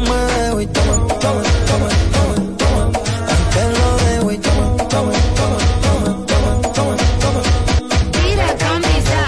[0.00, 2.84] me dejo y toma, toma, toma, toma, toma.
[3.54, 7.42] Te lo dejo y toma, toma, toma, toma, toma, toma, toma.
[8.12, 9.20] Tira camisa,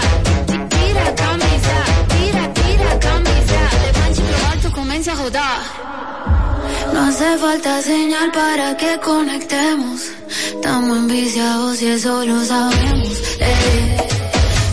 [0.75, 1.75] tira camisa,
[2.13, 3.59] tira, tira camisa.
[3.83, 5.59] De pancho lo alto comienza a joder.
[6.93, 10.01] No hace falta señal para que conectemos.
[10.53, 13.13] Estamos enviciados y eso lo sabemos.
[13.39, 13.97] Eh.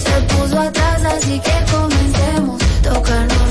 [0.05, 2.63] Se puso atrás, así que comencemos.
[2.83, 3.46] Tocarnos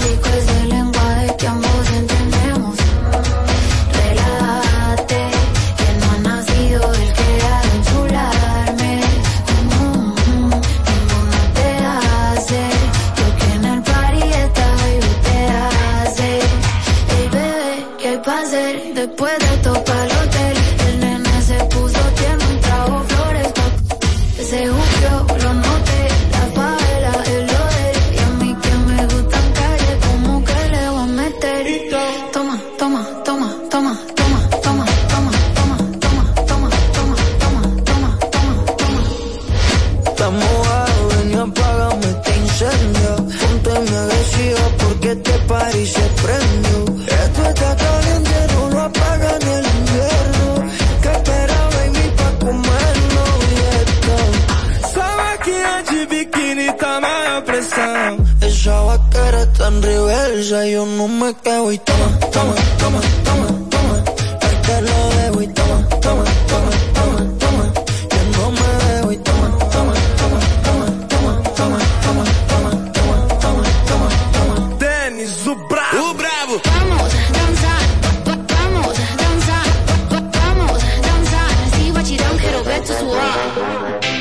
[60.52, 64.04] y yo no me quedo y toma, toma, toma, toma, toma.
[64.42, 67.74] Ahí te lo dejo y toma, toma, toma, toma, toma.
[68.14, 73.64] Yo no me dejo y toma, toma, toma, toma, toma, toma, toma, toma, toma, toma,
[73.88, 74.78] toma, toma.
[74.78, 76.62] Denis, o bravo, o bravo.
[76.64, 77.84] Vamos a danzar,
[78.28, 79.68] va- vamos a danzar,
[80.12, 81.50] va- vamos a danzar.
[81.76, 83.34] See what you don't quiero ver tu sudor.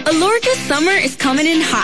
[0.06, 1.83] Alorca summer is coming in hot,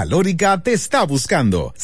[0.00, 1.72] Alórica te está buscando.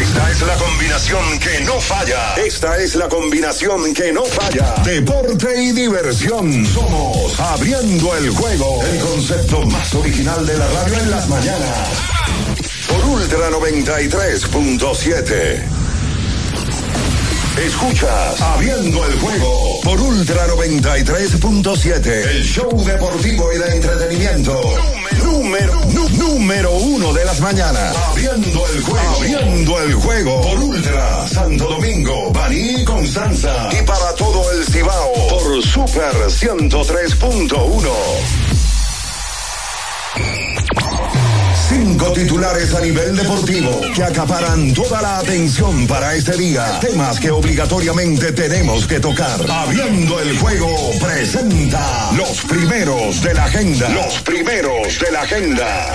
[0.00, 2.34] Esta es la combinación que no falla.
[2.34, 4.74] Esta es la combinación que no falla.
[4.84, 6.66] Deporte y diversión.
[6.66, 8.82] Somos abriendo el juego.
[8.82, 11.88] El concepto más original de la radio en las mañanas.
[12.88, 15.62] Por Ultra 93.7.
[17.56, 22.06] Escuchas Abriendo el juego por Ultra 93.7.
[22.06, 24.60] El show deportivo y de entretenimiento.
[25.22, 26.73] Número, número, número
[27.34, 27.96] las mañanas.
[27.96, 30.40] Abriendo el juego.
[30.42, 33.70] Por Ultra Santo Domingo, Baní y Constanza.
[33.72, 37.88] Y para todo el Cibao por Super 103.1.
[41.68, 46.78] Cinco titulares a nivel deportivo que acaparan toda la atención para este día.
[46.80, 49.40] Temas que obligatoriamente tenemos que tocar.
[49.50, 50.68] Abriendo el juego
[51.00, 53.88] presenta los primeros de la agenda.
[53.88, 55.94] Los primeros de la agenda.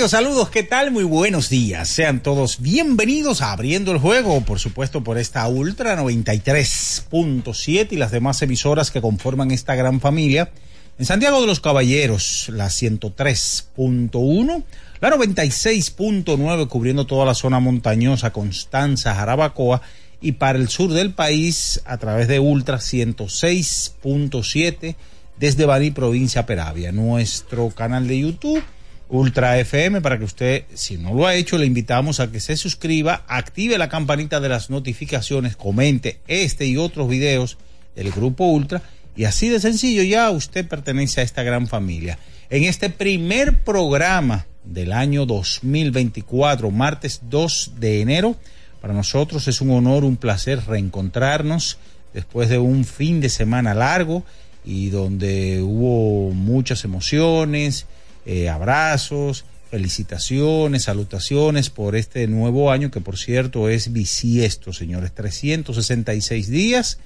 [0.00, 0.90] Saludos, ¿qué tal?
[0.90, 1.88] Muy buenos días.
[1.88, 8.10] Sean todos bienvenidos a Abriendo el Juego, por supuesto por esta Ultra 93.7 y las
[8.10, 10.50] demás emisoras que conforman esta gran familia.
[10.98, 14.64] En Santiago de los Caballeros, la 103.1,
[15.00, 19.82] la 96.9 cubriendo toda la zona montañosa, Constanza, Jarabacoa
[20.20, 24.96] y para el sur del país a través de Ultra 106.7
[25.38, 26.90] desde Baní, provincia Peravia.
[26.92, 28.64] Nuestro canal de YouTube
[29.12, 32.56] Ultra FM para que usted, si no lo ha hecho, le invitamos a que se
[32.56, 37.58] suscriba, active la campanita de las notificaciones, comente este y otros videos
[37.94, 38.82] del Grupo Ultra
[39.14, 42.18] y así de sencillo ya usted pertenece a esta gran familia.
[42.48, 48.36] En este primer programa del año 2024, martes 2 de enero,
[48.80, 51.76] para nosotros es un honor, un placer reencontrarnos
[52.14, 54.24] después de un fin de semana largo
[54.64, 57.84] y donde hubo muchas emociones,
[58.26, 66.48] eh, abrazos, felicitaciones, salutaciones por este nuevo año que por cierto es bisiesto, señores, 366
[66.48, 66.98] días,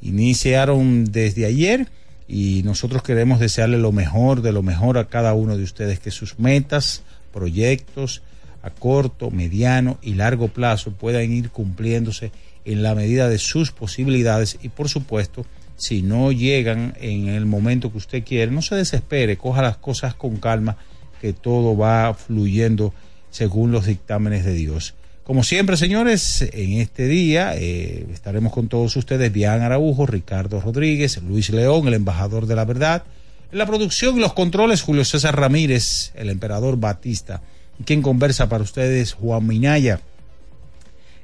[0.00, 1.88] iniciaron desde ayer
[2.28, 6.10] y nosotros queremos desearle lo mejor de lo mejor a cada uno de ustedes, que
[6.10, 7.02] sus metas,
[7.32, 8.22] proyectos
[8.62, 12.32] a corto, mediano y largo plazo puedan ir cumpliéndose
[12.64, 15.44] en la medida de sus posibilidades y por supuesto
[15.76, 20.14] si no llegan en el momento que usted quiere, no se desespere, coja las cosas
[20.14, 20.76] con calma,
[21.20, 22.92] que todo va fluyendo
[23.30, 24.94] según los dictámenes de Dios.
[25.24, 31.20] Como siempre, señores, en este día eh, estaremos con todos ustedes, Bian Araujo, Ricardo Rodríguez,
[31.22, 33.04] Luis León, el embajador de la verdad.
[33.50, 37.40] En la producción y los controles, Julio César Ramírez, el emperador Batista.
[37.86, 40.00] Quien conversa para ustedes, Juan Minaya.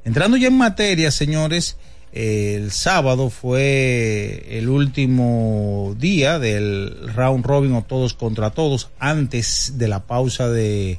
[0.05, 1.76] Entrando ya en materia, señores,
[2.12, 9.89] el sábado fue el último día del round robin o todos contra todos antes de
[9.89, 10.99] la pausa de,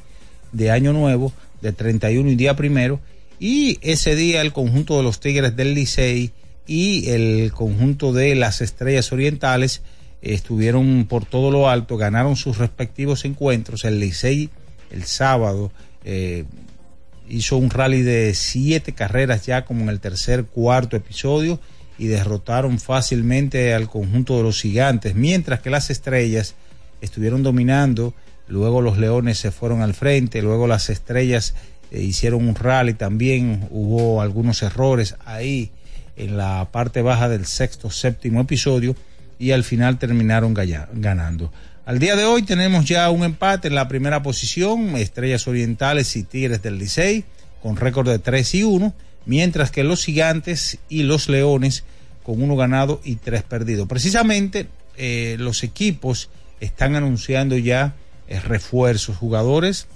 [0.52, 3.00] de año nuevo de 31 y día primero
[3.40, 6.31] y ese día el conjunto de los Tigres del Licey
[6.68, 9.81] y el conjunto de las Estrellas Orientales
[10.22, 13.84] estuvieron por todo lo alto, ganaron sus respectivos encuentros.
[13.84, 14.52] El Licey
[14.92, 15.72] el sábado
[16.04, 16.46] eh,
[17.31, 21.60] hizo un rally de siete carreras ya como en el tercer, cuarto episodio
[21.98, 26.56] y derrotaron fácilmente al conjunto de los gigantes, mientras que las estrellas
[27.00, 28.13] estuvieron dominando,
[28.48, 31.56] luego los leones se fueron al frente, luego las estrellas
[31.92, 35.72] eh, hicieron un rally también, hubo algunos errores ahí
[36.18, 38.96] en la parte baja del sexto, séptimo episodio
[39.39, 41.51] y al final terminaron ganando.
[41.84, 46.22] Al día de hoy tenemos ya un empate en la primera posición, Estrellas Orientales y
[46.22, 47.26] Tigres del Licey,
[47.64, 48.94] con récord de 3 y 1,
[49.26, 51.84] mientras que los Gigantes y los Leones
[52.22, 53.88] con uno ganado y tres perdidos.
[53.88, 57.96] Precisamente eh, los equipos están anunciando ya
[58.28, 59.88] eh, refuerzos, jugadores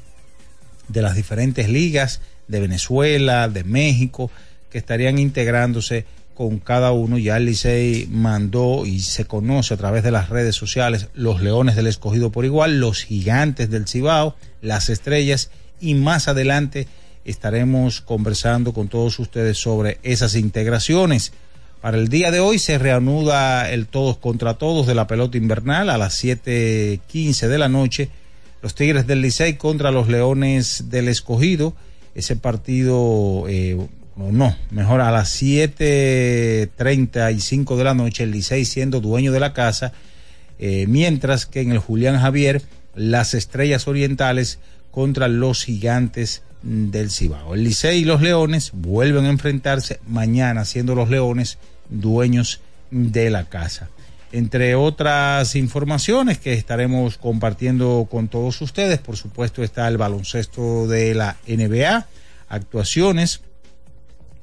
[0.88, 4.32] de las diferentes ligas de Venezuela, de México,
[4.72, 7.18] que estarían integrándose con cada uno.
[7.18, 11.76] Ya el Licey mandó y se conoce a través de las redes sociales los Leones
[11.76, 15.50] del Escogido por igual, los Gigantes del Cibao, las Estrellas
[15.82, 16.88] y más adelante
[17.24, 21.34] estaremos conversando con todos ustedes sobre esas integraciones.
[21.82, 25.90] Para el día de hoy se reanuda el todos contra todos de la pelota invernal
[25.90, 28.10] a las 7:15 de la noche.
[28.62, 31.76] Los Tigres del Licey contra los Leones del Escogido.
[32.16, 33.78] Ese partido eh,
[34.18, 39.92] no, mejor a las 7.35 de la noche, el Licey siendo dueño de la casa,
[40.58, 42.62] eh, mientras que en el Julián Javier,
[42.96, 44.60] las Estrellas Orientales
[44.92, 47.56] contra los Gigantes del Cibao.
[47.56, 51.58] El Licey y los Leones vuelven a enfrentarse mañana, siendo los Leones
[51.90, 53.90] dueños de la casa.
[54.32, 61.16] Entre otras informaciones que estaremos compartiendo con todos ustedes, por supuesto está el baloncesto de
[61.16, 62.06] la NBA,
[62.50, 63.42] actuaciones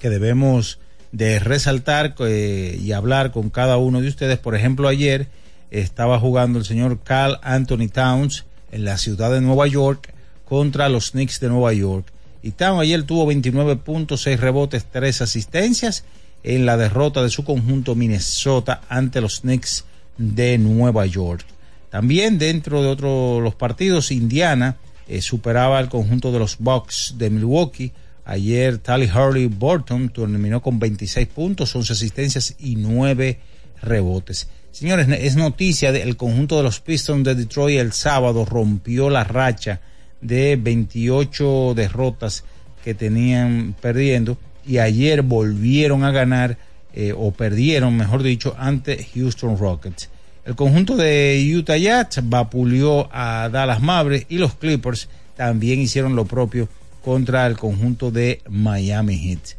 [0.03, 0.81] que debemos
[1.13, 4.37] de resaltar eh, y hablar con cada uno de ustedes.
[4.37, 5.29] Por ejemplo, ayer
[5.71, 10.13] estaba jugando el señor Carl Anthony Towns en la ciudad de Nueva York
[10.45, 12.07] contra los Knicks de Nueva York.
[12.43, 16.05] Y Towns ayer tuvo 29 puntos, 6 rebotes, 3 asistencias
[16.43, 19.85] en la derrota de su conjunto Minnesota ante los Knicks
[20.19, 21.47] de Nueva York.
[21.91, 27.31] También dentro de otros los partidos, Indiana eh, superaba al conjunto de los Bucks de
[27.31, 27.93] Milwaukee
[28.25, 33.39] Ayer Tally Hurley Burton terminó con 26 puntos, 11 asistencias y 9
[33.83, 34.49] rebotes.
[34.71, 39.81] Señores, es noticia del conjunto de los Pistons de Detroit el sábado rompió la racha
[40.21, 42.45] de 28 derrotas
[42.85, 46.57] que tenían perdiendo y ayer volvieron a ganar
[46.95, 50.09] eh, o perdieron, mejor dicho, ante Houston Rockets.
[50.45, 56.25] El conjunto de Utah Jazz vapuleó a Dallas Mavericks y los Clippers también hicieron lo
[56.25, 56.69] propio
[57.03, 59.59] contra el conjunto de Miami Heat.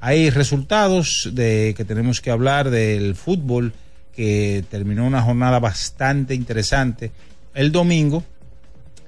[0.00, 3.72] Hay resultados de que tenemos que hablar del fútbol
[4.14, 7.10] que terminó una jornada bastante interesante
[7.54, 8.22] el domingo.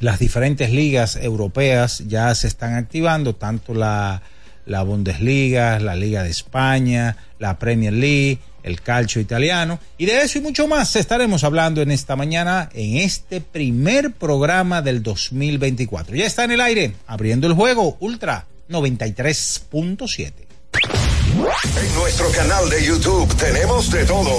[0.01, 4.23] Las diferentes ligas europeas ya se están activando, tanto la,
[4.67, 9.79] la Bundesliga, la Liga de España, la Premier League, el calcio italiano.
[9.97, 14.83] Y de eso y mucho más estaremos hablando en esta mañana, en este primer programa
[14.83, 16.17] del 2024.
[16.17, 20.33] Ya está en el aire, abriendo el juego, Ultra 93.7.
[21.37, 24.33] En nuestro canal de YouTube tenemos de todo.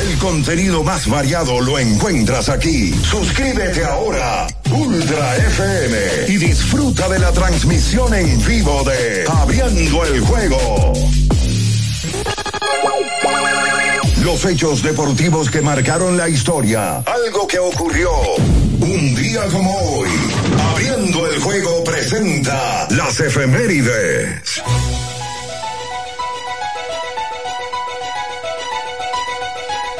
[0.00, 2.92] El contenido más variado lo encuentras aquí.
[3.04, 10.87] Suscríbete ahora, Ultra FM, y disfruta de la transmisión en vivo de Abriendo el Juego.
[14.28, 16.98] Los hechos deportivos que marcaron la historia.
[16.98, 18.10] Algo que ocurrió
[18.78, 20.10] un día como hoy.
[20.70, 24.62] Abriendo el Juego presenta las efemérides.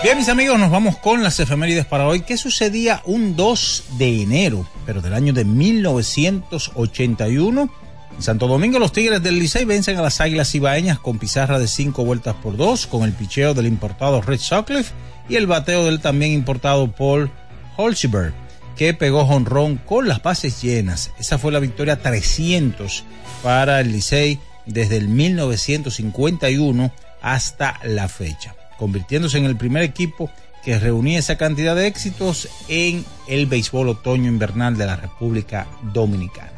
[0.03, 2.21] Bien, mis amigos, nos vamos con las efemérides para hoy.
[2.21, 7.71] ¿Qué sucedía un 2 de enero, pero del año de 1981?
[8.19, 11.69] En Santo Domingo, los Tigres del Licey vencen a las Águilas Ibaeñas con pizarra de
[11.69, 14.93] 5 vueltas por 2, con el picheo del importado Red Sutcliffe
[15.29, 17.31] y el bateo del también importado Paul
[17.77, 18.35] Holzberg,
[18.77, 21.13] que pegó jonrón con las bases llenas.
[21.19, 23.05] Esa fue la victoria 300
[23.43, 30.31] para el Licey desde el 1951 hasta la fecha convirtiéndose en el primer equipo
[30.65, 36.58] que reunía esa cantidad de éxitos en el béisbol otoño-invernal de la República Dominicana.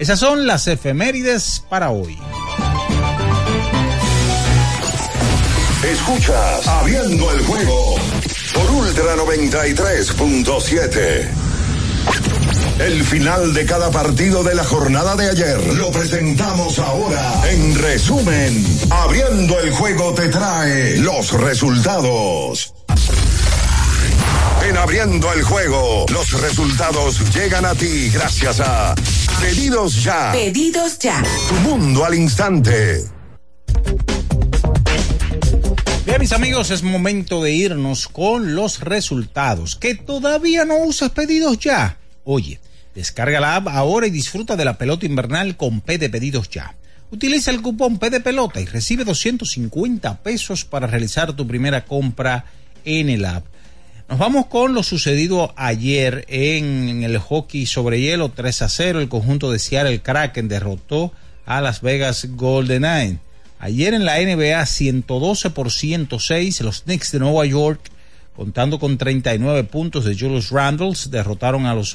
[0.00, 2.18] Esas son las efemérides para hoy.
[5.84, 7.96] Escuchas Abriendo el Juego
[8.54, 11.28] por Ultra 93.7.
[12.78, 17.42] El final de cada partido de la jornada de ayer lo presentamos ahora.
[17.50, 22.72] En resumen, abriendo el juego te trae los resultados.
[24.66, 28.94] En abriendo el juego, los resultados llegan a ti gracias a
[29.40, 30.32] Pedidos Ya.
[30.32, 31.22] Pedidos ya.
[31.48, 33.04] Tu mundo al instante.
[36.04, 39.76] Bien, mis amigos, es momento de irnos con los resultados.
[39.76, 41.98] Que todavía no usas pedidos ya.
[42.24, 42.60] Oye,
[42.94, 46.76] descarga la app ahora y disfruta de la pelota invernal con P de pedidos ya.
[47.10, 52.44] Utiliza el cupón P de pelota y recibe 250 pesos para realizar tu primera compra
[52.84, 53.46] en el app.
[54.10, 59.00] Nos vamos con lo sucedido ayer en el hockey sobre hielo 3 a 0.
[59.00, 61.12] El conjunto de Seattle Kraken derrotó
[61.46, 63.20] a Las Vegas Golden Knights.
[63.60, 67.88] Ayer en la NBA 112 por 106 los Knicks de Nueva York
[68.34, 71.94] contando con 39 puntos de Julius Randles derrotaron a los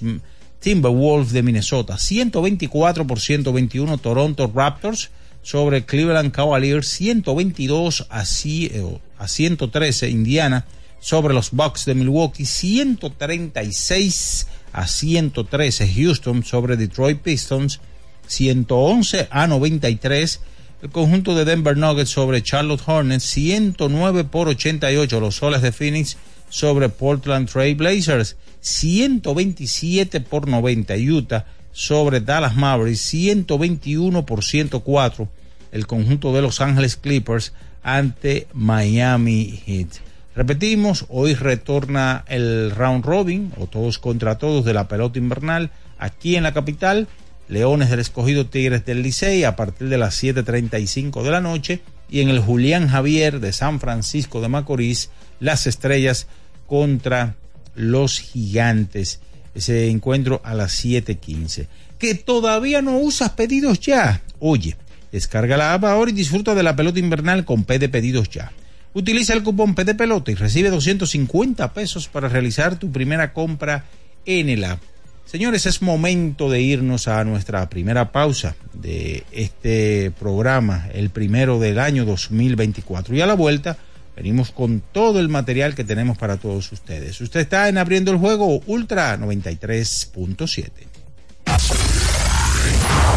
[0.62, 5.10] Timberwolves de Minnesota 124 por 121 Toronto Raptors
[5.42, 10.66] sobre Cleveland Cavaliers 122 a, a 113 Indiana
[11.06, 17.80] sobre los Bucks de Milwaukee 136 a 113 Houston sobre Detroit Pistons
[18.26, 20.42] 111 a 93
[20.82, 26.18] el conjunto de Denver Nuggets sobre Charlotte Hornets 109 por 88 los soles de Phoenix
[26.50, 35.30] sobre Portland Trail Blazers 127 por 90 Utah sobre Dallas Mavericks 121 por 104
[35.72, 40.15] el conjunto de Los Ángeles Clippers ante Miami Heat.
[40.36, 46.36] Repetimos, hoy retorna el round robin o todos contra todos de la pelota invernal aquí
[46.36, 47.08] en la capital
[47.48, 52.20] Leones del Escogido Tigres del Licey a partir de las 7.35 de la noche y
[52.20, 56.28] en el Julián Javier de San Francisco de Macorís, las estrellas
[56.68, 57.36] contra
[57.76, 59.22] los gigantes.
[59.54, 61.68] Ese encuentro a las 7.15.
[61.98, 64.22] Que todavía no usas pedidos ya.
[64.40, 64.76] Oye,
[65.14, 68.52] descarga la app ahora y disfruta de la pelota invernal con P de pedidos ya.
[68.96, 73.84] Utiliza el cupón P de pelota y recibe 250 pesos para realizar tu primera compra
[74.26, 74.80] en el app.
[75.26, 81.78] Señores, es momento de irnos a nuestra primera pausa de este programa, el primero del
[81.78, 83.14] año 2024.
[83.14, 83.76] Y a la vuelta
[84.16, 87.20] venimos con todo el material que tenemos para todos ustedes.
[87.20, 90.72] Usted está en Abriendo el Juego Ultra 93.7.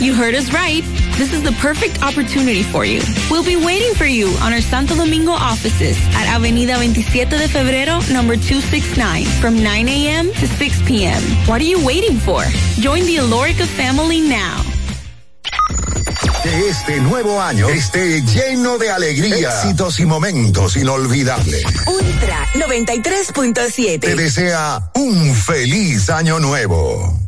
[0.00, 0.84] You heard us right.
[1.18, 3.00] This is the perfect opportunity for you.
[3.30, 7.98] We'll be waiting for you on our Santo Domingo offices at Avenida 27 de Febrero,
[8.12, 10.32] number 269, from 9 a.m.
[10.34, 11.20] to 6 p.m.
[11.48, 12.44] What are you waiting for?
[12.78, 14.62] Join the Alorica family now.
[16.44, 21.64] Que este nuevo año esté lleno de alegría, éxitos y momentos inolvidables.
[21.88, 24.00] Ultra 93.7.
[24.00, 27.27] Te desea un feliz año nuevo.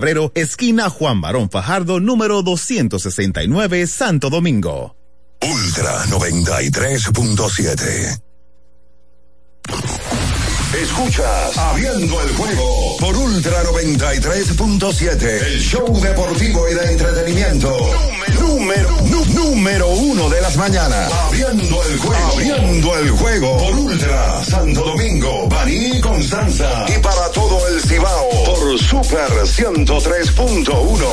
[0.00, 4.96] febrero, esquina Juan Barón Fajardo, número 269, Santo Domingo.
[5.42, 8.22] Ultra 93.7.
[10.82, 17.76] Escuchas Abriendo el juego por Ultra 93.7, el show deportivo y de entretenimiento.
[18.50, 18.90] Número,
[19.32, 21.12] número, uno de las mañanas.
[21.12, 22.32] Abriendo el juego.
[22.32, 26.84] Abriendo el juego por Ultra Santo Domingo, Baní y Constanza.
[26.88, 31.06] Y para todo el Cibao por Super 103.1.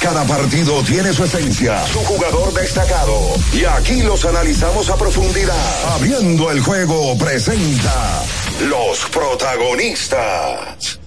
[0.00, 3.34] Cada partido tiene su esencia, su jugador destacado.
[3.52, 5.54] Y aquí los analizamos a profundidad.
[5.94, 8.22] Abriendo el juego presenta
[8.62, 10.98] los protagonistas.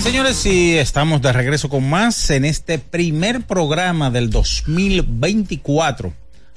[0.00, 6.12] Señores, y estamos de regreso con más en este primer programa del 2024.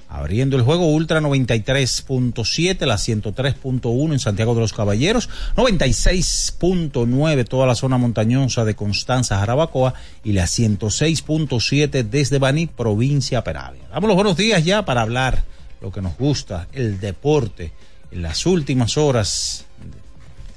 [0.08, 7.76] Abriendo el juego Ultra 93.7, la 103.1 en Santiago de los Caballeros, 96.9 toda la
[7.76, 13.88] zona montañosa de Constanza, Jarabacoa y la 106.7 desde Baní, provincia Peravia.
[13.90, 15.44] Damos los buenos días ya para hablar
[15.82, 17.74] lo que nos gusta, el deporte.
[18.12, 19.66] En las últimas horas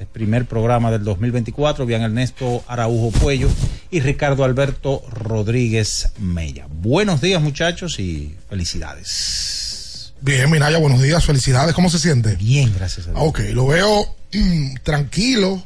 [0.04, 3.48] este primer programa del 2024, bien Ernesto Araujo Puello
[3.90, 6.66] y Ricardo Alberto Rodríguez Mella.
[6.68, 10.12] Buenos días muchachos y felicidades.
[10.20, 12.36] Bien, Minaya, buenos días, felicidades, ¿cómo se siente?
[12.36, 13.22] Bien, gracias a Dios.
[13.22, 15.62] Ok, lo veo mm, tranquilo,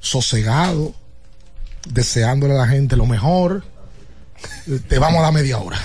[0.00, 0.94] sosegado,
[1.88, 3.64] deseándole a la gente lo mejor.
[4.88, 5.80] Te vamos a dar media hora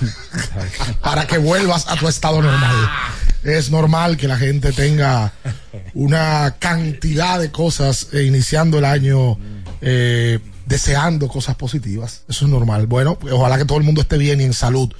[1.02, 2.88] para que vuelvas a tu estado normal.
[3.46, 5.32] Es normal que la gente tenga
[5.94, 9.38] una cantidad de cosas eh, iniciando el año
[9.80, 12.22] eh, deseando cosas positivas.
[12.28, 12.86] Eso es normal.
[12.86, 14.92] Bueno, pues, ojalá que todo el mundo esté bien y en salud,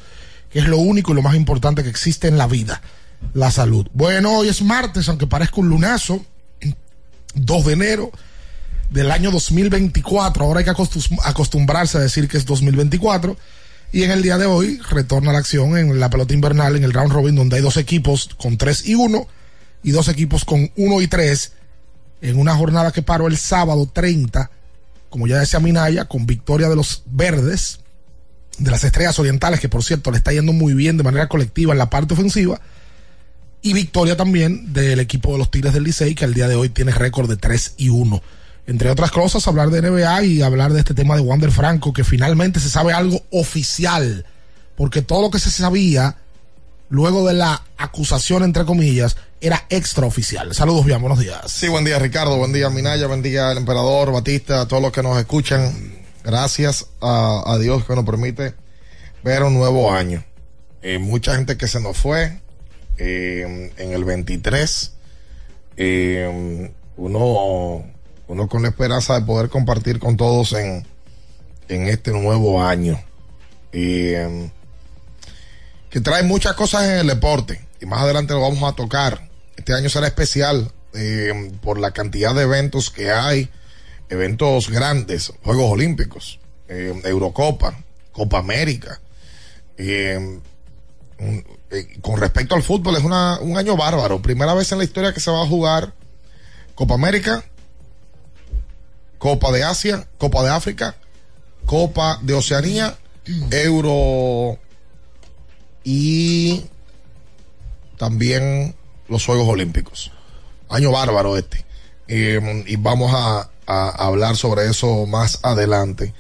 [0.53, 2.81] que es lo único y lo más importante que existe en la vida,
[3.35, 3.89] la salud.
[3.95, 6.25] Bueno, hoy es martes, aunque parezca un lunazo,
[7.35, 8.13] 2 de enero
[8.91, 10.45] del año 2024.
[10.45, 13.37] Ahora hay que acostum- acostumbrarse a decir que es 2024.
[13.93, 16.93] Y en el día de hoy retorna la acción en la pelota invernal, en el
[16.93, 19.27] round robin, donde hay dos equipos con 3 y 1
[19.83, 21.53] y dos equipos con 1 y 3
[22.23, 24.51] en una jornada que paró el sábado 30,
[25.11, 27.81] como ya decía Minaya, con victoria de los verdes,
[28.59, 31.73] de las estrellas orientales, que por cierto le está yendo muy bien de manera colectiva
[31.73, 32.61] en la parte ofensiva,
[33.63, 36.69] y victoria también del equipo de los Tigres del Licey, que al día de hoy
[36.69, 38.23] tiene récord de 3 y 1.
[38.67, 42.03] Entre otras cosas, hablar de NBA y hablar de este tema de Wander Franco, que
[42.03, 44.27] finalmente se sabe algo oficial,
[44.77, 46.17] porque todo lo que se sabía
[46.89, 50.55] luego de la acusación, entre comillas, era extraoficial.
[50.55, 51.41] Saludos, bien, buenos días.
[51.47, 54.93] Sí, buen día Ricardo, buen día Minaya, buen día el emperador, Batista, a todos los
[54.93, 55.73] que nos escuchan.
[56.25, 58.55] Gracias a, Dios que nos permite
[59.23, 60.25] ver un nuevo año.
[60.83, 62.41] Eh, mucha gente que se nos fue
[62.99, 64.93] eh, en el 23.
[65.77, 67.85] Eh, uno,
[68.29, 70.87] uno con la esperanza de poder compartir con todos en,
[71.69, 73.01] en este nuevo año.
[73.73, 74.51] Eh,
[75.91, 79.29] que trae muchas cosas en el deporte y más adelante lo vamos a tocar.
[79.57, 83.49] Este año será especial eh, por la cantidad de eventos que hay,
[84.09, 87.79] eventos grandes, Juegos Olímpicos, eh, Eurocopa,
[88.13, 89.01] Copa América.
[89.79, 90.41] Eh,
[92.01, 95.21] con respecto al fútbol es una, un año bárbaro, primera vez en la historia que
[95.21, 95.93] se va a jugar
[96.75, 97.45] Copa América,
[99.19, 100.97] Copa de Asia, Copa de África,
[101.65, 102.97] Copa de Oceanía,
[103.51, 104.59] Euro
[105.85, 106.65] y
[107.99, 108.75] también
[109.09, 110.13] los Juegos Olímpicos.
[110.69, 111.65] Año bárbaro este.
[112.09, 116.15] Eh, y vamos a, hablar sobre eso más adelante.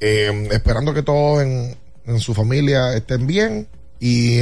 [0.00, 3.68] Eh, esperando que todos en, en su familia estén bien
[4.00, 4.40] y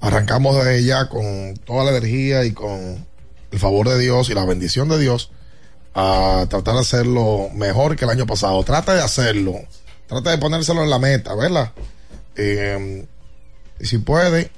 [0.00, 3.06] arrancamos de ya con toda la energía y con
[3.50, 5.30] el favor de Dios y la bendición de Dios
[6.00, 8.62] a tratar de hacerlo mejor que el año pasado.
[8.62, 9.54] Trata de hacerlo.
[10.06, 11.72] Trata de ponérselo en la meta, ¿verdad?
[12.36, 13.04] Eh,
[13.80, 14.50] y si puede,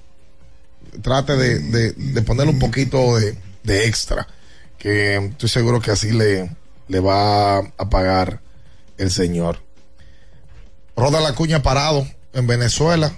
[1.02, 4.26] trate de, de, de ponerle un poquito de, de extra,
[4.78, 6.50] que estoy seguro que así le,
[6.88, 8.40] le va a pagar
[8.98, 9.60] el Señor.
[10.94, 13.12] Roda la cuña parado en Venezuela,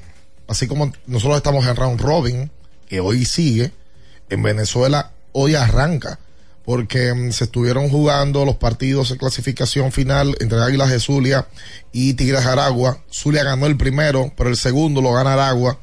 [0.47, 2.51] así como nosotros estamos en round robin,
[2.89, 3.73] que hoy sigue,
[4.31, 6.19] en Venezuela hoy arranca,
[6.65, 11.49] porque mm, se estuvieron jugando los partidos de clasificación final entre Águilas de Zulia
[11.93, 12.99] y Tigres Aragua.
[13.11, 15.79] Zulia ganó el primero, pero el segundo lo gana Aragua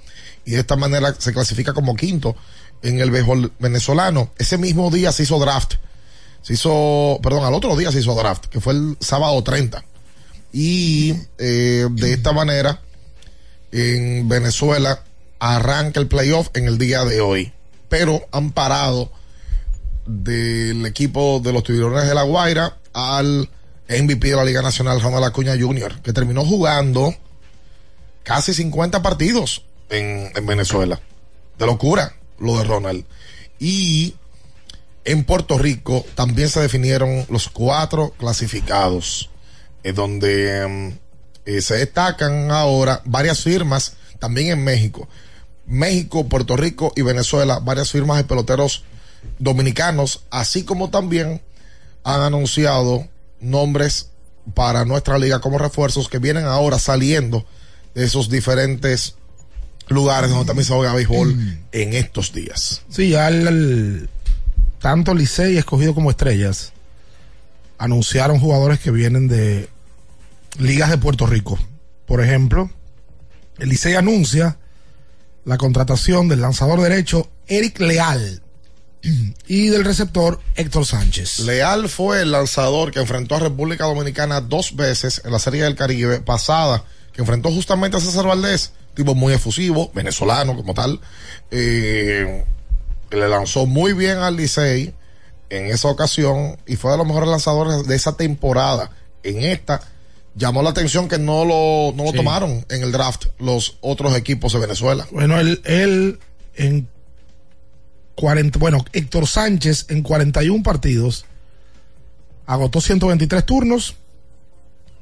[0.45, 2.35] y de esta manera se clasifica como quinto
[2.81, 4.31] en el béisbol venezolano.
[4.37, 5.75] Ese mismo día se hizo draft.
[6.41, 9.83] Se hizo, perdón, al otro día se hizo draft, que fue el sábado 30.
[10.53, 12.81] Y eh, de esta manera,
[13.71, 15.03] en Venezuela
[15.39, 17.53] arranca el playoff en el día de hoy.
[17.89, 19.11] Pero han parado
[20.09, 23.47] del equipo de los tiburones de la Guaira al
[23.87, 27.13] MVP de la Liga Nacional, Ronald Acuña Jr., que terminó jugando
[28.23, 30.99] casi 50 partidos en, en Venezuela.
[31.59, 33.05] De locura lo de Ronald.
[33.59, 34.15] Y
[35.05, 39.29] en Puerto Rico también se definieron los cuatro clasificados,
[39.83, 40.97] eh, donde mm,
[41.45, 45.07] eh, se destacan ahora varias firmas, también en México.
[45.67, 48.85] México, Puerto Rico y Venezuela, varias firmas de peloteros
[49.37, 51.41] dominicanos, así como también
[52.03, 53.07] han anunciado
[53.39, 54.09] nombres
[54.53, 57.45] para nuestra liga como refuerzos que vienen ahora saliendo
[57.93, 59.15] de esos diferentes
[59.87, 62.81] lugares donde también se juega béisbol en estos días.
[62.89, 64.09] Sí, el-
[64.79, 66.71] tanto Licey escogido como Estrellas
[67.77, 69.69] anunciaron jugadores que vienen de
[70.57, 71.57] ligas de Puerto Rico.
[72.05, 72.69] Por ejemplo,
[73.57, 74.57] el Licey anuncia
[75.45, 78.41] la contratación del lanzador derecho Eric Leal
[79.47, 81.39] y del receptor Héctor Sánchez.
[81.39, 85.75] Leal fue el lanzador que enfrentó a República Dominicana dos veces en la Serie del
[85.75, 86.83] Caribe pasada,
[87.13, 90.99] que enfrentó justamente a César Valdés, tipo muy efusivo, venezolano como tal.
[91.51, 92.43] Eh,
[93.11, 94.93] le lanzó muy bien al Licey
[95.49, 98.91] en esa ocasión y fue de los mejores lanzadores de esa temporada.
[99.23, 99.81] En esta
[100.35, 102.17] llamó la atención que no lo, no lo Sí.
[102.17, 105.07] tomaron en el draft los otros equipos de Venezuela.
[105.11, 106.19] Bueno, él, él
[106.55, 106.87] en
[108.19, 111.25] 40, bueno, Héctor Sánchez en 41 partidos
[112.45, 113.95] agotó 123 turnos,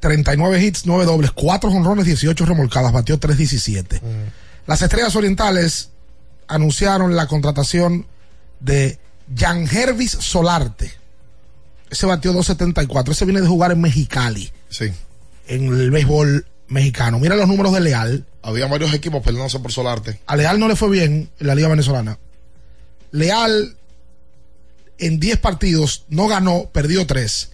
[0.01, 4.01] 39 hits, 9 dobles, 4 jonrones, 18 remolcadas, batió 317.
[4.67, 5.89] Las Estrellas Orientales
[6.47, 8.06] anunciaron la contratación
[8.60, 8.99] de
[9.36, 10.91] Jan Hervis Solarte.
[11.89, 13.13] Ese batió 274.
[13.13, 14.91] Ese viene de jugar en Mexicali, Sí.
[15.47, 17.17] en el béisbol mexicano.
[17.17, 18.25] Mira los números de Leal.
[18.43, 20.19] Había varios equipos peleándose por Solarte.
[20.27, 22.19] A Leal no le fue bien en la Liga Venezolana.
[23.12, 23.76] Leal
[25.00, 27.52] en 10 partidos no ganó, perdió 3.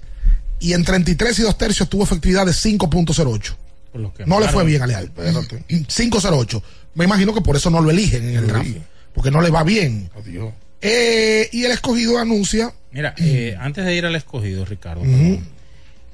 [0.59, 3.55] Y en 33 y 2 tercios tuvo efectividad de 5.08.
[3.91, 5.05] Por lo que No le fue bien a Leal.
[5.05, 5.63] Espérate.
[5.67, 6.61] 5.08.
[6.95, 8.69] Me imagino que por eso no lo eligen en el draft.
[9.13, 10.09] Porque no le va bien.
[10.15, 10.53] Adiós.
[10.81, 12.73] Eh, y el escogido anuncia.
[12.91, 15.45] Mira, eh, antes de ir al escogido, Ricardo, perdón,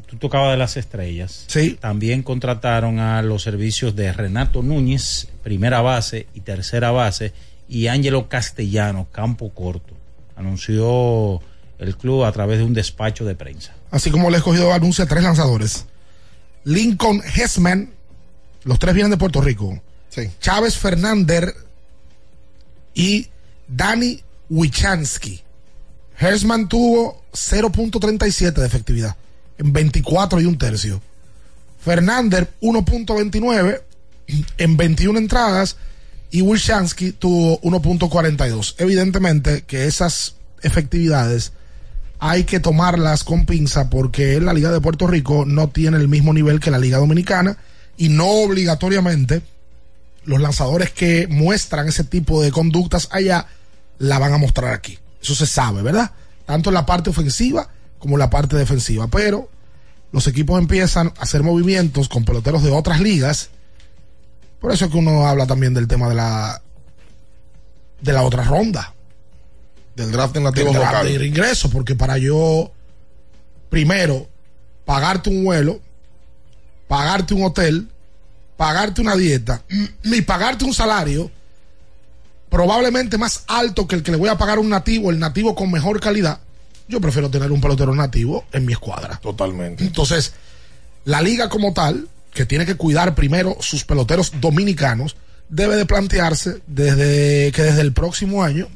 [0.05, 1.45] tú tocabas de las estrellas.
[1.47, 1.77] Sí.
[1.79, 7.33] También contrataron a los servicios de Renato Núñez, primera base y tercera base,
[7.69, 9.93] y Ángelo Castellano, campo corto.
[10.35, 11.39] Anunció
[11.77, 13.73] el club a través de un despacho de prensa.
[13.91, 15.85] Así como el escogido anuncia tres lanzadores.
[16.63, 17.91] Lincoln Hessman.
[18.63, 19.79] Los tres vienen de Puerto Rico.
[20.09, 20.29] Sí.
[20.41, 21.53] Chávez Fernández
[22.95, 23.27] y
[23.67, 25.41] Dani Wichansky.
[26.17, 29.15] Hersman tuvo 0.37 de efectividad
[29.57, 31.01] en 24 y un tercio.
[31.79, 33.81] Fernández 1.29
[34.57, 35.77] en 21 entradas
[36.31, 38.75] y Wilchansky tuvo 1.42.
[38.77, 41.53] Evidentemente que esas efectividades
[42.19, 46.33] hay que tomarlas con pinza porque la Liga de Puerto Rico no tiene el mismo
[46.33, 47.57] nivel que la Liga Dominicana
[47.97, 49.41] y no obligatoriamente
[50.25, 53.47] los lanzadores que muestran ese tipo de conductas allá
[53.97, 54.99] la van a mostrar aquí.
[55.21, 56.11] Eso se sabe, ¿verdad?
[56.45, 59.07] Tanto en la parte ofensiva como en la parte defensiva.
[59.07, 59.49] Pero
[60.11, 63.49] los equipos empiezan a hacer movimientos con peloteros de otras ligas.
[64.59, 66.61] Por eso es que uno habla también del tema de la
[68.01, 68.93] de la otra ronda
[69.95, 71.19] Del draft del nativos draft locales.
[71.19, 72.71] de ingreso, porque para yo
[73.69, 74.27] primero
[74.85, 75.79] pagarte un vuelo,
[76.87, 77.87] pagarte un hotel,
[78.57, 79.61] pagarte una dieta
[80.03, 81.29] ni pagarte un salario
[82.49, 85.53] probablemente más alto que el que le voy a pagar a un nativo, el nativo
[85.53, 86.39] con mejor calidad,
[86.87, 89.17] yo prefiero tener un pelotero nativo en mi escuadra.
[89.21, 89.83] Totalmente.
[89.83, 90.33] Entonces,
[91.05, 92.07] la liga como tal,
[92.39, 95.17] que tiene que cuidar primero sus peloteros dominicanos,
[95.49, 98.69] debe de plantearse desde que desde el próximo año,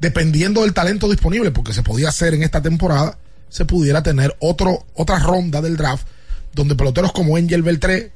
[0.00, 3.16] dependiendo del talento disponible, porque se podía hacer en esta temporada,
[3.48, 6.04] se pudiera tener otro, otra ronda del draft
[6.52, 8.10] donde peloteros como Angel Beltré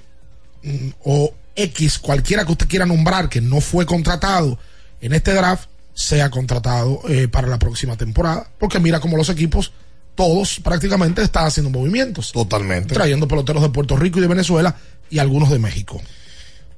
[0.64, 4.58] mm, o X, cualquiera que usted quiera nombrar que no fue contratado
[5.00, 8.50] en este draft, sea contratado eh, para la próxima temporada.
[8.58, 9.70] Porque mira como los equipos,
[10.16, 12.32] todos prácticamente están haciendo movimientos.
[12.32, 12.92] Totalmente.
[12.94, 14.74] Trayendo peloteros de Puerto Rico y de Venezuela
[15.10, 16.02] y algunos de México.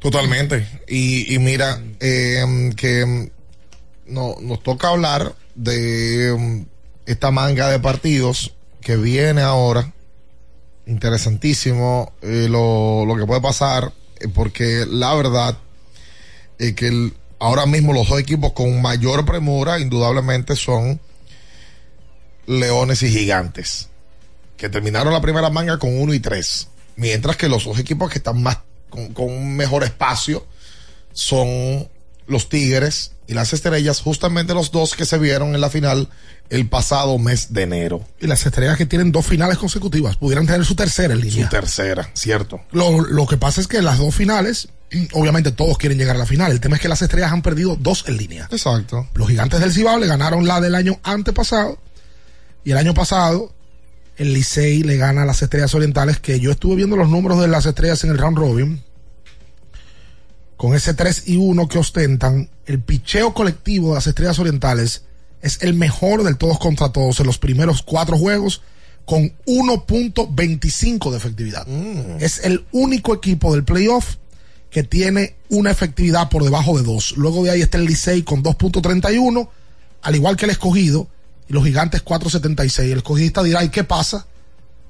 [0.01, 0.67] Totalmente.
[0.87, 3.31] Y, y mira, eh, que mm,
[4.13, 6.63] no, nos toca hablar de mm,
[7.07, 9.93] esta manga de partidos que viene ahora.
[10.87, 15.57] Interesantísimo eh, lo, lo que puede pasar, eh, porque la verdad
[16.59, 20.99] es que el- ahora mismo los dos equipos con mayor premura, indudablemente, son
[22.49, 23.89] Leones y Gigantes,
[24.57, 26.69] que terminaron la primera manga con 1 y 3.
[26.97, 28.59] Mientras que los dos equipos que están más
[28.91, 30.45] con, con un mejor espacio
[31.13, 31.89] son
[32.27, 36.09] los Tigres y las Estrellas, justamente los dos que se vieron en la final
[36.51, 38.05] el pasado mes de enero.
[38.21, 41.49] Y las estrellas que tienen dos finales consecutivas pudieran tener su tercera en Su línea.
[41.51, 42.63] tercera, cierto.
[42.73, 44.69] Lo, lo que pasa es que las dos finales,
[45.13, 46.51] obviamente todos quieren llegar a la final.
[46.53, 48.49] El tema es que las estrellas han perdido dos en línea.
[48.51, 49.07] Exacto.
[49.15, 51.79] Los gigantes del Cibao le ganaron la del año antepasado.
[52.69, 53.51] Y el año pasado,
[54.19, 57.49] el Licey le gana a las estrellas orientales, que yo estuve viendo los números de
[57.49, 58.83] las estrellas en el round robin.
[60.59, 65.05] Con ese 3 y 1 que ostentan, el picheo colectivo de las estrellas orientales
[65.41, 68.61] es el mejor del todos contra todos en los primeros cuatro juegos
[69.07, 71.67] con 1.25 de efectividad.
[72.21, 74.17] Es el único equipo del playoff
[74.69, 77.15] que tiene una efectividad por debajo de 2.
[77.17, 79.49] Luego de ahí está el Licey con 2.31,
[80.03, 81.09] al igual que el escogido,
[81.49, 82.83] y los gigantes 4.76.
[82.91, 84.27] El escogidista dirá, ¿y qué pasa?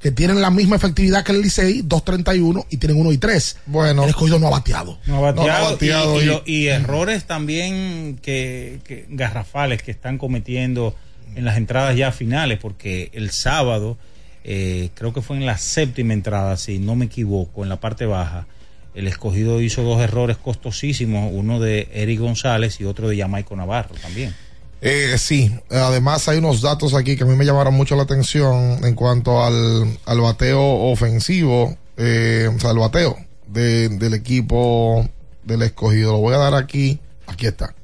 [0.00, 3.56] Que tienen la misma efectividad que el Licey, 2.31, y tienen 1 y 3.
[3.66, 4.04] Bueno.
[4.04, 4.98] El escogido no ha bateado.
[5.06, 8.80] No ha bateado, No, no ha bateado y, y y- lo- y errores también que,
[8.84, 10.94] que garrafales que están cometiendo
[11.34, 13.98] en las entradas ya finales, porque el sábado,
[14.44, 18.06] eh, creo que fue en la séptima entrada, si no me equivoco, en la parte
[18.06, 18.46] baja,
[18.94, 23.94] el escogido hizo dos errores costosísimos, uno de Eric González y otro de Jamaico Navarro
[24.00, 24.34] también.
[24.80, 28.78] Eh, sí, además hay unos datos aquí que a mí me llamaron mucho la atención
[28.84, 33.16] en cuanto al, al bateo ofensivo, eh, o sea, el bateo
[33.48, 35.08] de- del equipo
[35.42, 36.12] del escogido.
[36.12, 37.74] Lo voy a dar aquí, aquí está.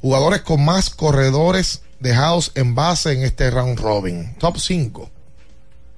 [0.00, 4.34] Jugadores con más corredores dejados en base en este round robin.
[4.38, 5.10] Top 5.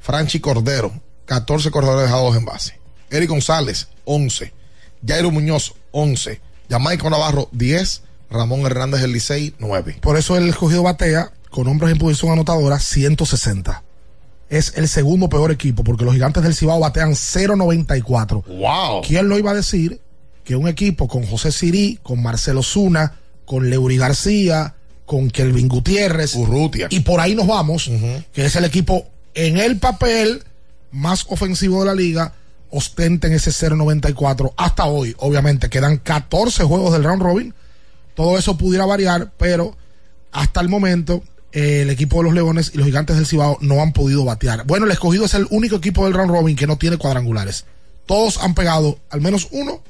[0.01, 0.92] Franchi Cordero,
[1.27, 2.79] 14 corredores dejados en base.
[3.11, 4.53] Eric González, 11.
[5.07, 6.40] Jairo Muñoz, 11.
[6.70, 8.03] Jamaico Navarro, 10.
[8.35, 9.99] Ramón Hernández del Licey, 9.
[10.01, 13.83] Por eso el escogido batea con hombres en posición anotadora 160.
[14.51, 18.44] Es el segundo peor equipo porque los gigantes del Cibao batean 0.94.
[18.44, 19.03] ¡Wow!
[19.07, 20.01] ¿Quién lo iba a decir?
[20.44, 23.14] Que un equipo con José Sirí, con Marcelo Zuna,
[23.47, 24.75] con Leury García,
[25.07, 26.88] con Kelvin Gutiérrez Urrutia.
[26.90, 27.90] y por ahí nos vamos,
[28.33, 30.42] que es el equipo en el papel
[30.90, 32.33] más ofensivo de la liga,
[32.70, 35.14] ostenten ese 0.94 hasta hoy.
[35.18, 37.55] Obviamente quedan 14 juegos del round robin.
[38.14, 39.77] Todo eso pudiera variar, pero
[40.33, 41.22] hasta el momento
[41.53, 44.66] eh, el equipo de los Leones y los Gigantes del Cibao no han podido batear.
[44.66, 47.64] Bueno, el escogido es el único equipo del round robin que no tiene cuadrangulares.
[48.07, 49.83] Todos han pegado al menos uno,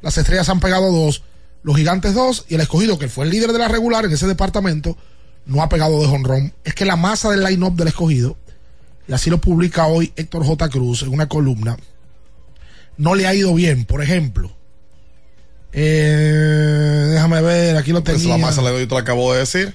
[0.00, 1.22] las estrellas han pegado dos,
[1.62, 4.26] los gigantes dos y el escogido, que fue el líder de la regular en ese
[4.26, 4.96] departamento,
[5.46, 6.54] no ha pegado de honrón.
[6.64, 8.36] Es que la masa del line-up del escogido,
[9.08, 10.68] y así lo publica hoy Héctor J.
[10.68, 11.76] Cruz en una columna,
[12.96, 13.84] no le ha ido bien.
[13.84, 14.52] Por ejemplo,
[15.72, 18.36] eh, déjame ver, aquí lo Pues tenía.
[18.36, 19.74] la masa le doy, te lo acabo de decir.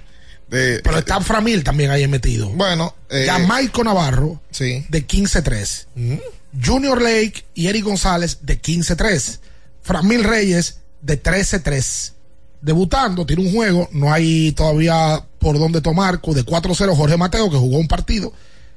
[0.49, 2.49] De, Pero está Framil también ahí metido.
[2.51, 4.85] bueno, eh, Jamaico Navarro sí.
[4.89, 6.19] de 15-3.
[6.63, 9.39] Junior Lake y Eric González de 15-3.
[9.81, 12.13] Framil Reyes de 13-3.
[12.61, 16.21] Debutando, tiene un juego, no hay todavía por dónde tomar.
[16.21, 18.31] De 4-0 Jorge Mateo, que jugó un partido,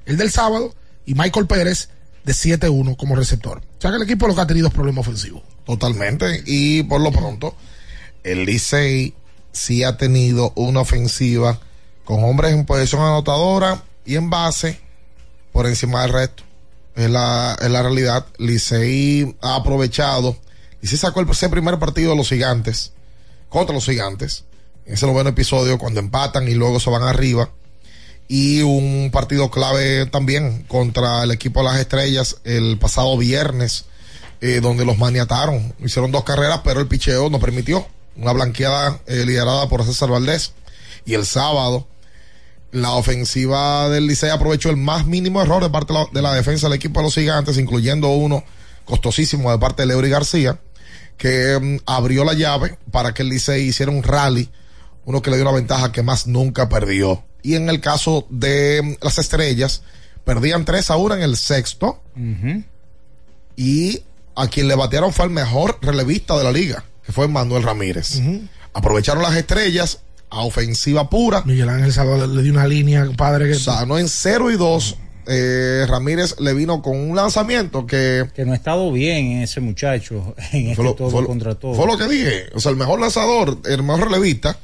[0.07, 0.75] el del sábado,
[1.07, 1.89] y Michael Pérez
[2.25, 3.59] de 7-1 como receptor.
[3.59, 5.43] O sea que el equipo lo que ha tenido es problema ofensivo.
[5.71, 6.43] Totalmente.
[6.47, 7.55] Y por lo pronto,
[8.25, 9.15] el Licey
[9.53, 11.61] sí ha tenido una ofensiva
[12.05, 14.81] con hombres en posición anotadora y en base
[15.53, 16.43] por encima del resto.
[16.97, 18.27] Es la, es la realidad.
[18.39, 20.37] Licey ha aprovechado.
[20.81, 22.93] Licey sacó el, ese primer partido de los gigantes
[23.49, 24.43] contra los gigantes.
[24.87, 27.49] En ese noveno episodio, cuando empatan y luego se van arriba.
[28.27, 33.85] Y un partido clave también contra el equipo de las estrellas el pasado viernes
[34.41, 35.75] eh, donde los maniataron.
[35.85, 37.87] Hicieron dos carreras, pero el picheo no permitió.
[38.17, 40.53] Una blanqueada eh, liderada por César Valdés.
[41.05, 41.87] Y el sábado,
[42.73, 46.35] la ofensiva del Licey aprovechó el más mínimo error de parte de la, de la
[46.35, 48.45] defensa del equipo de los gigantes, incluyendo uno
[48.85, 50.59] costosísimo de parte de Leury García,
[51.17, 54.51] que mm, abrió la llave para que el Licey hiciera un rally,
[55.05, 57.25] uno que le dio una ventaja que más nunca perdió.
[57.43, 59.83] Y en el caso de mm, las estrellas,
[60.25, 62.03] perdían 3 a 1 en el sexto
[63.57, 64.03] y
[64.35, 68.21] a quien le batearon fue el mejor relevista de la liga, que fue Manuel Ramírez.
[68.73, 71.43] Aprovecharon las estrellas a ofensiva pura.
[71.45, 74.97] Miguel Ángel Salvador le dio una línea, padre, que Sanó en 0 y 2.
[75.27, 80.35] Eh, Ramírez le vino con un lanzamiento que Que no ha estado bien ese muchacho
[80.53, 81.75] en este lo, todo fue contra todo.
[81.75, 82.47] fue lo que dije.
[82.55, 84.57] O sea, el mejor lanzador, el mejor relevista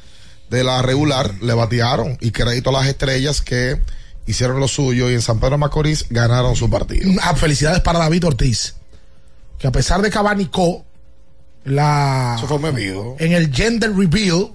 [0.51, 3.81] de la regular le batearon y crédito a las estrellas que
[4.27, 7.11] hicieron lo suyo y en San Pedro de Macorís ganaron su partido.
[7.23, 8.75] Ah, felicidades para David Ortiz.
[9.59, 10.85] Que a pesar de que abanicó
[11.65, 13.17] la, Eso fue bebido.
[13.19, 14.51] en el gender reveal,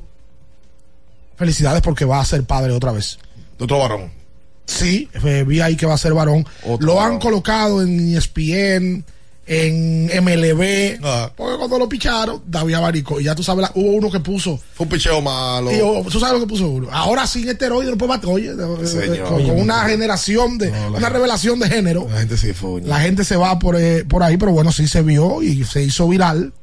[1.36, 3.18] felicidades porque va a ser padre otra vez.
[3.58, 4.12] De otro varón.
[4.66, 6.46] Sí, eh, vi ahí que va a ser varón.
[6.64, 7.20] Otro lo han varón.
[7.20, 9.04] colocado en ESPN,
[9.48, 11.00] en MLB.
[11.04, 11.32] Ah.
[11.36, 13.20] Porque cuando lo picharon, David abanicó.
[13.20, 14.58] Y ya tú sabes, la- hubo uno que puso.
[14.74, 15.72] Fue un picheo malo.
[15.72, 16.88] y, oh, tú sabes lo que puso uno.
[16.92, 18.30] Ahora sin esteroides no puede bater.
[18.30, 18.54] Oye,
[18.88, 19.28] Señor.
[19.28, 20.72] con, con una generación de.
[20.72, 22.08] No, una gente- revelación de género.
[22.10, 22.82] La gente sí fue.
[22.82, 25.84] La gente se va por, eh, por ahí, pero bueno, sí se vio y se
[25.84, 26.54] hizo viral.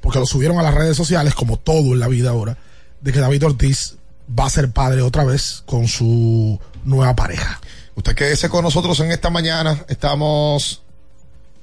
[0.00, 2.56] Porque lo subieron a las redes sociales, como todo en la vida ahora,
[3.00, 3.96] de que David Ortiz
[4.38, 7.60] va a ser padre otra vez con su nueva pareja.
[7.96, 9.84] Usted quédese con nosotros en esta mañana.
[9.88, 10.82] Estamos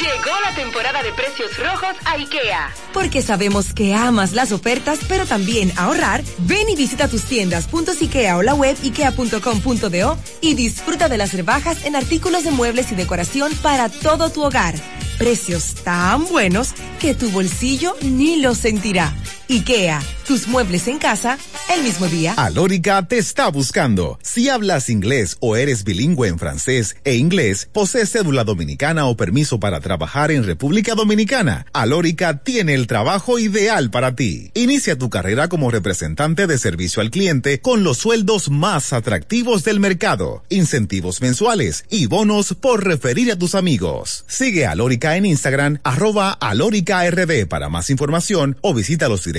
[0.00, 2.74] Llegó la temporada de precios rojos a IKEA.
[2.94, 6.22] Porque sabemos que amas las ofertas, pero también ahorrar.
[6.38, 7.68] Ven y visita tus tiendas
[8.00, 12.94] .ikea o la web ikea.com.do y disfruta de las rebajas en artículos de muebles y
[12.94, 14.74] decoración para todo tu hogar.
[15.18, 19.14] Precios tan buenos que tu bolsillo ni lo sentirá.
[19.50, 21.36] IKEA, tus muebles en casa
[21.74, 22.34] el mismo día.
[22.34, 24.16] Alórica te está buscando.
[24.22, 29.58] Si hablas inglés o eres bilingüe en francés e inglés, posees cédula dominicana o permiso
[29.58, 34.52] para trabajar en República Dominicana, Alórica tiene el trabajo ideal para ti.
[34.54, 39.80] Inicia tu carrera como representante de servicio al cliente con los sueldos más atractivos del
[39.80, 44.24] mercado, incentivos mensuales y bonos por referir a tus amigos.
[44.28, 49.26] Sigue Alórica en Instagram, arroba alóricard para más información o visítalos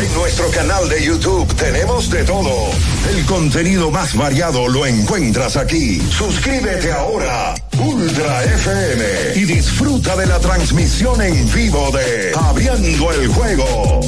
[0.00, 2.70] En nuestro canal de YouTube tenemos de todo.
[3.10, 6.00] El contenido más variado lo encuentras aquí.
[6.10, 9.04] Suscríbete ahora, Ultra FM,
[9.34, 14.00] y disfruta de la transmisión en vivo de Abriendo el juego.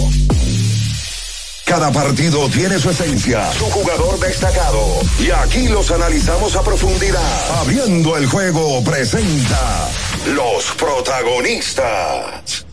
[1.64, 5.00] Cada partido tiene su esencia, su jugador destacado.
[5.18, 7.60] Y aquí los analizamos a profundidad.
[7.60, 9.90] Abriendo el juego presenta
[10.34, 12.67] los protagonistas.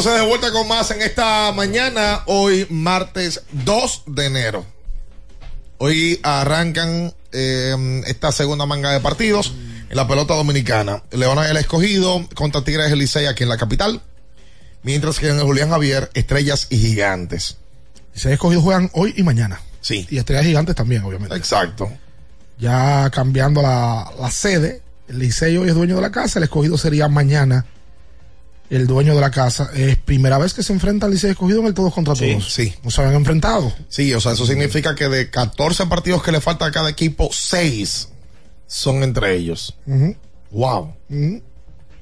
[0.00, 4.64] Entonces de vuelta con más en esta mañana, hoy martes 2 de enero.
[5.76, 9.52] Hoy arrancan eh, esta segunda manga de partidos
[9.90, 11.02] en la pelota dominicana.
[11.10, 14.00] Leona el escogido contra Tigres del Licey aquí en la capital.
[14.84, 17.58] Mientras que en el Julián Javier, Estrellas y Gigantes.
[18.14, 19.60] Se ha escogido juegan hoy y mañana.
[19.82, 20.06] Sí.
[20.08, 21.36] Y Estrellas Gigantes también, obviamente.
[21.36, 21.92] Exacto.
[22.58, 26.78] Ya cambiando la, la sede, el Licey hoy es dueño de la casa, el escogido
[26.78, 27.66] sería mañana
[28.70, 29.70] el dueño de la casa.
[29.74, 32.52] Es primera vez que se enfrenta al Licey escogido en el todos contra todos.
[32.52, 32.72] sí.
[32.82, 33.72] No se habían enfrentado.
[33.88, 37.28] Sí, o sea, eso significa que de 14 partidos que le falta a cada equipo,
[37.32, 38.08] 6
[38.66, 39.76] son entre ellos.
[39.86, 40.16] Ujú,
[40.52, 40.94] Wow.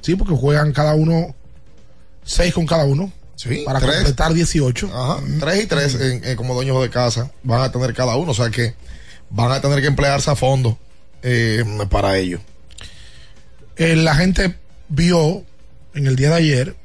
[0.01, 1.35] Sí, porque juegan cada uno,
[2.25, 3.95] seis con cada uno, Sí, para tres.
[3.97, 4.91] completar 18.
[4.93, 8.51] Ajá, 3 y 3 como dueños de casa van a tener cada uno, o sea
[8.51, 8.75] que
[9.31, 10.79] van a tener que emplearse a fondo
[11.23, 12.41] eh, para ello.
[13.77, 14.57] Eh, la gente
[14.89, 15.45] vio
[15.99, 16.77] en el día de ayer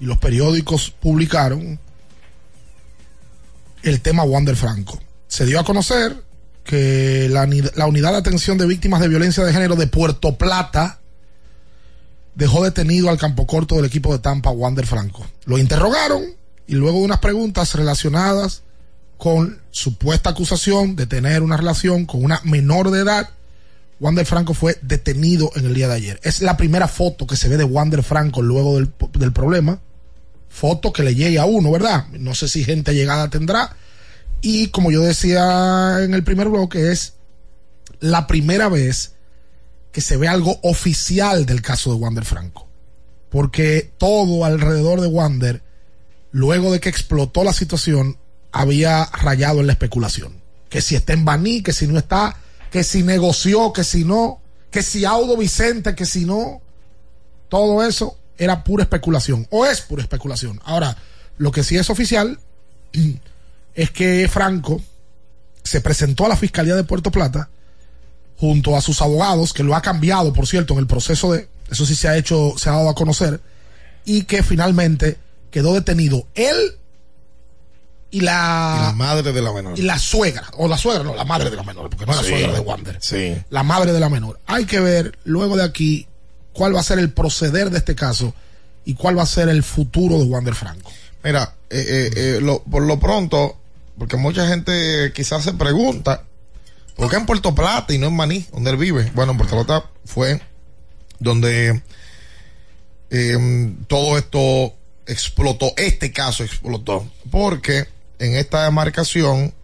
[0.00, 1.78] y los periódicos publicaron
[3.82, 4.98] el tema Wander Franco.
[5.28, 6.16] Se dio a conocer
[6.64, 11.00] que la, la unidad de atención de víctimas de violencia de género de Puerto Plata
[12.34, 15.26] dejó detenido al campo corto del equipo de Tampa, Wander Franco.
[15.44, 16.22] Lo interrogaron
[16.66, 18.62] y luego de unas preguntas relacionadas
[19.16, 23.30] con supuesta acusación de tener una relación con una menor de edad,
[24.00, 26.20] Wander Franco fue detenido en el día de ayer.
[26.22, 29.80] Es la primera foto que se ve de Wander Franco luego del, del problema.
[30.48, 32.06] Foto que le llegue a uno, ¿verdad?
[32.12, 33.76] No sé si gente llegada tendrá.
[34.40, 37.14] Y como yo decía en el primer bloque, es
[38.00, 39.14] la primera vez
[39.92, 42.68] que se ve algo oficial del caso de Wander Franco.
[43.30, 45.62] Porque todo alrededor de Wander,
[46.30, 48.16] luego de que explotó la situación,
[48.52, 50.40] había rayado en la especulación.
[50.68, 52.36] Que si está en Baní, que si no está,
[52.70, 54.40] que si negoció, que si no,
[54.70, 56.60] que si Audo Vicente, que si no.
[57.48, 60.60] Todo eso era pura especulación, o es pura especulación.
[60.64, 60.96] Ahora,
[61.38, 62.38] lo que sí es oficial
[63.74, 64.80] es que Franco
[65.64, 67.48] se presentó a la Fiscalía de Puerto Plata
[68.38, 71.84] junto a sus abogados, que lo ha cambiado, por cierto, en el proceso de, eso
[71.84, 73.40] sí se ha hecho, se ha dado a conocer,
[74.04, 75.16] y que finalmente
[75.50, 76.76] quedó detenido él
[78.10, 79.78] y la, Y la madre de la menor.
[79.78, 82.18] Y la suegra, o la suegra, no, la madre de la menor, porque no es
[82.18, 82.98] la suegra de Wander.
[83.02, 83.36] Sí.
[83.50, 84.40] La madre de la menor.
[84.46, 86.06] Hay que ver luego de aquí
[86.52, 88.34] cuál va a ser el proceder de este caso
[88.84, 90.90] y cuál va a ser el futuro de Wander Franco.
[91.22, 93.58] Mira, eh, eh, eh, lo- por lo pronto,
[93.98, 96.24] porque mucha gente quizás se pregunta,
[96.96, 99.10] ¿por qué en Puerto Plata y no en Maní, donde él vive?
[99.14, 100.40] Bueno, en Puerto Plata fue
[101.18, 101.82] donde
[103.10, 104.74] eh, todo esto
[105.06, 107.86] explotó, este caso explotó, porque
[108.18, 109.54] en esta demarcación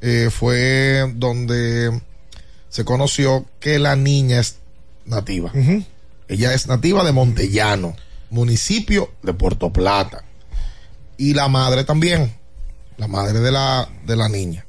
[0.00, 2.00] eh, fue donde
[2.68, 4.56] se conoció que la niña es
[5.04, 5.52] nativa.
[6.28, 7.94] Ella es nativa de Montellano,
[8.30, 10.24] municipio de Puerto Plata.
[11.18, 12.34] Y la madre también,
[12.96, 14.66] la madre de la, de la niña.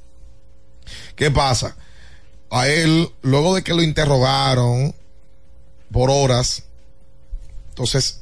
[1.15, 1.75] ¿Qué pasa?
[2.49, 4.93] A él, luego de que lo interrogaron
[5.91, 6.63] por horas,
[7.69, 8.21] entonces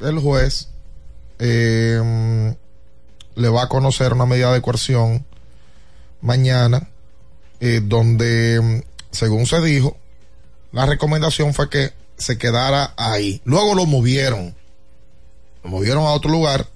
[0.00, 0.68] el juez
[1.38, 2.54] eh,
[3.38, 5.24] le va a conocer una medida de coerción
[6.20, 6.88] mañana,
[7.60, 8.80] eh, donde, mm,
[9.12, 9.96] según se dijo,
[10.72, 13.40] la recomendación fue que se quedara ahí.
[13.44, 14.54] Luego lo movieron.
[15.62, 16.66] Lo movieron a otro lugar.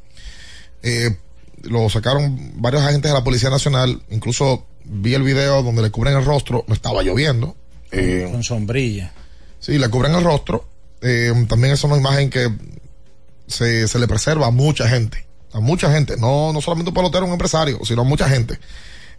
[0.83, 1.17] Eh,
[1.63, 4.01] lo sacaron varios agentes de la Policía Nacional.
[4.11, 6.65] Incluso vi el video donde le cubren el rostro.
[6.69, 7.57] No estaba lloviendo.
[7.91, 9.13] Eh, Con sombrilla.
[9.59, 10.69] Sí, le cubren el rostro.
[11.49, 12.49] También es una imagen que
[13.49, 15.27] se, se le preserva a mucha gente.
[15.53, 16.17] A mucha gente.
[16.17, 18.59] No, no solamente un pelotero, un empresario, sino a mucha gente.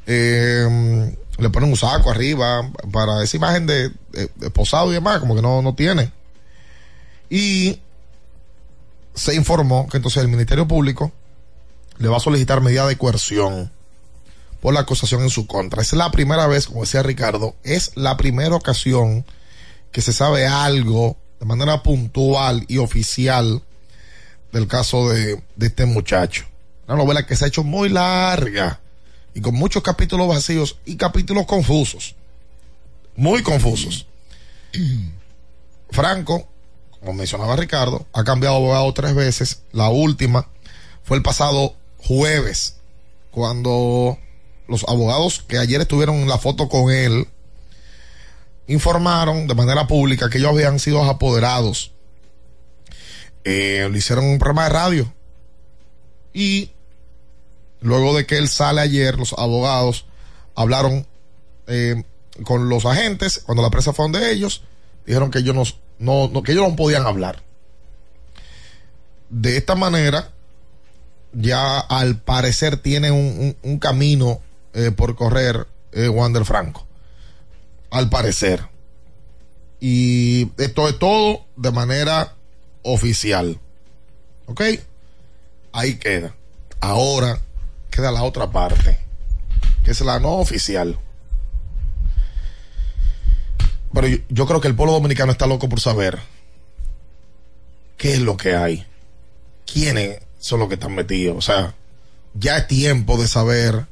[0.06, 5.20] Eh, le ponen un saco arriba para esa imagen de, de- de posado y demás,
[5.20, 6.12] como que no, no tiene.
[7.30, 7.80] Y
[9.14, 11.12] se informó que entonces el Ministerio Público
[12.00, 13.72] le va a solicitar medida de coerción
[14.62, 15.82] por la acusación en su contra.
[15.82, 19.26] Es la primera vez, como decía Ricardo, es la primera ocasión
[19.92, 23.62] que se sabe algo de manera puntual y oficial
[24.54, 26.46] del caso de, este muchacho.
[26.88, 28.80] Una novela que se ha hecho muy larga
[29.34, 32.16] y con muchos capítulos vacíos y capítulos confusos.
[33.16, 34.06] Muy confusos.
[35.90, 36.48] Franco,
[37.00, 39.64] como mencionaba Ricardo, ha cambiado abogado tres veces.
[39.72, 40.48] La última
[41.04, 42.78] fue el pasado jueves,
[43.32, 44.20] cuando
[44.68, 47.28] los abogados que ayer estuvieron en la foto con él
[48.68, 51.92] informaron de manera pública que ellos habían sido apoderados.
[53.44, 55.14] Eh, le hicieron un programa de radio.
[56.34, 56.72] Y
[57.82, 60.06] luego de que él sale ayer, los abogados
[60.56, 61.06] hablaron
[61.68, 62.04] eh,
[62.44, 64.64] con los agentes, cuando la presa fue de ellos,
[65.06, 67.44] dijeron que ellos no, no, que ellos no podían hablar.
[69.30, 70.32] De esta manera,
[71.34, 74.40] ya al parecer tiene un, un- un camino
[74.74, 76.86] eh, por correr eh, Wander Franco.
[77.90, 78.68] Al parecer.
[79.80, 82.36] Y esto es todo de manera
[82.84, 83.60] oficial.
[84.46, 84.62] ¿Ok?
[85.72, 86.36] Ahí queda.
[86.80, 87.40] Ahora
[87.90, 89.00] queda la otra parte.
[89.84, 90.98] que es la no oficial.
[93.94, 96.20] Pero yo, yo creo que el pueblo dominicano está loco por saber
[97.98, 98.86] qué es lo que hay,
[99.72, 101.38] quiénes son los que están metidos.
[101.38, 101.76] O sea,
[102.34, 103.86] ya es tiempo de saber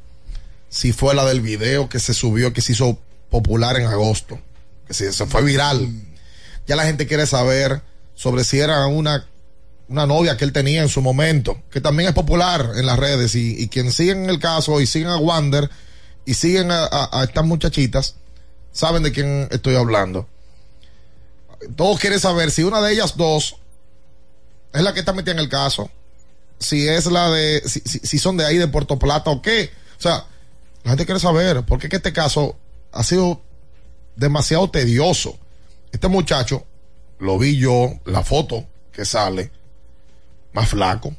[0.70, 2.98] si fue la del video que se subió, que se hizo
[3.30, 4.40] popular en agosto,
[4.88, 5.90] que se, se fue viral.
[6.68, 7.82] Ya la gente quiere saber
[8.16, 9.28] sobre si era una,
[9.88, 13.36] una novia que él tenía en su momento, que también es popular en las redes.
[13.36, 15.70] Y, y quien siguen el caso y siguen a Wander
[16.26, 18.16] y siguen a, estas muchachitas,
[18.72, 20.28] saben de quién estoy hablando.
[21.76, 23.56] Todos quieren saber si una de ellas dos
[24.74, 25.90] es la que está metida en el caso,
[26.60, 29.72] si es la de, si, si- si son de ahí de Puerto Plata o qué.
[29.98, 30.26] O sea,
[30.84, 32.58] la gente quiere saber, porque es que este caso
[32.92, 33.42] ha sido
[34.16, 35.38] demasiado tedioso.
[35.92, 36.66] Este muchacho,
[37.22, 39.52] lo vi yo, la foto que sale,
[40.54, 41.16] más flaco,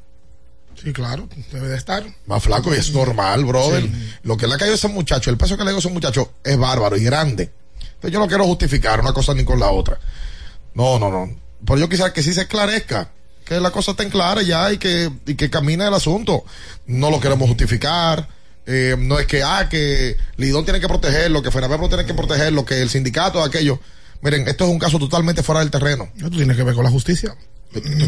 [0.83, 2.03] Sí, claro, debe de estar.
[2.27, 3.89] más flaco y es normal, brother.
[4.25, 5.81] Lo que le ha caído a ese muchacho, el peso que le ha caído a
[5.81, 7.53] ese muchacho es bárbaro y grande.
[7.79, 10.01] Entonces yo no quiero justificar una cosa ni con la otra.
[10.75, 11.31] No, no, no.
[11.65, 13.11] Pero yo quisiera que sí se esclarezca,
[13.45, 16.43] que la cosa esté clara ya y que, y que camine el asunto.
[16.87, 18.27] No lo queremos justificar.
[18.67, 22.65] eh, no es que, ah, que Lidón tiene que protegerlo, que Fenabebro tiene que protegerlo,
[22.65, 23.79] que el sindicato, aquello.
[24.23, 26.09] Miren, esto es un caso totalmente fuera del terreno.
[26.17, 27.35] Esto tiene que ver con la justicia.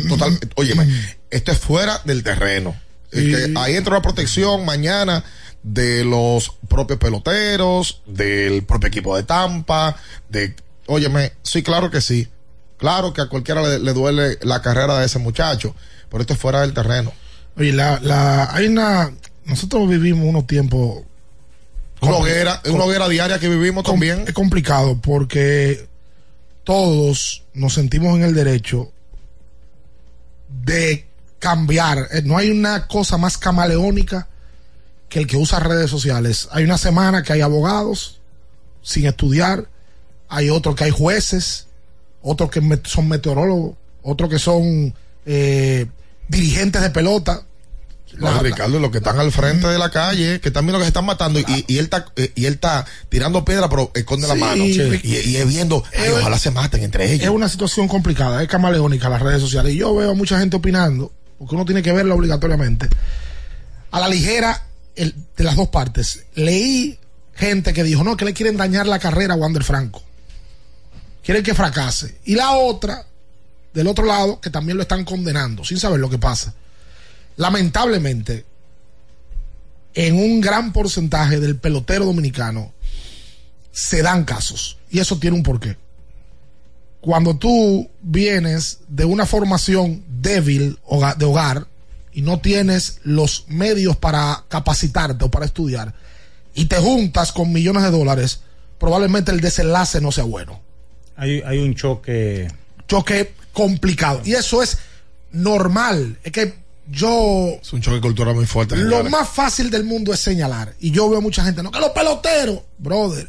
[0.09, 0.87] Total, óyeme,
[1.31, 2.75] esto es fuera del terreno.
[3.13, 5.25] Y- ahí entra la protección mañana
[5.63, 9.97] de los propios peloteros, del propio equipo de Tampa,
[10.29, 10.55] de,
[10.87, 12.29] óyeme, sí, claro que sí.
[12.77, 15.75] Claro que a cualquiera le, le duele la carrera de ese muchacho,
[16.11, 17.13] pero esto es fuera del terreno.
[17.57, 19.13] Oye, la, la, hay una.
[19.47, 21.03] Nosotros vivimos unos tiempos.
[22.01, 24.25] Una hoguera, una hoguera diaria que vivimos también.
[24.27, 25.89] Es complicado porque
[26.65, 28.91] todos nos sentimos en el derecho
[30.49, 31.07] de
[31.39, 32.09] cambiar.
[32.13, 34.29] Eh, No hay una cosa más camaleónica
[35.09, 36.49] que el que usa redes sociales.
[36.51, 38.21] Hay una semana que hay abogados
[38.83, 39.69] sin estudiar,
[40.29, 41.67] hay otros que hay jueces,
[42.23, 44.95] otros que son meteorólogos, otros que son
[45.27, 45.87] eh,
[46.29, 47.45] dirigentes de pelota.
[48.19, 50.85] No, La- Ricardo, los que están al frente de la calle, que también los que
[50.85, 54.29] se están matando, y, y él está, eh, y él está tirando piedra, pero esconde
[54.29, 54.63] la mano.
[54.65, 55.01] sí.
[55.03, 57.25] Y, y es viendo, ay, ojalá se maten entre ellos.
[57.25, 59.75] es una situación complicada, es camaleónica las redes sociales.
[59.75, 62.89] Y yo veo a mucha gente opinando, porque uno tiene que verlo obligatoriamente,
[63.91, 64.63] a la ligera
[64.97, 66.25] el- de las dos partes.
[66.35, 66.99] Leí
[67.35, 70.03] gente que dijo, no, que le quieren dañar la carrera a Wander Franco.
[71.25, 72.19] Quieren que fracase.
[72.27, 73.05] Y la otra,
[73.73, 76.55] del otro lado, que también lo están condenando, sin saber lo que pasa.
[77.37, 78.45] Lamentablemente,
[79.95, 82.73] en un gran porcentaje del pelotero dominicano,
[83.73, 84.79] se dan casos.
[84.91, 85.77] Y eso tiene un porqué
[87.05, 90.79] cuando tú vienes de una formación débil
[91.19, 91.67] de hogar
[92.15, 95.93] y no tienes los medios para capacitarte o para estudiar
[96.55, 98.41] y te juntas con millones de dólares,
[98.79, 100.63] probablemente el desenlace no sea bueno.
[101.17, 102.51] Hay, hay un choque.
[102.89, 104.23] Choque complicado.
[104.25, 104.79] Y eso es
[105.31, 106.19] normal.
[106.25, 106.55] Es que
[106.91, 108.77] yo Es un choque cultural muy fuerte.
[108.77, 110.75] lo más fácil del mundo es señalar.
[110.81, 113.29] Y yo veo mucha gente, no, que los peloteros, brother.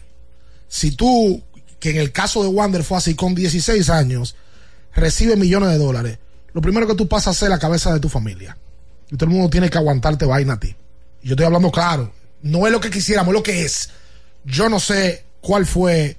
[0.67, 1.41] Si tú,
[1.79, 4.35] que en el caso de Wander fue así, con 16 años,
[4.93, 6.17] recibe millones de dólares,
[6.53, 8.57] lo primero que tú pasas a ser la cabeza de tu familia.
[9.11, 10.75] Y todo el mundo tiene que aguantarte vaina a ti.
[11.21, 12.11] Y yo estoy hablando claro.
[12.41, 13.89] No es lo que quisiéramos, es lo que es.
[14.43, 16.17] Yo no sé cuál fue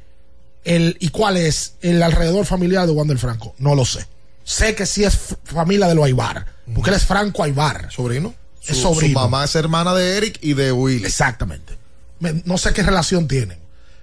[0.65, 3.55] el y cuál es el alrededor familiar de Wander Franco.
[3.59, 4.07] No lo sé.
[4.49, 6.47] Sé que sí es familia de los Aibar.
[6.73, 7.91] Porque él es Franco Aibar.
[7.91, 8.33] sobrino.
[8.63, 9.19] Es Su- sobrino.
[9.21, 11.05] Su mamá es hermana de Eric y de Willy.
[11.05, 11.77] Exactamente.
[12.21, 13.59] Me- no sé qué relación tienen.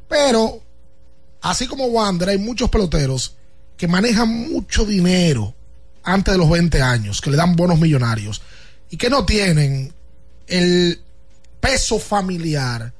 [0.09, 0.61] Pero,
[1.41, 3.35] así como Wander, hay muchos peloteros
[3.77, 5.55] que manejan mucho dinero
[6.03, 8.41] antes de los 20 años, que le dan bonos millonarios
[8.89, 9.93] y que no tienen
[10.47, 11.01] el
[11.61, 12.91] peso familiar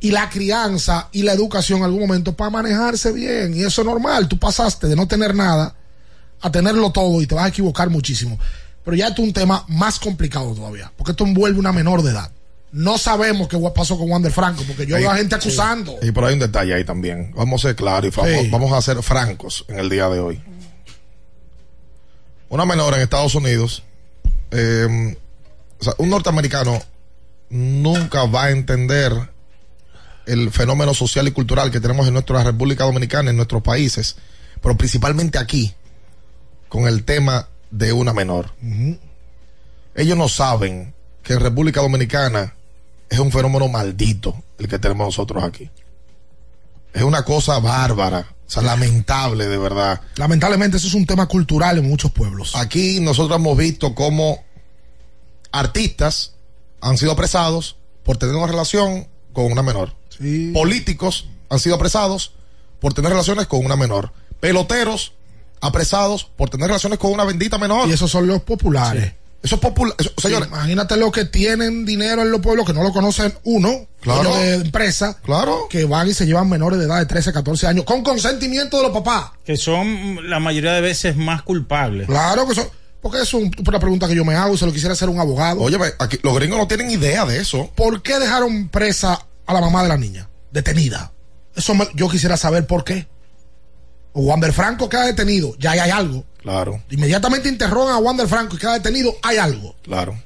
[0.00, 3.54] y la crianza y la educación en algún momento para manejarse bien.
[3.56, 4.28] Y eso es normal.
[4.28, 5.74] Tú pasaste de no tener nada
[6.40, 8.38] a tenerlo todo y te vas a equivocar muchísimo.
[8.84, 12.30] Pero ya es un tema más complicado todavía, porque esto envuelve una menor de edad.
[12.72, 15.96] No sabemos qué pasó con Wander Franco, porque yo veo a gente acusando.
[16.02, 17.32] Y por ahí hay un detalle ahí también.
[17.34, 18.50] Vamos a ser claros y vamos, Sí.
[18.50, 20.42] vamos a ser francos en el día de hoy.
[22.48, 23.82] Una menor en Estados Unidos,
[24.50, 25.16] eh,
[25.80, 26.80] o sea, un norteamericano
[27.50, 29.12] nunca va a entender
[30.26, 34.16] el fenómeno social y cultural que tenemos en nuestra República Dominicana, en nuestros países,
[34.60, 35.74] pero principalmente aquí,
[36.68, 38.52] con el tema de una menor.
[39.94, 42.54] Ellos no saben que en República Dominicana
[43.08, 45.70] es un fenómeno maldito el que tenemos nosotros aquí.
[46.92, 50.00] Es una cosa bárbara, o sea, lamentable de verdad.
[50.16, 52.56] Lamentablemente eso es un tema cultural en muchos pueblos.
[52.56, 54.44] Aquí nosotros hemos visto cómo
[55.52, 56.34] artistas
[56.80, 59.94] han sido apresados por tener una relación con una menor.
[60.52, 62.32] Políticos han sido apresados
[62.80, 64.12] por tener relaciones con una menor.
[64.40, 65.12] Peloteros
[65.60, 67.88] apresados por tener relaciones con una bendita menor.
[67.88, 69.12] Y esos son los populares.
[69.42, 69.94] Eso es popular.
[69.98, 73.86] eso- Sí, imagínate los que tienen dinero en los pueblos que no lo conocen uno,
[74.00, 74.34] Claro.
[74.36, 75.66] de empresa, claro.
[75.70, 78.82] que van y se llevan menores de edad de 13, 14 años con consentimiento de
[78.84, 79.30] los papás.
[79.44, 82.06] Que son la mayoría de veces más culpables.
[82.06, 82.66] Claro que son.
[83.00, 85.20] Porque es un- una pregunta que yo me hago y se lo quisiera hacer un
[85.20, 85.60] abogado.
[85.60, 87.70] Oye, aquí, los gringos no tienen idea de eso.
[87.76, 90.28] ¿Por qué dejaron presa a la mamá de la niña?
[90.50, 91.12] Detenida.
[91.54, 93.06] Eso me- yo quisiera saber por qué.
[94.12, 96.24] O Wander Franco queda detenido, ya hay algo.
[96.42, 99.74] Claro, Inmediatamente interrogan a Wander Franco y queda detenido, hay algo.
[99.82, 100.18] claro.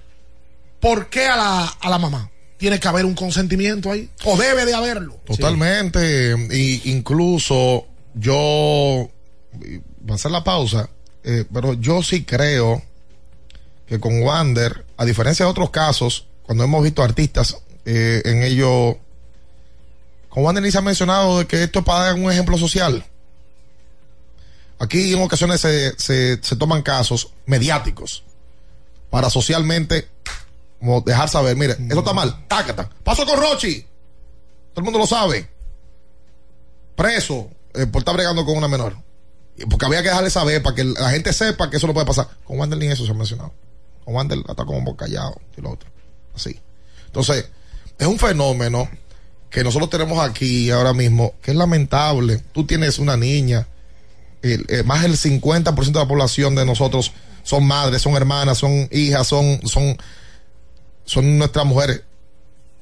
[0.81, 2.31] ¿Por qué a la, a la mamá?
[2.57, 4.09] Tiene que haber un consentimiento ahí.
[4.25, 5.21] O debe de haberlo.
[5.27, 6.35] Totalmente.
[6.53, 9.11] Y incluso yo,
[10.09, 10.89] va a hacer la pausa,
[11.25, 12.83] eh, pero yo sí creo
[13.87, 18.99] que con Wander, a diferencia de otros casos, cuando hemos visto artistas eh, en ello,
[20.37, 23.05] ni se ha mencionado de que esto es para dar un ejemplo social.
[24.79, 28.25] Aquí en ocasiones se, se, se toman casos mediáticos
[29.11, 30.09] para socialmente
[30.81, 32.89] como dejar saber, mire, eso está mal, tácata.
[33.05, 33.83] Pasó con Rochi.
[34.73, 35.49] Todo el mundo lo sabe.
[36.97, 38.97] Preso eh, por estar bregando con una menor.
[39.69, 42.29] Porque había que dejarle saber para que la gente sepa que eso no puede pasar.
[42.45, 43.53] Con Wander ni eso se ha mencionado.
[44.05, 45.91] Con Wander está como callado y lo otro.
[46.35, 46.59] Así.
[47.07, 47.51] Entonces,
[47.99, 48.89] es un fenómeno
[49.51, 52.43] que nosotros tenemos aquí ahora mismo, que es lamentable.
[52.53, 53.67] Tú tienes una niña,
[54.43, 58.89] el- eh, más del 50% de la población de nosotros son madres, son hermanas, son
[58.93, 59.97] hijas, son, son,
[61.05, 62.03] son nuestras mujeres.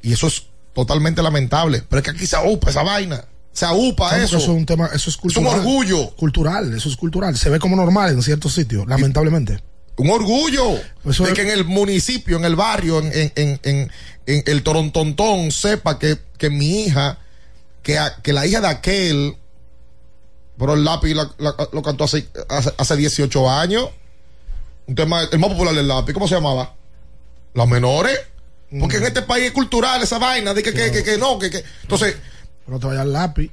[0.02, 0.44] Y eso es
[0.74, 1.82] totalmente lamentable.
[1.88, 3.24] Pero es que aquí se upa esa vaina.
[3.52, 4.36] Se upa Claro, eso.
[4.36, 5.58] eso es un tema, eso es Es un cultural.
[5.58, 6.10] orgullo.
[6.16, 7.36] Cultural, eso es cultural.
[7.36, 9.60] Se ve como normal en ciertos sitios, lamentablemente.
[9.98, 10.78] Un orgullo
[11.08, 13.90] Eso de que en el municipio, en el barrio, en, en, en,
[14.26, 17.18] en- el Torontontón sepa que, que mi hija,
[17.82, 19.36] que, a- que la hija de aquel,
[20.58, 23.88] pero el lápiz la- la- lo cantó hace, hace, hace 18 años.
[24.86, 26.74] Un tema, el más popular del lápiz, ¿cómo se llamaba?
[27.54, 28.18] Las menores.
[28.80, 31.50] Porque en este país es cultural esa vaina, de que, que, que, que no, que,
[31.50, 31.64] que.
[31.82, 32.16] Entonces,
[32.66, 33.50] No te vayas al lápiz.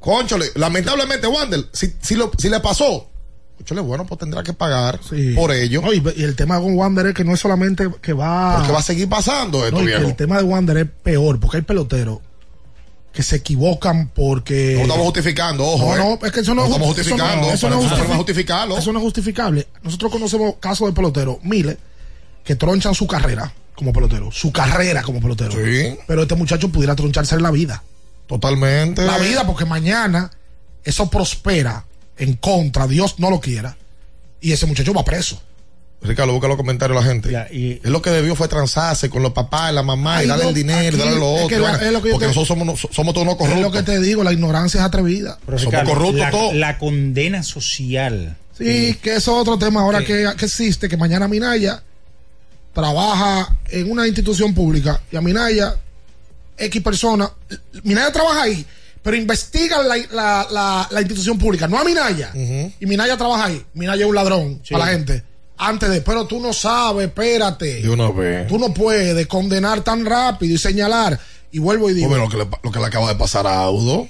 [0.00, 3.08] Conchole, lamentablemente, Wander, si, si, lo- si le pasó,
[3.58, 5.34] conchole, bueno, pues tendrá que pagar Sí.
[5.34, 5.82] por ello.
[5.82, 8.56] No, y, y el tema con Wander es que no es solamente que va.
[8.56, 10.02] Porque va a seguir pasando esto, No, viejo.
[10.08, 12.18] el tema de Wander es peor, porque hay peloteros
[13.12, 14.74] que se equivocan porque.
[14.76, 15.94] No estamos justificando, ojo.
[15.96, 16.18] No, eh.
[16.20, 17.52] no, es que eso no, No es estamos eso no-.
[17.52, 18.78] Eso es nosotros justifi- justificarlo.
[18.78, 19.66] Eso no es justificable.
[19.82, 21.76] Nosotros conocemos casos de peloteros, miles,
[22.44, 24.30] que tronchan su carrera como pelotero.
[24.32, 25.52] Su carrera como pelotero.
[25.52, 25.96] Sí.
[26.06, 27.82] Pero este muchacho pudiera troncharse en la vida.
[28.26, 29.04] Totalmente.
[29.04, 30.30] La vida, porque mañana
[30.84, 31.84] eso prospera
[32.18, 33.76] en contra, Dios no lo quiera,
[34.40, 35.40] y ese muchacho va preso.
[36.00, 37.30] Ricardo, busca los comentarios de la gente.
[37.32, 40.28] Ya, y- Es lo que debió fue transarse con los papás y la mamá y
[40.28, 41.48] darle el dinero y darle lo es otro.
[41.48, 41.86] que la- vaina.
[41.88, 43.84] es lo que yo porque te- nosotros somos, somos todos unos Es lo que corruptos.
[43.84, 45.38] te digo, la ignorancia es atrevida.
[45.44, 46.54] Pero, Somos Ricardo, corruptos la, todos.
[46.54, 48.36] la condena social.
[48.56, 51.82] Sí, que eso es otro tema ahora que, que existe, que mañana Minaya
[52.72, 55.74] trabaja en una institución pública y a Minaya,
[56.56, 57.30] X persona,
[57.82, 58.64] Minaya trabaja ahí,
[59.02, 62.32] pero investiga la, la, la- la institución pública, no a Minaya.
[62.34, 63.64] Y Minaya trabaja ahí.
[63.74, 65.22] Minaya es un ladrón para la gente.
[65.60, 67.82] Antes de, pero tú no sabes, espérate.
[67.82, 68.46] De una vez.
[68.46, 71.18] Tú no puedes condenar tan rápido y señalar.
[71.50, 73.58] Y vuelvo y digo, Pues, lo, que le, lo que le acaba de pasar a
[73.62, 74.06] Audo.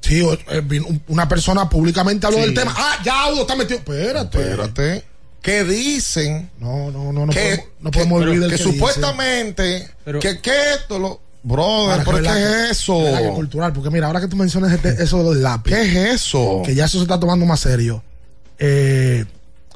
[0.00, 0.62] sí, eh,
[1.08, 2.46] una persona públicamente habló Sí.
[2.46, 2.74] del tema.
[2.76, 3.78] Ah, ya Audo está metido.
[3.78, 4.38] Espérate.
[4.40, 5.04] Espérate.
[5.42, 8.64] Que dicen No, no, no, no que, podemos, no podemos que- olvidar que el que
[8.72, 12.98] supuestamente Pero- que, que esto lo brother, pero ¿qué es eso?
[13.34, 16.62] cultural, porque mira, ahora que tú mencionas este- eso del lápiz, ¿Qué es eso?
[16.64, 18.02] que ya eso se está tomando más serio.
[18.58, 19.24] eh,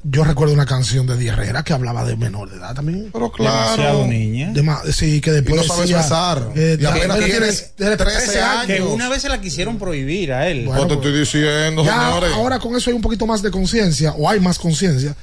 [0.04, 3.10] yo recuerdo una canción de Di Herrera que hablaba de menor de edad también.
[3.12, 4.06] Pero Demasiado claro.
[4.08, 4.50] niña.
[4.52, 6.50] De sí, que después Y no sabes besar.
[6.56, 8.66] eh, Y apenas tienes tiene 13 años.
[8.66, 10.66] Que una vez se la quisieron prohibir a él.
[10.66, 12.32] Bueno, No te estoy diciendo, Ya señores.
[12.34, 15.14] ahora con eso hay un poquito más de conciencia, o hay más conciencia,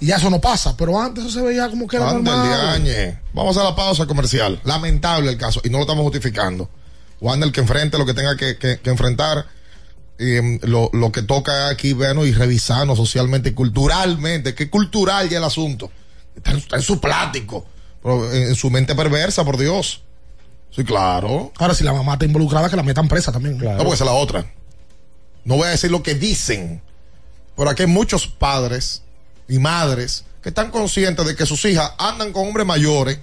[0.00, 0.76] y ya eso no pasa.
[0.76, 2.82] Pero antes eso se veía como que era normal.
[3.32, 4.60] Vamos a la pausa comercial.
[4.64, 6.68] Lamentable el caso y no lo estamos justificando.
[7.20, 9.46] Wander que enfrente lo que tenga que, que- que enfrentar.
[10.18, 14.54] eh, lo, lo que toca aquí, bueno, y revisarnos socialmente y culturalmente.
[14.54, 15.90] Que cultural ya el asunto.
[16.36, 17.66] Está en, está en su plático.
[18.02, 20.02] Pero en, en su mente perversa, por Dios.
[20.70, 21.52] Sí, claro.
[21.56, 23.58] Ahora, si la mamá está involucrada, que la metan presa también.
[23.58, 24.44] No, esa es la otra.
[25.44, 26.82] No voy a decir lo que dicen.
[27.56, 29.02] Pero aquí hay muchos padres
[29.48, 33.18] y madres que están conscientes de que sus hijas andan con hombres mayores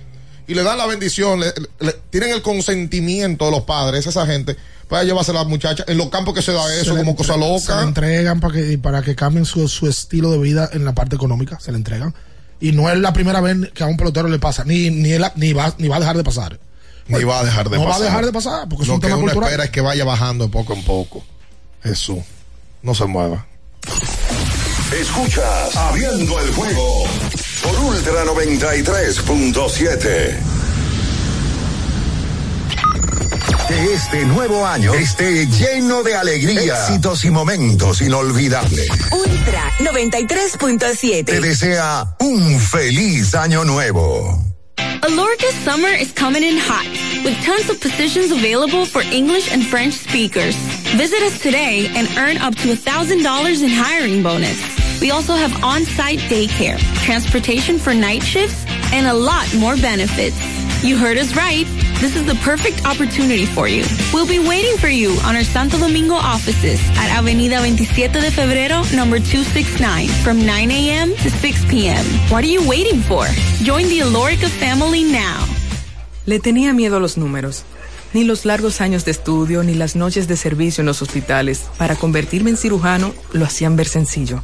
[0.47, 4.55] y le dan la bendición, le- le- tienen el consentimiento de los padres, esa gente,
[4.89, 7.39] para llevarse a las muchachas en los campos que se da eso como cosa Se
[7.39, 7.81] le loca.
[7.83, 11.59] entregan para que, para que cambien su, su estilo de vida en la parte económica,
[11.59, 12.13] se le entregan.
[12.59, 15.25] Y no es la primera vez que a un pelotero le pasa, ni, ni, él-
[15.35, 16.59] ni, va, ni va a dejar de pasar.
[17.07, 17.99] Ni va a dejar de no pasar.
[18.01, 19.49] va a dejar de pasar porque es Lo un que tema uno cultural.
[19.49, 21.23] espera es que vaya bajando de poco en poco.
[21.83, 22.19] Jesús,
[22.83, 23.45] no se mueva.
[24.91, 27.05] Escuchas Abriendo el juego
[27.63, 30.39] por Ultra 93.7.
[33.67, 38.89] Que este nuevo año esté lleno de alegría, éxitos y momentos inolvidables.
[39.11, 41.25] Ultra 93.7.
[41.25, 44.43] Te desea un feliz año nuevo.
[45.03, 46.85] Alorca's summer is coming in hot,
[47.23, 50.55] with tons of positions available for English and French speakers.
[50.95, 54.70] Visit us today and earn up to $1,000 in hiring bonus.
[55.01, 60.37] We also have on-site daycare, transportation for night shifts, and a lot more benefits.
[60.83, 61.65] You heard us right.
[61.99, 63.83] This is the perfect opportunity for you.
[64.13, 68.83] We'll be waiting for you on our Santo Domingo offices at Avenida 27 de Febrero,
[68.95, 71.15] number 269, from 9 a.m.
[71.15, 72.05] to 6 p.m.
[72.29, 73.25] What are you waiting for?
[73.63, 75.45] Join the Alorica family now.
[76.27, 77.63] Le tenía miedo a los números.
[78.13, 81.95] Ni los largos años de estudio, ni las noches de servicio en los hospitales para
[81.95, 84.43] convertirme en cirujano lo hacían ver sencillo.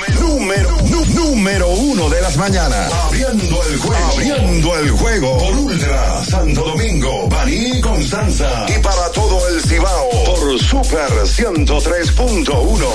[0.21, 0.77] Número,
[1.15, 2.93] número uno de las mañanas.
[2.93, 4.05] Abriendo el juego.
[4.13, 8.65] Abriendo el juego por Ultra Santo Domingo, Baní Constanza.
[8.69, 12.87] Y para todo el Cibao por Super 103.1.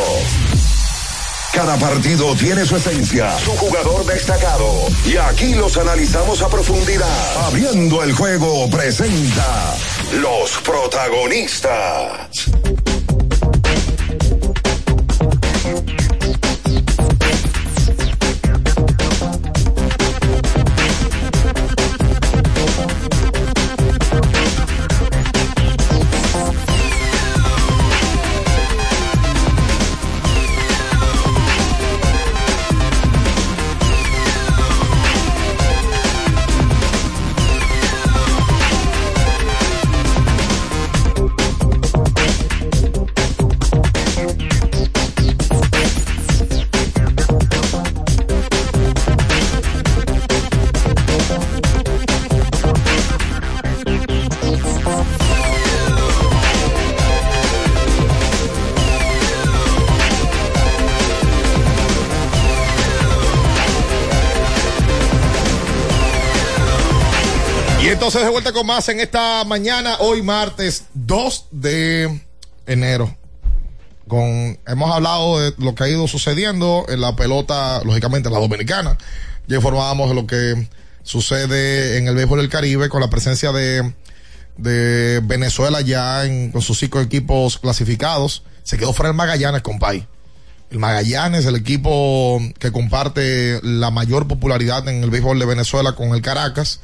[1.53, 4.70] Cada partido tiene su esencia, su jugador destacado.
[5.07, 7.47] Y aquí los analizamos a profundidad.
[7.47, 9.74] Abriendo el juego presenta
[10.20, 12.51] los protagonistas.
[68.53, 72.21] Con más en esta mañana, hoy martes 2 de
[72.67, 73.17] enero.
[74.07, 78.41] Con, hemos hablado de lo que ha ido sucediendo en la pelota, lógicamente en la
[78.41, 78.99] dominicana.
[79.49, 80.69] Ya informábamos de lo que
[81.03, 83.93] sucede en el béisbol del Caribe con la presencia de,
[84.57, 88.45] de Venezuela ya en, con sus cinco equipos clasificados.
[88.63, 90.07] Se quedó fuera el Magallanes, compay.
[90.71, 96.15] El Magallanes, el equipo que comparte la mayor popularidad en el béisbol de Venezuela con
[96.15, 96.81] el Caracas,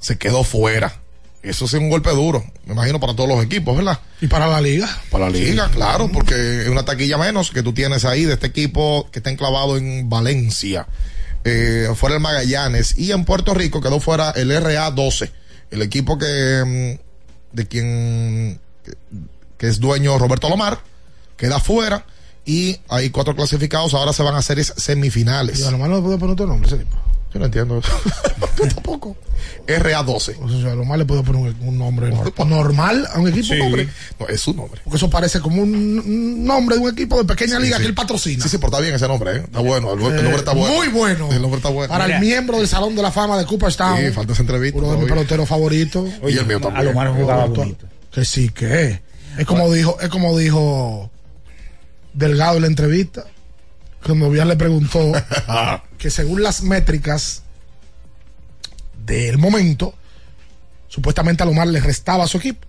[0.00, 1.00] se quedó fuera.
[1.42, 3.98] Eso es un golpe duro, me imagino para todos los equipos, ¿verdad?
[4.20, 4.86] ¿Y para la liga?
[5.10, 8.48] Para la liga, claro, porque es una taquilla menos que tú tienes ahí de este
[8.48, 10.86] equipo que está enclavado en Valencia.
[11.44, 12.98] Eh, fuera el Magallanes.
[12.98, 15.30] Y en Puerto Rico quedó fuera el RA12,
[15.70, 18.92] el equipo que mm, de quien que,
[19.56, 20.80] que es dueño Roberto Lomar,
[21.38, 22.04] queda fuera.
[22.44, 25.60] Y hay cuatro clasificados, ahora se van a hacer semifinales.
[25.60, 26.96] Y a lo mejor no le puedo poner otro nombre ese tipo.
[27.32, 27.88] Yo no entiendo eso.
[28.58, 29.16] Yo tampoco.
[29.68, 30.36] RA12.
[30.40, 33.28] O sea, a lo más le puedo poner un, un nombre nor- normal a un
[33.28, 33.58] equipo Sí.
[33.58, 33.88] nombre.
[34.18, 34.80] No, es su nombre.
[34.82, 37.82] Porque eso parece como un, nombre de un equipo de pequeña Sí, liga sí.
[37.82, 38.42] que él patrocina.
[38.42, 39.42] Sí, sí, pero está bien ese nombre, ¿eh?
[39.44, 39.92] Está bueno.
[39.92, 40.74] El, el Eh, nombre está bueno.
[40.74, 41.28] Muy bueno.
[41.30, 41.88] El nombre está bueno.
[41.92, 43.98] Para el miembro del Salón de la Fama de Cooperstown.
[44.00, 44.78] Sí, falta esa entrevista.
[44.80, 46.08] Uno de mis peloteros favoritos.
[46.26, 46.80] y el mío también.
[46.80, 47.86] A lo más jugaba bonito.
[48.10, 49.00] Que sí, que es.
[49.38, 51.10] Es como dijo, es como dijo
[52.12, 53.24] Delgado en la entrevista.
[54.04, 55.12] Cuando Bian le preguntó
[55.98, 57.42] que según las métricas
[59.04, 59.94] del momento,
[60.88, 62.66] supuestamente a Lomar le restaba a su equipo.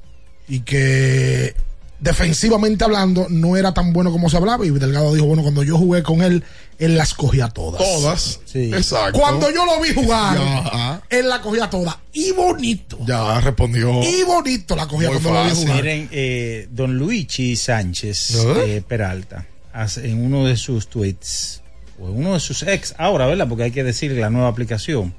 [0.47, 1.55] Y que
[2.01, 4.65] defensivamente hablando no era tan bueno como se hablaba.
[4.65, 6.43] Y Delgado dijo, bueno, cuando yo jugué con él,
[6.79, 7.81] él las cogía todas.
[7.81, 8.39] Todas.
[8.45, 8.71] Sí.
[8.73, 9.19] Exacto.
[9.19, 11.01] Cuando yo lo vi jugar, Ya.
[11.09, 11.99] él la cogía toda.
[12.11, 12.97] Y bonito.
[13.05, 14.01] Ya respondió.
[14.03, 15.75] Y bonito la cogía Muy cuando lo vi jugar.
[15.77, 18.63] Miren, eh, don Luigi Sánchez ¿Eh?
[18.77, 21.61] eh, Peralta, hace- en uno de sus tweets,
[21.99, 23.47] o en uno de sus ex, ahora, ¿verdad?
[23.47, 25.13] Porque hay que decir la nueva aplicación,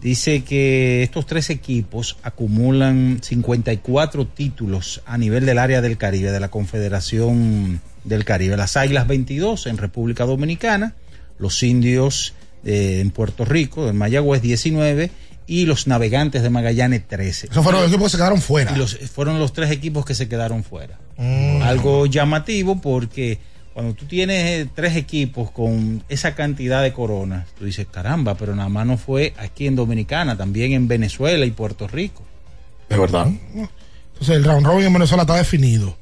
[0.00, 6.40] dice que estos tres equipos acumulan 54 títulos a nivel del área del Caribe, de
[6.40, 8.56] la Confederación del Caribe.
[8.56, 10.94] Las Águilas 22 en República Dominicana,
[11.38, 12.34] los Indios
[12.64, 15.10] eh, en Puerto Rico, en Mayagüez 19
[15.46, 17.48] y los Navegantes de Magallanes 13.
[17.50, 18.72] Esos fueron los equipos que se quedaron fuera.
[18.72, 20.98] Y los, fueron los tres equipos que se quedaron fuera.
[21.16, 21.62] Mm.
[21.62, 23.38] Algo llamativo porque
[23.78, 28.56] cuando tú tienes eh, tres equipos con esa cantidad de coronas, tú dices, caramba, pero
[28.56, 32.24] nada más no fue aquí en Dominicana, también en Venezuela y Puerto Rico.
[32.88, 33.28] De verdad.
[33.28, 35.96] Entonces el round robin en Venezuela está definido.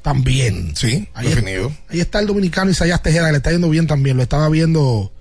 [0.00, 0.74] También.
[0.74, 1.70] Sí, Ahí definido.
[1.90, 4.16] Ahí está el dominicano Isaías Tejera, que le está yendo bien también.
[4.16, 5.12] Lo estaba viendo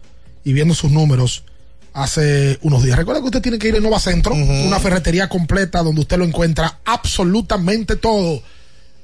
[0.46, 1.44] y viendo sus números
[1.92, 2.98] hace unos días.
[2.98, 6.24] Recuerda que usted tiene que ir a Nova Centro, una ferretería completa donde usted lo
[6.24, 8.42] encuentra absolutamente todo.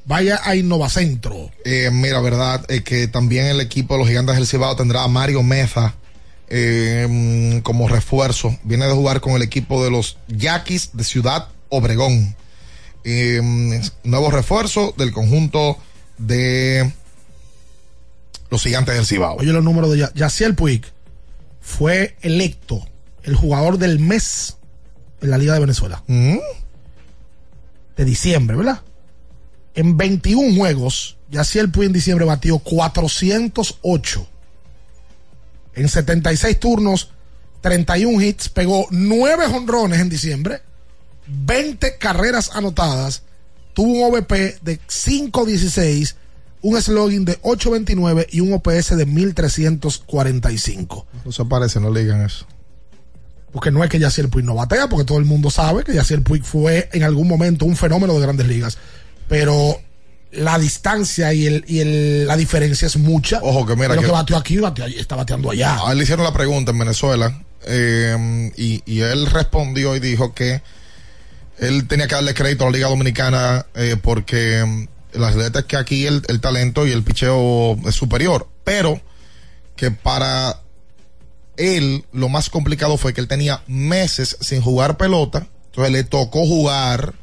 [0.05, 1.51] Vaya a Innovacentro.
[1.63, 5.07] Eh, mira, verdad, eh, que también el equipo de los Gigantes del Cibao tendrá a
[5.07, 5.95] Mario Meza
[6.47, 8.55] eh, mm, como refuerzo.
[8.63, 12.35] Viene de jugar con el equipo de los Yaquis de Ciudad Obregón.
[13.03, 15.77] Eh, mm, nuevo refuerzo del conjunto
[16.19, 16.91] de
[18.51, 19.37] los Gigantes del Cibao.
[19.37, 20.85] Oye los números de Ya- Yaciel Puig.
[21.61, 22.87] Fue electo
[23.23, 24.57] el jugador del mes
[25.21, 26.03] en la Liga de Venezuela.
[26.05, 26.37] Mm,
[27.97, 28.81] De diciembre, ¿verdad?
[29.75, 34.27] En 21 juegos, Yaciel Puig en diciembre batió 408.
[35.75, 37.11] En 76 turnos,
[37.61, 40.61] 31 hits, pegó 9 jonrones en diciembre,
[41.27, 43.23] 20 carreras anotadas,
[43.73, 46.15] tuvo un OVP de 516,
[46.61, 51.05] un slogan de 829 y un OPS de 1345.
[51.25, 52.45] No se parece, no le digan eso.
[53.51, 56.21] Porque no es que Yaciel Puig no batea, porque todo el mundo sabe que Yaciel
[56.21, 58.77] Puig fue en algún momento un fenómeno de grandes ligas.
[59.27, 59.79] Pero
[60.31, 63.39] la distancia y, el, y el- la diferencia es mucha.
[63.41, 65.77] Ojo, que mira lo que- que aquí, bateó allí, está bateando allá.
[65.87, 70.33] A él le hicieron la pregunta en Venezuela eh, y, y él respondió y dijo
[70.33, 70.61] que
[71.57, 74.87] él tenía que darle crédito a la Liga Dominicana eh, porque mm,
[75.19, 78.99] la realidad es que aquí el, el talento y el picheo es superior, pero
[79.77, 80.59] que para
[81.57, 86.45] él lo más complicado fue que él tenía meses sin jugar pelota, entonces le tocó
[86.45, 87.13] jugar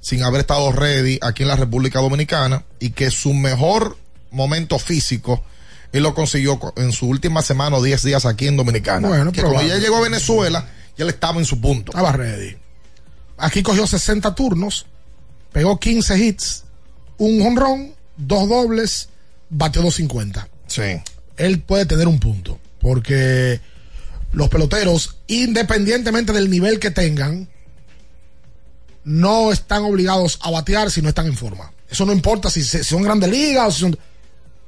[0.00, 3.96] sin haber estado ready aquí en la República Dominicana y que su mejor
[4.30, 5.44] momento físico
[5.92, 9.08] él lo consiguió co- en su última semana o 10 días aquí en Dominicana.
[9.08, 11.90] Bueno, que cuando ya llegó a Venezuela, ya él estaba en su punto.
[11.92, 12.56] Estaba ready.
[13.36, 14.86] Aquí cogió 60 turnos,
[15.52, 16.64] pegó 15 hits,
[17.18, 19.08] un honrón, dos dobles,
[19.48, 20.48] bateó 250.
[20.68, 20.82] Sí.
[21.36, 23.60] Él puede tener un punto, porque
[24.32, 27.48] los peloteros, independientemente del nivel que tengan,
[29.04, 31.72] no están obligados a batear si no están en forma.
[31.90, 33.98] Eso no importa si, se- si son grandes ligas o si son...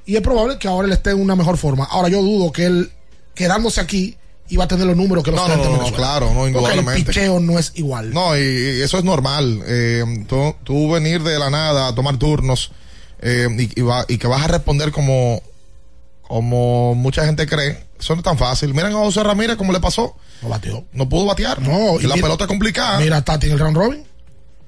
[0.04, 1.84] Y es probable que ahora él esté en una mejor forma.
[1.84, 2.90] Ahora yo dudo que él,
[3.34, 4.16] quedándose aquí,
[4.48, 7.04] iba a tener los números que los No, no, no, claro, no, Porque el indudablemente.
[7.04, 8.12] picheo no es igual.
[8.12, 9.62] No, y, y eso es normal.
[9.66, 12.72] Eh, tú, tú venir de la nada a tomar turnos
[13.20, 15.40] eh, y, y va- y que vas a responder como,
[16.22, 18.74] como mucha gente cree, eso no es tan fácil.
[18.74, 20.16] Miren a José Ramírez cómo le pasó.
[20.42, 20.84] No bateó.
[20.92, 21.60] No pudo batear.
[21.60, 22.98] No, y la mira- pelota es complicada.
[22.98, 24.04] Mira Tati en el round robin.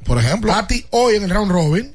[0.05, 0.53] Por ejemplo.
[0.53, 1.95] Tati hoy en el round robin,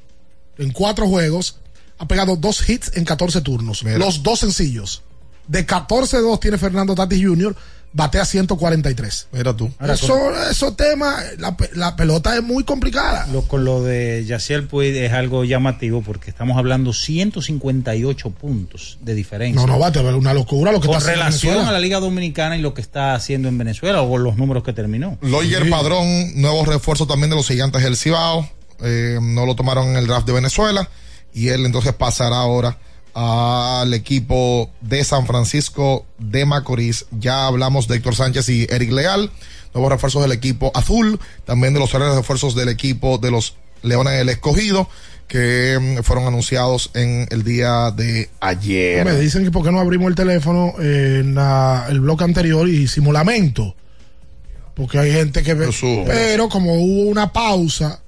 [0.58, 1.58] en cuatro juegos,
[1.98, 3.84] ha pegado dos hits en 14 turnos.
[3.84, 5.04] Los dos sencillos.
[5.48, 7.56] De 14-2 tiene Fernando Tatis Jr.,
[7.94, 9.28] batea 143.
[9.32, 9.72] Mira tú.
[9.82, 10.16] Eso,
[10.50, 13.28] esos temas, la, la pelota es muy complicada.
[13.28, 19.16] Lo, con lo de Yaciel Puig es algo llamativo porque estamos hablando 158 puntos de
[19.16, 19.62] diferencia.
[19.62, 21.70] No, no, bate, una locura lo que con está haciendo relación Venezuela.
[21.70, 24.74] a la Liga Dominicana y lo que está haciendo en Venezuela o los números que
[24.74, 25.18] terminó.
[25.22, 28.50] Loyer Padrón, nuevo refuerzo también de los gigantes del Cibao.
[28.82, 30.90] Eh, no lo tomaron en el draft de Venezuela.
[31.34, 32.78] Y él entonces pasará ahora
[33.14, 37.06] al equipo de San Francisco de Macorís.
[37.12, 39.32] Ya hablamos de Héctor Sánchez y Eric Leal.
[39.74, 41.20] Nuevos refuerzos del equipo azul.
[41.46, 44.90] También de los tres refuerzos del equipo de los Leones del Escogido.
[45.28, 49.06] Que mm, fueron anunciados en el día de ayer.
[49.06, 52.78] Me dicen que por qué no abrimos el teléfono en la- el bloque anterior y
[52.84, 53.76] hicimos lamento.
[54.74, 55.68] Porque hay gente que ve.
[56.08, 58.02] Pero como hubo una pausa,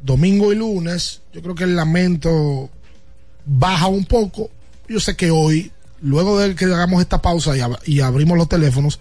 [0.00, 2.70] domingo y lunes, yo creo que el lamento
[3.46, 4.50] baja un poco.
[4.88, 8.48] Yo sé que hoy, luego de que hagamos esta pausa y, ab- y abrimos los
[8.48, 9.00] teléfonos,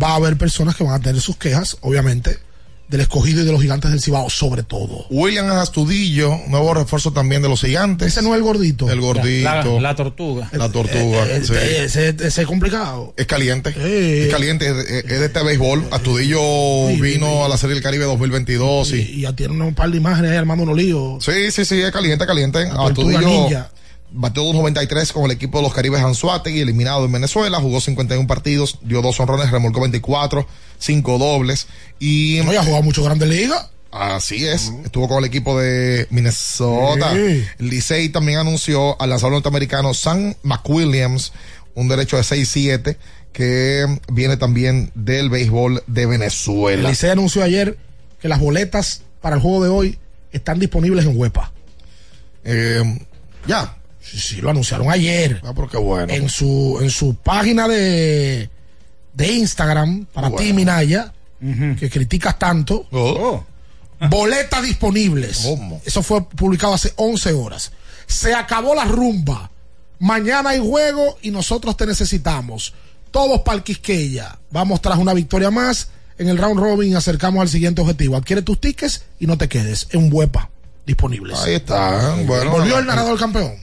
[0.00, 2.38] va a haber personas que van a tener sus quejas, obviamente,
[2.88, 5.04] del escogido y de los gigantes del Cibao, sobre todo.
[5.10, 8.08] William Astudillo, nuevo refuerzo también de los gigantes.
[8.08, 8.90] Ese no es el gordito.
[8.90, 9.44] El gordito.
[9.44, 10.48] La, la tortuga.
[10.52, 11.26] La tortuga.
[11.26, 11.52] Eh, sí.
[11.54, 13.12] eh, ese, ese es complicado.
[13.16, 13.74] Es caliente.
[13.76, 14.24] Eh.
[14.26, 14.68] Es caliente.
[14.70, 15.86] Es, de este béisbol.
[15.90, 16.38] Astudillo
[16.88, 17.42] Sí, vino sí.
[17.44, 18.92] a la Serie del Caribe 2022.
[18.92, 21.24] Y, y ya tiene un par de imágenes ahí armando unos líos.
[21.24, 22.68] sí, sí, sí, es caliente, caliente.
[22.72, 23.70] Astudillo ninja.
[24.10, 27.60] Bateó 2.93 con el equipo de los Caribes Anzuategui, eliminado en Venezuela.
[27.60, 30.46] Jugó 51 partidos, dio dos honrones, remolcó 24,
[30.78, 31.66] cinco dobles.
[31.98, 33.70] Y No, ya ha jugado mucho Grandes Ligas.
[33.90, 37.14] Así es, estuvo con el equipo de Minnesota.
[37.14, 37.44] Sí.
[37.58, 41.32] Licey también anunció al lanzador norteamericano Sam McWilliams,
[41.74, 42.96] un derecho de 6-7,
[43.32, 46.90] que viene también del béisbol de El Venezuela.
[46.90, 47.78] Licey anunció ayer
[48.20, 49.98] que las boletas para el juego de hoy
[50.32, 51.52] están disponibles en Huepa.
[52.44, 52.82] Eh,
[53.46, 53.77] ya.
[54.10, 55.40] Sí, sí, lo anunciaron ayer.
[55.44, 56.12] Ah, pero qué bueno.
[56.12, 58.48] En su, en su página de,
[59.14, 60.44] de Instagram, para Bueno.
[60.46, 61.12] ti, Minaya,
[61.78, 62.86] que criticas tanto.
[62.92, 63.44] Oh.
[64.10, 65.40] Boletas disponibles.
[65.44, 65.80] ¿Cómo?
[65.84, 67.72] Eso fue publicado hace 11 horas.
[68.06, 69.50] Se acabó la rumba.
[69.98, 72.72] Mañana hay juego y nosotros te necesitamos.
[73.10, 74.38] Todos para el Quisqueya.
[74.50, 75.88] Vamos tras una victoria más.
[76.18, 78.16] En el round robin acercamos al siguiente objetivo.
[78.16, 79.88] Adquiere tus tickets y no te quedes.
[79.90, 80.48] En Huepa.
[80.86, 81.38] Disponibles.
[81.40, 82.14] Ahí está.
[82.24, 83.56] Bueno, ¿Volvió el narrador campeón?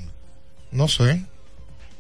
[0.76, 1.24] No sé.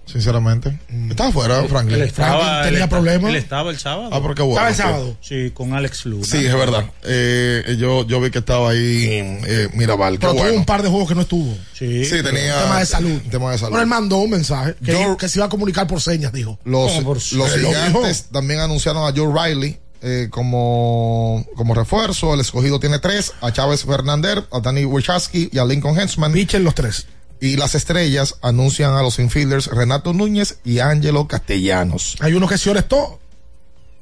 [0.06, 0.80] Sinceramente.
[1.10, 2.00] Estaba fuera, Franklin.
[2.00, 3.30] Él estaba, Franklin tenía él- problemas.
[3.32, 4.10] Él estaba el sábado.
[4.14, 4.68] Ah, pero qué bueno.
[4.68, 5.18] Estaba el sábado.
[5.20, 6.26] Sí, con Alex Luna.
[6.26, 6.86] Sí, es verdad.
[7.04, 9.08] Eh, yo, yo vi que estaba ahí
[9.48, 10.20] eh, Mirabal.
[10.20, 10.60] Pero tuvo bueno.
[10.60, 11.58] un par de juegos que no estuvo.
[11.74, 12.06] Sí.
[12.06, 12.62] Sí, tenía.
[12.62, 13.22] Tema de salud.
[13.32, 13.72] Tema de salud.
[13.72, 16.60] Bueno, él mandó un mensaje que, que se iba a comunicar por señas, dijo.
[16.66, 22.36] Los, ¿Cómo por los gigantes también anunciaron a Joe Riley eh, como, como refuerzo.
[22.36, 26.32] El escogido tiene tres: a Chávez Fernández, a Danny Wichaski y a Lincoln Hensman.
[26.32, 27.08] Pitcher los tres.
[27.42, 32.16] Y las estrellas anuncian a los infielders Renato Núñez y Ángelo Castellanos.
[32.22, 33.20] Hay uno que se orestó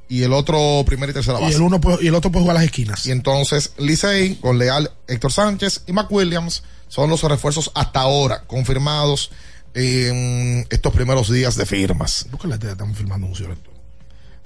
[0.08, 1.56] Y el otro primera y tercera y base.
[1.56, 3.06] el, uno puede- y el otro puede jugar a las esquinas.
[3.08, 9.32] Y entonces Licey con Leal, Héctor Sánchez y McWilliams son los refuerzos hasta ahora confirmados
[9.74, 12.28] en estos primeros días de firmas.
[12.30, 13.34] ¿Por qué la estamos filmando un?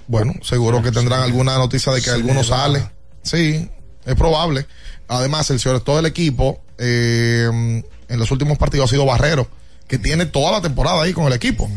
[0.06, 2.90] Bueno, seguro que tendrán alguna noticia de que alguno sale.
[3.22, 3.68] Sí,
[4.06, 4.66] es probable.
[5.08, 9.48] Además, el señor todo el equipo eh, en los últimos partidos ha sido Barrero,
[9.86, 11.68] que tiene toda la temporada ahí con el equipo.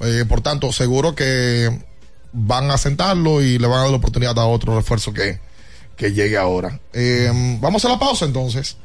[0.00, 1.70] Eh, por tanto, seguro que
[2.32, 5.38] van a sentarlo y le van a dar la oportunidad a otro refuerzo que,
[5.96, 6.80] que llegue ahora.
[6.92, 7.30] Eh,
[7.60, 8.76] vamos a la pausa entonces.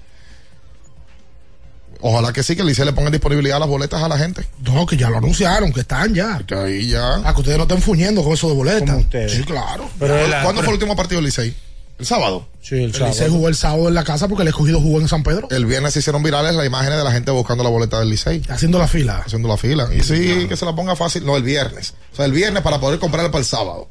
[2.02, 4.46] Ojalá que sí, que el Licey le ponga en disponibilidad las boletas a la gente.
[4.62, 6.42] No, que ya lo anunciaron, que están ya.
[6.48, 7.16] Que ahí ya.
[7.26, 8.90] Ah, que ustedes no estén fuñendo con eso de boletas.
[8.90, 9.34] Como ustedes.
[9.34, 9.90] Sí, claro.
[10.00, 11.54] Pero ¿Cuándo fue el último partido del Licey?
[12.00, 12.48] ¿El sábado?
[12.62, 13.12] Sí, el El sábado.
[13.12, 15.50] Licey jugó el sábado en la casa porque el escogido jugó en San Pedro.
[15.52, 18.42] El viernes se hicieron virales las imágenes de la gente buscando la boleta del Licey,
[18.48, 19.22] Haciendo la fila.
[19.26, 19.90] haciendo la fila.
[19.94, 21.26] Y sí, que se la ponga fácil.
[21.26, 21.94] No, el viernes.
[22.14, 23.90] O sea, el viernes para poder comprarla para el sábado.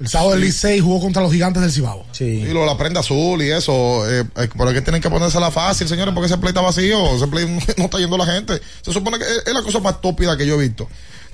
[0.00, 2.04] El sábado el Licey jugó contra los gigantes del Cibao.
[2.12, 2.24] Sí.
[2.24, 4.06] Y lo de la prenda azul y eso.
[4.10, 7.16] Eh, eh, pero es que tienen que ponérsela fácil, señores, porque ese play está vacío.
[7.16, 7.46] Ese play
[7.78, 8.60] no está yendo la gente.
[8.82, 10.86] Se supone que es, la cosa más estúpida que yo he visto.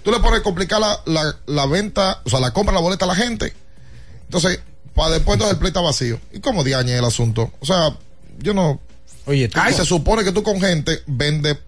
[0.05, 3.05] Tú le pones complicar la, la, la venta, o sea, la compra de la boleta
[3.07, 3.53] a la gente.
[4.31, 4.61] Entonces,
[4.95, 6.21] para después entonces el play está vacío.
[6.33, 7.51] ¿Y cómo diañe el asunto?
[7.59, 7.97] O sea,
[8.39, 8.81] yo no.
[9.27, 11.59] Oye, tú, Ay, se supone que tú con gente vende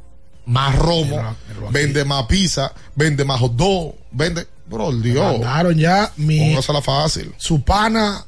[0.46, 1.36] más romo,
[1.72, 4.46] vende más pizza, vende más hot dog, vende.
[4.66, 7.34] Bro, Dios, Mandaron ya mi, póngasela fácil.
[7.36, 8.24] su pana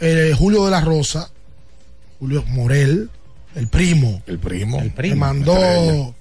[0.00, 1.30] eh, Julio de la Rosa,
[2.18, 3.10] Julio Morel,
[3.54, 4.78] el primo, El primo.
[4.78, 5.16] el me primo.
[5.16, 6.14] mandó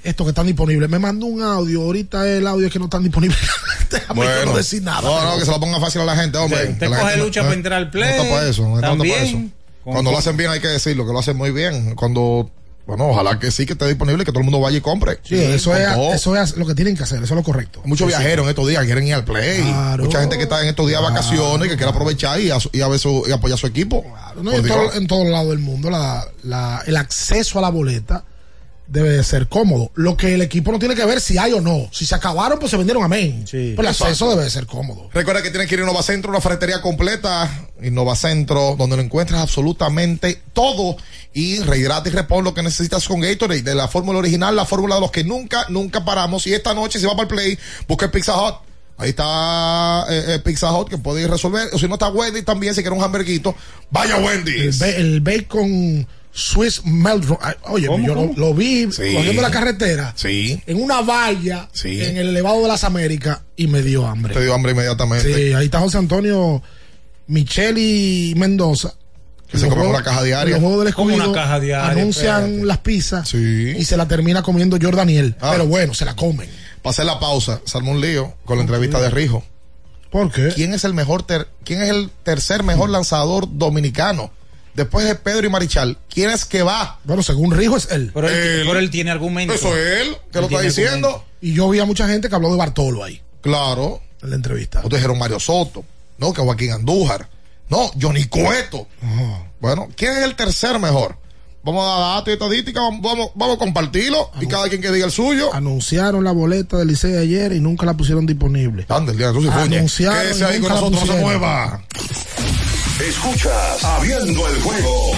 [0.00, 0.10] estrella.
[0.10, 0.88] esto que están disponibles.
[0.90, 1.82] Me mandó un audio.
[1.82, 3.38] Ahorita el audio es que no están disponibles.
[3.90, 5.00] Déjame yo no decir nada.
[5.02, 6.76] No, pero- no, que se la ponga fácil a la gente, hombre.
[6.80, 8.88] La coge gente lucha no- para entrar al play, No está para eso, no está
[8.88, 9.36] también, para eso.
[9.36, 11.94] con- Cuando lo hacen bien hay que decirlo, que lo hacen muy bien.
[11.94, 12.50] Cuando
[12.86, 15.20] Bueno, ojalá que sí, que esté disponible, que todo el mundo vaya y compre.
[15.22, 17.80] Sí, eso, es, eso es lo que tienen que hacer, eso es lo correcto.
[17.84, 18.18] Muchos Sí, sí.
[18.18, 19.62] viajeros en estos días quieren ir al play.
[19.62, 20.04] Claro.
[20.04, 22.58] Mucha gente que está en estos días de vacaciones y que quiere aprovechar y, a,
[22.72, 24.04] y a ver su, y apoyar a su equipo.
[24.42, 28.24] No, en, todo, en todo lado del mundo la, la- el acceso a la boleta
[28.90, 29.90] debe de ser cómodo.
[29.94, 31.88] Lo que el equipo no tiene que ver si hay o no.
[31.92, 33.44] Si se acabaron, pues se vendieron amén.
[33.50, 35.08] Pero el acceso debe de ser cómodo.
[35.14, 37.48] Recuerda que tienes que ir a Innovacentro, una ferretería completa.
[37.82, 40.96] Innovacentro, donde lo encuentras absolutamente todo.
[41.32, 43.62] Y rehidrata y repon lo que necesitas con Gatorade.
[43.62, 46.46] De la fórmula original, la fórmula de los que nunca, nunca paramos.
[46.48, 48.56] Y esta noche, si va para el play, busca el Pizza Hut.
[48.98, 51.68] Ahí está eh, eh, Pizza Hut que puede resolver.
[51.72, 53.54] O si no está Wendy también, si quiere un hamburguito,
[53.90, 54.78] vaya El, Wendy's.
[54.78, 56.82] ba- el bacon Swiss
[57.42, 58.32] ay, Oye, ¿Cómo, yo cómo?
[58.36, 59.14] Lo, lo vi Sí.
[59.14, 60.62] cogiendo la carretera Sí.
[60.66, 62.00] en una valla Sí.
[62.02, 64.34] en el elevado de las Américas y me dio hambre.
[64.34, 65.32] Te dio hambre inmediatamente.
[65.34, 66.62] Sí, ahí está José Antonio
[67.26, 68.94] Micheli Mendoza.
[69.48, 70.54] Que se come una caja diaria.
[70.54, 72.66] los juegos del una caja diaria, Anuncian espérate.
[72.66, 73.74] las pizzas Sí.
[73.76, 75.34] y se la termina comiendo Jordaniel.
[75.40, 75.50] Ah.
[75.52, 76.48] Pero bueno, se la comen.
[76.84, 77.60] Hacer la pausa,
[77.90, 79.42] un lío con la entrevista de Rijo.
[80.10, 80.50] ¿Por qué?
[80.54, 84.30] ¿Quién es el mejor ter- quién es el tercer mejor lanzador dominicano?
[84.80, 86.98] Después de Pedro y Marichal, ¿quién es que va?
[87.04, 88.10] Bueno, según Rijo es él.
[88.14, 88.62] Pero él, Él.
[88.66, 89.52] pero él tiene argumento.
[89.52, 91.08] Eso es él, que lo está diciendo.
[91.08, 91.24] argumento.
[91.42, 94.00] Y yo vi a mucha gente que habló de Bartolo ahí, Claro.
[94.22, 94.78] en la entrevista.
[94.78, 95.84] Otros dijeron Mario Soto,
[96.16, 97.28] no, que Joaquín Andújar,
[97.68, 98.86] no, Johnny Cueto.
[99.60, 101.16] Bueno, ¿quién es el tercer mejor?
[101.62, 105.04] Vamos a dar datos y estadísticas, vamos, vamos, a compartirlo y cada quien que diga
[105.04, 105.52] el suyo.
[105.52, 108.86] Anunciaron la boleta del Licey ayer y nunca la pusieron disponible.
[108.88, 109.76] Ande, el día tú se fuñe.
[109.76, 111.84] Anunciaron Quédese y ahí con nosotros, no se mueva.
[113.06, 115.12] Escuchas Abriendo el juego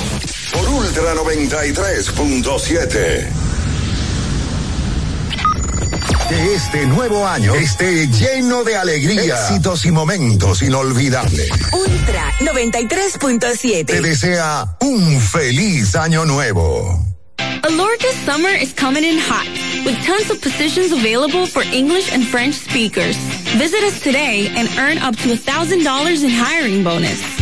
[0.52, 3.28] por Ultra 93.7.
[6.28, 11.50] Que este nuevo año esté lleno de alegría, éxitos y momentos inolvidables.
[11.72, 13.86] Ultra 93.7.
[13.86, 17.04] Te desea un feliz año nuevo.
[17.64, 19.46] Alorca's summer is coming in hot,
[19.84, 23.16] with tons of positions available for English and French speakers.
[23.56, 27.41] Visit us today and earn up to $1,000 in hiring bonus.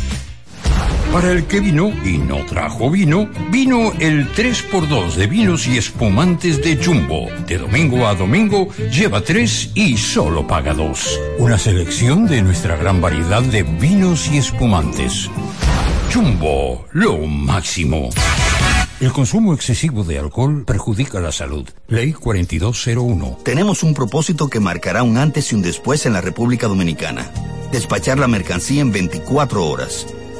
[1.11, 6.63] Para el que vino y no trajo vino, vino el 3x2 de vinos y espumantes
[6.63, 7.27] de Jumbo.
[7.47, 11.19] De domingo a domingo, lleva 3 y solo paga 2.
[11.39, 15.29] Una selección de nuestra gran variedad de vinos y espumantes.
[16.13, 18.09] Jumbo, lo máximo.
[19.01, 21.67] El consumo excesivo de alcohol perjudica la salud.
[21.87, 23.39] Ley 4201.
[23.43, 27.29] Tenemos un propósito que marcará un antes y un después en la República Dominicana.
[27.71, 30.05] Despachar la mercancía en 24 horas.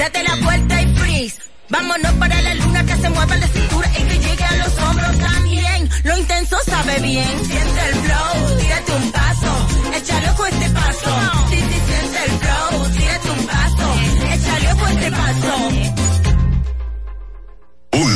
[0.00, 1.36] Date la vuelta y freeze.
[1.68, 5.18] Vámonos para la luna que se mueva la cintura y que llegue a los hombros
[5.18, 5.90] también.
[6.04, 7.44] Lo intenso sabe bien.
[7.44, 11.10] Siente el flow, tírate un paso, échale a este paso.
[11.50, 13.94] Sí, sí, siente el flow, tírate un paso,
[14.32, 15.99] échale a este paso.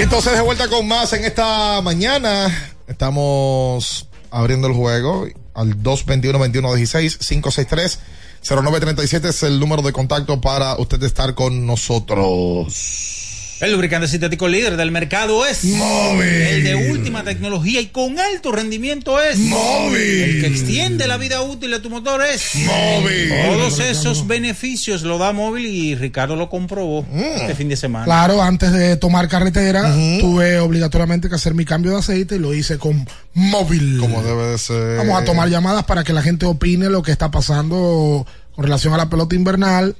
[0.00, 2.72] Entonces de vuelta con más en esta mañana.
[2.86, 7.98] Estamos abriendo el juego al 221-2116
[8.42, 13.17] 563-0937 es el número de contacto para usted estar con nosotros.
[13.60, 16.28] El lubricante sintético líder del mercado es Móvil.
[16.28, 19.98] El de última tecnología y con alto rendimiento es Móvil.
[19.98, 23.32] El que extiende la vida útil de tu motor es Móvil.
[23.48, 28.04] Todos esos beneficios lo da móvil y Ricardo lo comprobó este fin de semana.
[28.04, 32.54] Claro, antes de tomar carretera, tuve obligatoriamente que hacer mi cambio de aceite y lo
[32.54, 33.98] hice con móvil.
[33.98, 34.98] Como debe de ser.
[34.98, 38.24] Vamos a tomar llamadas para que la gente opine lo que está pasando
[38.54, 39.96] con relación a la pelota invernal,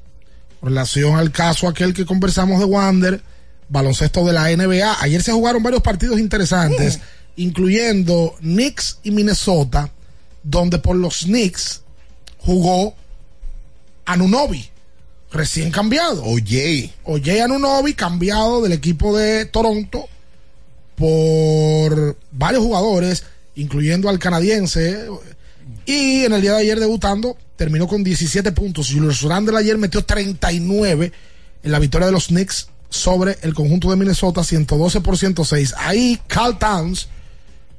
[0.61, 3.21] con relación al caso aquel que conversamos de Wander,
[3.69, 5.03] baloncesto de la NBA.
[5.03, 7.01] Ayer se jugaron varios partidos interesantes,
[7.36, 9.90] incluyendo Knicks y Minnesota,
[10.43, 11.82] donde por los Knicks
[12.39, 12.95] jugó
[14.05, 14.69] Anunobi,
[15.31, 16.24] recién cambiado.
[16.24, 16.93] Oye.
[17.05, 20.09] Oye Anunobi, cambiado del equipo de Toronto
[20.97, 23.24] por varios jugadores,
[23.55, 25.07] incluyendo al canadiense.
[25.86, 28.90] Y en el día de ayer debutando, terminó con 17 puntos.
[28.90, 31.12] Julius Randle ayer metió 39
[31.62, 35.74] en la victoria de los Knicks sobre el conjunto de Minnesota, 112 por 106.
[35.78, 37.09] Ahí Carl Towns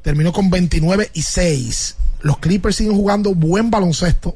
[0.02, 1.98] terminó con 29 y 6.
[2.22, 4.36] Los Clippers siguen jugando buen baloncesto.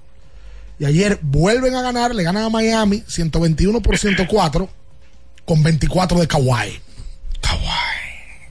[0.79, 4.69] Y ayer vuelven a ganar, le ganan a Miami 121 por 104
[5.45, 6.81] con 24 de Kawhi.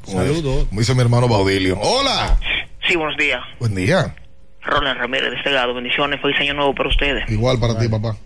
[0.05, 0.67] Saludos.
[0.69, 1.79] Como dice mi hermano Baudilio.
[1.81, 2.39] Hola.
[2.87, 3.41] Sí, buenos días.
[3.59, 4.15] Buen día.
[4.63, 5.75] Roland Ramírez de este lado.
[5.75, 6.21] Bendiciones.
[6.21, 7.29] Feliz año nuevo para ustedes.
[7.31, 8.17] Igual para ti, papá.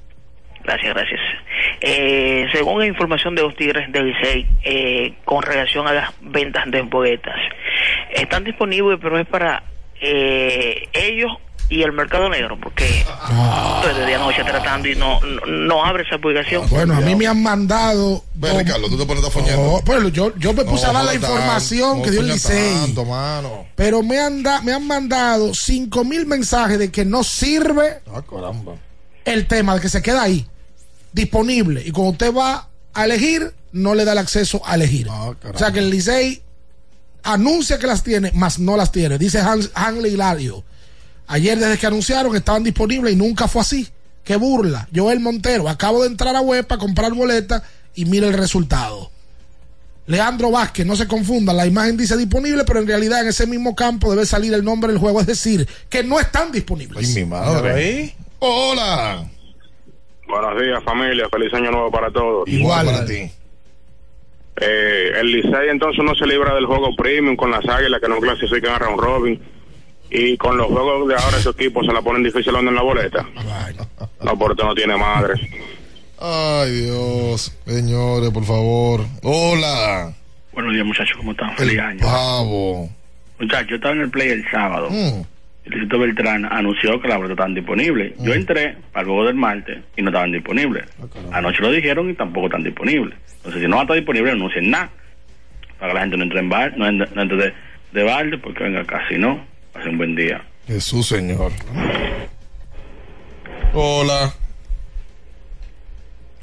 [0.67, 1.21] Gracias, gracias.
[1.81, 6.65] Eh, según la información de los Tigres del Licey, eh, con relación a las ventas
[6.71, 7.37] de poetas,
[8.13, 9.63] están disponibles, pero es para
[10.01, 11.31] eh, ellos
[11.69, 16.17] y el mercado negro, porque estoy desde anoche tratando y no, no, no abre esa
[16.19, 16.69] publicación.
[16.71, 18.23] Bueno, a mí me han mandado.
[18.35, 19.57] Ven, Ricardo, tú te pones a.
[19.57, 22.29] No, pues yo, yo me puse No, a dar la información no que dio el
[22.29, 22.95] Licey.
[23.75, 28.23] Pero me han, da- me han mandado cinco mil mensajes de que no sirve Ah,
[28.29, 28.75] caramba.
[29.25, 30.47] el tema, de que se queda ahí,
[31.17, 31.83] disponible.
[31.85, 35.09] Y cuando usted va a elegir, no le da el acceso a elegir.
[35.11, 36.43] Ah, o sea que el Licey
[37.25, 39.19] anuncia que las tiene, mas no las tiene.
[39.19, 40.63] Dice Hans, Hanley Hilario.
[41.27, 43.89] Ayer desde que anunciaron estaban disponibles y nunca fue así.
[44.23, 44.89] Qué burla.
[44.95, 47.63] Joel Montero, acabo de entrar a web para comprar boleta
[47.95, 49.11] y mira el resultado.
[50.07, 53.75] Leandro Vázquez, no se confundan, la imagen dice disponible, pero en realidad en ese mismo
[53.75, 57.09] campo debe salir el nombre del juego, es decir, que no están disponibles.
[57.09, 58.15] Ay, mi madre.
[58.39, 59.27] Hola.
[60.29, 61.29] Buenos días, familia.
[61.31, 62.49] Feliz año nuevo para todos.
[62.49, 63.31] Igual para ti.
[64.59, 68.19] Eh, el Licey entonces no se libra del juego premium con las águilas que no
[68.19, 69.43] clasifican a round robin.
[70.11, 73.27] Y con los juegos de ahora, esos equipos se la ponen difícil en la boleta.
[74.23, 75.35] No, porque no tiene madre.
[76.19, 77.53] Ay, Dios.
[77.67, 79.01] Señores, por favor.
[79.23, 80.15] Hola.
[80.53, 81.55] Buenos días, muchachos, ¿cómo están?
[81.57, 82.01] Feliz El año.
[82.07, 82.89] pavo.
[83.39, 84.89] Muchachos, yo estaba en el play el sábado.
[84.91, 85.23] Mm.
[85.67, 88.15] El Luisito Beltrán anunció que las boletas estaban disponibles.
[88.21, 90.85] Yo entré para el juego del martes y no estaban disponibles.
[91.33, 93.19] Anoche lo dijeron y tampoco están disponibles.
[93.39, 94.91] Entonces, si no va a estar disponible, no anuncien nada.
[95.81, 97.53] Para que la gente no entre en bar, no entre, no entre de,
[97.93, 99.45] de balde, porque venga casi no.
[99.75, 100.41] Hace un buen día.
[100.69, 101.51] Jesús, Señor.
[103.75, 104.33] Hola.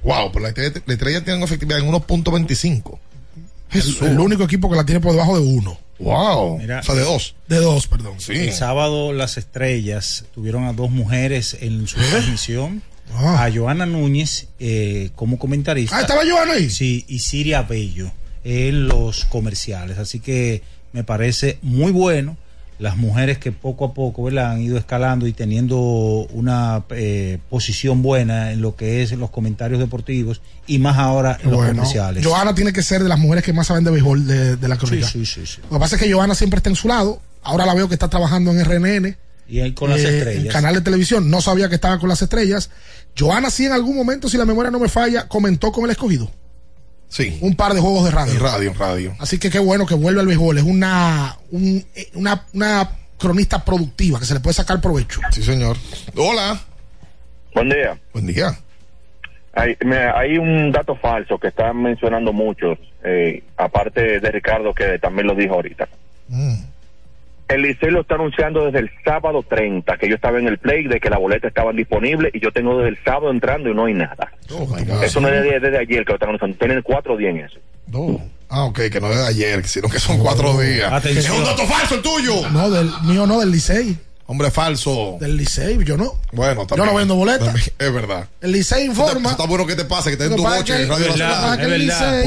[0.03, 2.99] Wow, pero la estrella, la estrella tiene una efectividad en 1.25.
[3.69, 4.01] Jesús.
[4.01, 5.77] El, el único equipo que la tiene por debajo de uno.
[6.03, 6.57] Wow.
[6.57, 7.35] Mira, o sea, de dos.
[7.47, 8.17] De dos, perdón.
[8.27, 12.81] El sábado las estrellas tuvieron a dos mujeres en su transmisión.
[13.15, 15.97] A Joana Núñez eh, como comentarista.
[15.97, 16.69] Ah, ¿estaba Joana ahí?
[16.69, 18.11] Sí, y Siria Bello
[18.43, 19.97] en los comerciales.
[19.97, 20.63] Así que
[20.93, 22.37] me parece muy bueno
[22.83, 24.51] las mujeres que poco a poco ¿verdad?
[24.51, 25.77] han ido escalando y teniendo
[26.33, 31.49] una eh, posición buena en lo que es los comentarios deportivos y más ahora en
[31.49, 32.25] los Bueno, comerciales.
[32.25, 34.75] Joana tiene que ser de las mujeres que más saben de béisbol de, de la
[34.77, 35.07] crónica.
[35.07, 35.61] Sí, sí, sí, sí.
[35.61, 37.21] Lo que pasa es que Joana siempre está en su lado.
[37.41, 39.17] Ahora la veo que está trabajando en RNN.
[39.47, 40.45] Y con las eh, estrellas.
[40.47, 41.29] En canal de televisión.
[41.29, 42.69] No sabía que estaba con las estrellas.
[43.17, 46.29] Joana sí en algún momento, si la memoria no me falla, comentó con el escogido.
[47.13, 47.37] Sí.
[47.41, 48.33] Un par de juegos de radio.
[48.33, 49.15] En radio, en radio.
[49.19, 50.57] Así que qué bueno que vuelve al béisbol.
[50.57, 51.85] Es una, un-
[52.15, 55.21] una, una cronista productiva que se le puede sacar provecho.
[55.31, 55.77] Sí, señor.
[56.17, 56.59] Hola.
[57.53, 57.95] Buen día.
[58.13, 58.57] Buen día.
[59.53, 64.97] Hay, mira, hay un dato falso que están mencionando muchos, eh, aparte de Ricardo que
[64.97, 65.87] también lo dijo ahorita.
[66.29, 66.55] Mm.
[67.53, 70.87] El Licey lo está anunciando desde el sábado 30, que yo estaba en el play,
[70.87, 73.85] de que la boleta estaban disponible y yo tengo desde el sábado entrando y no
[73.85, 74.31] hay nada.
[75.03, 77.59] eso no es desde, desde ayer que lo están anunciando, tienen cuatro días en eso.
[78.49, 80.91] Ah, ok, que no es de ayer, sino que son cuatro días.
[80.91, 81.35] Atención.
[81.35, 82.49] Es un dato falso el tuyo.
[82.49, 83.97] No, del mío no, del Licey.
[84.25, 85.17] Hombre falso.
[85.19, 86.13] Del Licey, yo no.
[86.31, 86.89] Bueno, Yo también.
[86.89, 87.45] no vendo boletas.
[87.47, 88.27] También, Es verdad.
[88.41, 89.17] El Licey informa.
[89.17, 91.59] Está, está bueno que te pase, que te den tu boche en Radio Nacional.
[91.59, 92.23] es que el Licey-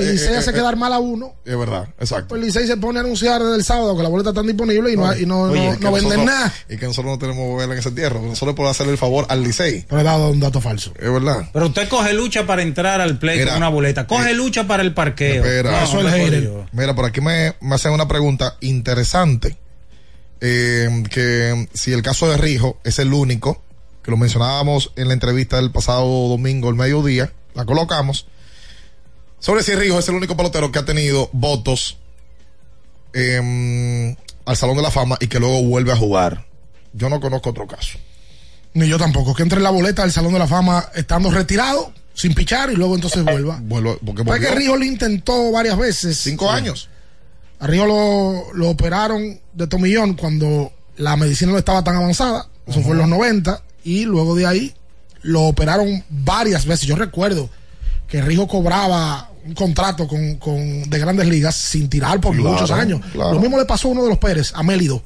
[0.00, 1.34] eh, Licey eh, hace eh, quedar mal a uno.
[1.44, 2.28] Es verdad, exacto.
[2.30, 4.92] Pues el Licey se pone a anunciar desde el sábado que la boleta está disponible
[4.92, 6.54] y no, y no, Oye, no, no venden nosotros- nada.
[6.70, 8.22] Y que nosotros no tenemos vela en ese entierro.
[8.22, 9.84] Nosotros podemos hacerle el favor al Licey.
[9.88, 10.92] Pero he dado un dato falso.
[10.98, 11.48] Es verdad.
[11.52, 14.06] Pero usted coge lucha para entrar al play Mira, con una boleta.
[14.06, 15.44] Coge eh, lucha para el parqueo.
[15.44, 15.70] Espera.
[15.72, 16.50] No, Eso es el.
[16.72, 19.58] Mira, por aquí me, me hacen una pregunta interesante.
[20.46, 23.62] Eh, que si el caso de Rijo es el único,
[24.02, 28.26] que lo mencionábamos en la entrevista del pasado domingo, el mediodía, la colocamos,
[29.38, 31.96] sobre si Rijo es el único pelotero que ha tenido votos
[33.14, 34.14] eh,
[34.44, 36.44] al Salón de la Fama y que luego vuelve a jugar.
[36.92, 37.98] Yo no conozco otro caso.
[38.74, 39.34] Ni yo tampoco.
[39.34, 42.76] Que entre en la boleta del Salón de la Fama estando retirado, sin pichar y
[42.76, 43.60] luego entonces vuelva.
[43.62, 44.54] Vuelvo, porque volvió.
[44.54, 46.18] Rijo lo intentó varias veces.
[46.18, 46.90] Cinco años.
[47.64, 52.46] A Rijo lo, lo operaron de tomillón cuando la medicina no estaba tan avanzada.
[52.66, 53.62] Eso fue en los 90.
[53.84, 54.74] Y luego de ahí
[55.22, 56.86] lo operaron varias veces.
[56.86, 57.48] Yo recuerdo
[58.06, 62.70] que Rijo cobraba un contrato con, con- de grandes ligas sin tirar por Claro, muchos
[62.70, 63.00] años.
[63.12, 63.32] claro.
[63.32, 65.02] Lo mismo le pasó a uno de los Pérez, a Mélido.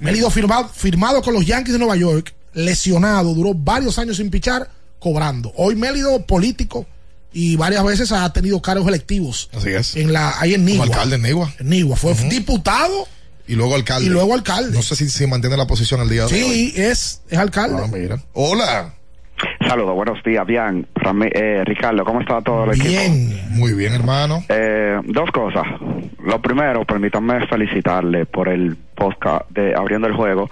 [0.00, 4.68] Mélido firmado, firmado con los Yankees de Nueva York, lesionado, duró varios años sin pichar,
[4.98, 5.52] cobrando.
[5.56, 6.84] Hoy Mélido, político,
[7.32, 9.48] y varias veces ha tenido cargos electivos.
[9.56, 9.96] Así es.
[9.96, 10.84] En la, ahí en Como Nigua.
[10.86, 11.54] alcalde en Nigua.
[11.58, 11.96] En Nigua.
[11.96, 13.08] Fue diputado
[13.48, 14.06] Y luego alcalde.
[14.06, 14.72] y luego alcalde.
[14.76, 16.40] No sé si, si mantiene la posición el día de hoy.
[16.40, 17.82] Sí, es, es alcalde.
[17.84, 18.22] Ah, mira.
[18.34, 18.94] Hola.
[19.66, 20.86] Saludos, buenos días, bien.
[20.94, 23.00] Rami- eh, Ricardo, ¿cómo está todo el equipo?
[23.50, 24.42] Muy bien, hermano.
[24.48, 25.64] Eh, dos cosas.
[26.24, 30.48] Lo primero, permítanme felicitarle por el podcast de Abriendo el Juego.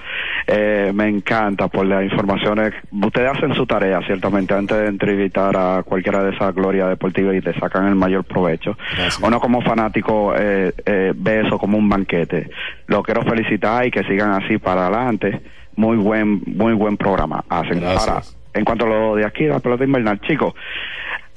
[0.46, 2.72] Eh, me encanta por las informaciones.
[2.90, 7.40] Ustedes hacen su tarea, ciertamente, antes de entrevistar a cualquiera de esas glorias deportivas y
[7.40, 8.76] le sacan el mayor provecho.
[9.22, 12.50] Uno como fanático eh, eh, ve eso como un banquete.
[12.86, 15.40] Lo quiero felicitar y que sigan así para adelante.
[15.76, 17.84] Muy buen, muy buen programa hacen.
[17.84, 18.22] Ahora,
[18.54, 20.54] en cuanto a lo de aquí, la pelota invernal, chicos,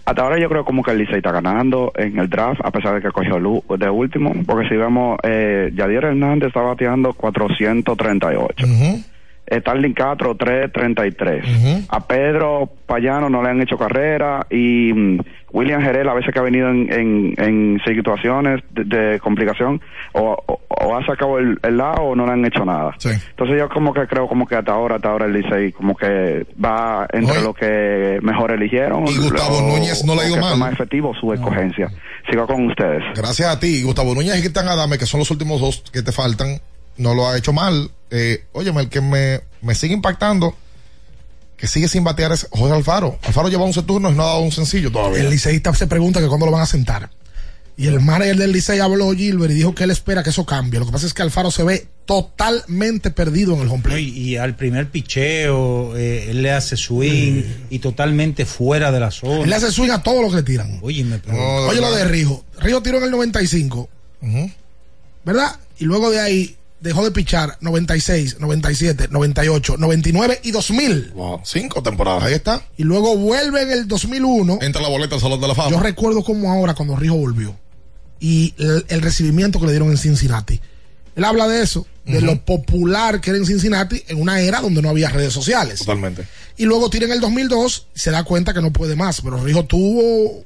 [0.05, 2.95] hasta ahora yo creo como que el Licey está ganando en el draft, a pesar
[2.95, 3.37] de que cogió
[3.77, 8.65] de último, porque si vemos, eh, Yadier Hernández está bateando 438.
[9.51, 11.85] Starling Castro 3.33.
[11.89, 15.19] A Pedro Payano no le han hecho carrera y mm,
[15.51, 19.79] William Jerez a veces que ha venido en, en, en situaciones de, de complicación
[20.13, 22.91] o, o, o ha sacado el, el lado o no le han hecho nada.
[23.29, 26.45] Entonces yo como que creo como que hasta ahora, hasta ahora el Licey como que
[26.63, 29.07] va entre lo que mejor eligieron.
[29.07, 30.57] Y Gustavo o- Núñez no le ha ido mal.
[30.57, 31.89] más efectivo su escogencia.
[32.29, 33.03] Sigo con ustedes.
[33.15, 36.11] Gracias a ti, Gustavo Núñez y Cristian Adame, que son los últimos dos que te
[36.11, 36.57] faltan,
[36.97, 37.91] no lo ha hecho mal.
[38.11, 40.55] Eh, óyeme, el que me, me sigue impactando,
[41.57, 43.17] que sigue sin batear es José Alfaro.
[43.23, 45.21] Alfaro lleva 11 turnos y no ha dado un sencillo todavía.
[45.21, 47.09] El liceísta se pregunta que cuándo lo van a sentar.
[47.75, 50.79] Y el manager del Licey habló Gilbert y dijo que él espera que eso cambie.
[50.79, 54.09] Lo que pasa es que Alfaro se ve totalmente perdido en el home play.
[54.15, 57.41] y, y al primer picheo, eh, él le hace swing
[57.71, 59.41] y totalmente fuera de la zona.
[59.43, 60.79] Él le hace swing a todo lo que le tiran.
[60.83, 61.19] Oye, me.
[61.67, 62.45] Oye lo de Rijo.
[62.59, 63.89] Rijo tiró en el 95.
[65.25, 65.59] ¿Verdad?
[65.79, 71.11] Y luego de ahí dejó de pichar 96, 97, 98, 99 y 2000.
[71.15, 72.61] Wow, cinco temporadas, ahí está.
[72.77, 74.59] Y luego vuelve en el 2001.
[74.61, 75.71] Entra la boleta al Salón de la Fama.
[75.71, 77.55] Yo recuerdo como ahora cuando Rijo volvió
[78.19, 80.59] y el, el recibimiento que le dieron en Cincinnati.
[81.15, 84.81] Él habla de eso, de lo popular que era en Cincinnati en una era donde
[84.81, 85.79] no había redes sociales.
[85.79, 86.27] Totalmente.
[86.57, 89.21] Y luego tira en el 2002 y se da cuenta que no puede más.
[89.21, 90.43] Pero Rijo tuvo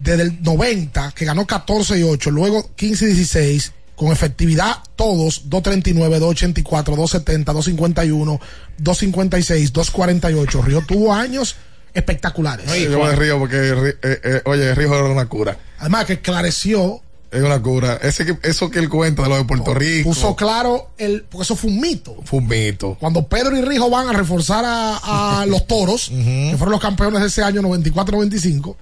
[0.00, 5.50] desde el 90, que ganó 14 y 8, luego 15 y 16, con efectividad todos,
[5.50, 8.40] 239, 284, 270, 251,
[8.78, 10.62] 256, 248.
[10.62, 11.56] Rijo tuvo años
[11.92, 12.66] espectaculares.
[12.88, 15.58] yo me río porque, eh, eh, oye, Rijo era una cura.
[15.80, 17.02] Además que esclareció,
[17.32, 17.98] Es una cura.
[18.00, 20.08] Ese que, eso que él cuenta de lo de Puerto Rico.
[20.10, 22.16] puso claro, el, porque eso fue un mito.
[22.24, 22.96] Fue un mito.
[23.00, 27.20] Cuando Pedro y Rijo van a reforzar a, a los toros, que fueron los campeones
[27.20, 28.76] de ese año 94-95,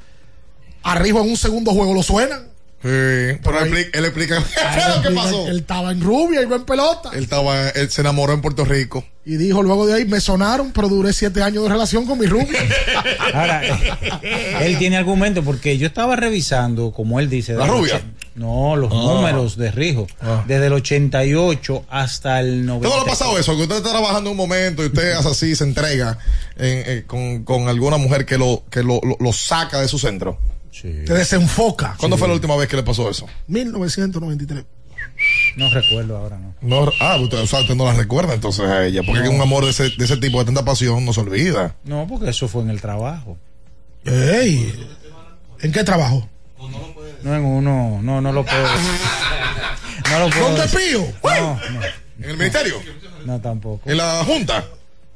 [0.83, 2.56] a Rijo en un segundo juego lo suenan.
[2.83, 2.89] Sí,
[3.43, 5.49] pero él, expli- él explica qué fue lo que pasó.
[5.49, 7.11] Él estaba en rubia y en pelota.
[7.15, 9.05] Él estaba, él se enamoró en Puerto Rico.
[9.25, 12.27] Y dijo luego de ahí, me sonaron, pero duré siete años de relación con mi
[12.27, 12.61] rubia.
[13.35, 13.63] Ahora,
[14.61, 17.55] él tiene argumento porque yo estaba revisando, como él dice.
[17.55, 18.01] ¿La rubia?
[18.37, 18.95] No, los Ah.
[18.95, 20.07] números de Rijo.
[20.47, 22.89] Desde el 88 hasta el 90.
[22.89, 23.57] ¿Todo le ha pasado eso?
[23.57, 26.19] Que usted está trabajando un momento y usted hace así, se entrega
[26.57, 29.99] en- eh, con, con alguna mujer que lo, que lo, lo- lo saca de su
[29.99, 30.39] centro.
[30.83, 31.95] Te desenfoca.
[31.99, 33.27] ¿Cuándo fue la última vez que le pasó eso?
[33.49, 34.65] 1993.
[35.57, 36.55] No recuerdo ahora, ¿no?
[36.61, 39.03] No, ah, usted, o sea, usted no la recuerda entonces a ella.
[39.05, 39.31] Porque No.
[39.31, 41.75] un amor de ese, de ese tipo, de tanta pasión, no se olvida.
[41.85, 43.39] No, porque eso fue en el trabajo.
[44.05, 44.73] Ey,
[45.63, 46.29] ¿En qué trabajo?
[47.23, 48.67] No en uno, no, no lo puedo.
[50.11, 50.51] No lo puedo.
[50.57, 51.05] ¿Dónde pío?
[51.25, 51.61] No,
[52.21, 52.81] ¿En el ministerio?
[53.25, 53.91] no, tampoco.
[53.91, 54.65] ¿En la Junta?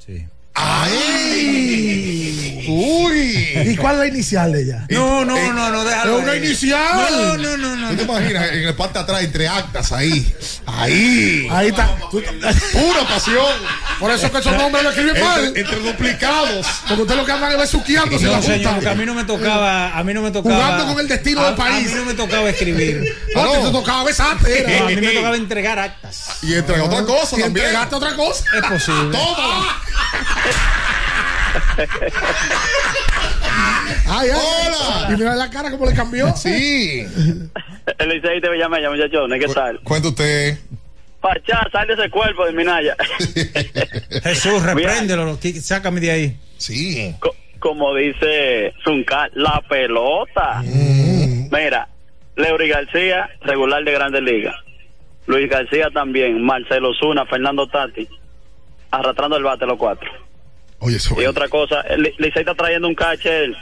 [0.05, 0.27] Sí.
[0.55, 2.65] ¡Ay!
[2.69, 3.49] ¡Uy!
[3.73, 4.87] ¿Y cuál es la inicial de ella?
[4.91, 6.19] No, no, no, no, déjalo.
[6.19, 7.09] Es una inicial.
[7.11, 7.91] No, no, no, no.
[7.91, 10.35] ¿Tú te imaginas en el parte de atrás, entre actas, ahí?
[10.67, 11.49] Ahí.
[11.51, 11.89] Ahí está.
[12.11, 13.47] Pura pasión.
[13.99, 15.45] Por eso que esos nombres lo escriben mal.
[15.47, 16.67] Entre, entre duplicados.
[16.89, 19.25] Porque usted lo que andan es besuqueando la No, señor, porque a mí no me
[19.25, 20.55] tocaba, a mí no me tocaba.
[20.55, 21.87] Jugando con el destino a- del país.
[21.87, 23.17] A mí no me tocaba escribir.
[23.35, 23.53] No, No.
[23.67, 24.67] te tocaba besarte.
[24.79, 26.39] No, a mí me tocaba entregar actas.
[26.43, 27.67] Y entre otra cosa Y también.
[27.67, 28.45] entregaste otra cosa.
[28.57, 29.19] Es posible.
[29.19, 29.77] Tómala.
[34.09, 34.69] Ay, ay.
[34.69, 35.09] Hola.
[35.13, 36.35] Y mira la cara como le cambió.
[36.37, 37.05] Sí.
[37.99, 39.81] El Licey te llama ya, muchachones, ¿qué tal?
[39.81, 40.59] Cuenta usted.
[41.21, 42.97] Pachá, sal de ese cuerpo de Minaya.
[44.23, 46.37] Jesús, repréndelo, sácame de ahí.
[46.57, 47.15] Sí.
[47.21, 50.63] Co- como dice Zuncar, la pelota.
[50.65, 51.89] Mira,
[52.37, 54.55] Leury García, regular de Grandes Ligas.
[55.27, 58.09] Luis García también, Marcelo Zuna, Fernando Tati,
[58.91, 60.09] arrastrando el bate los cuatro.
[60.81, 63.55] Oye, eso Y otra cosa, Licey está trayendo un catcher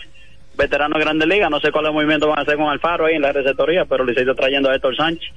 [0.56, 3.22] veterano de Grandes Ligas, no sé cuál movimiento van a hacer con Alfaro ahí en
[3.22, 5.30] la receptoría, pero Licey está trayendo a Héctor Sánchez.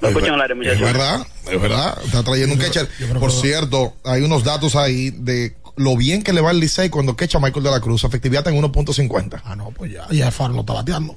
[0.00, 0.80] Lo Es ver- Es muchachos.
[0.82, 1.98] verdad, es verdad.
[2.04, 2.86] Está trayendo un catcher.
[3.18, 7.16] Por cierto, hay unos datos ahí de lo bien que le va el Licey cuando
[7.16, 8.04] quecha Michael de la Cruz.
[8.04, 9.40] Efectividad en 1.50.
[9.44, 10.06] Ah, no, pues ya.
[10.10, 11.16] Y Alfaro no está bateando.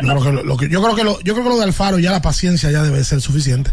[0.00, 1.64] Yo creo, que lo, lo que, yo, creo que lo, yo creo que lo de
[1.64, 3.72] Alfaro ya la paciencia ya debe ser suficiente.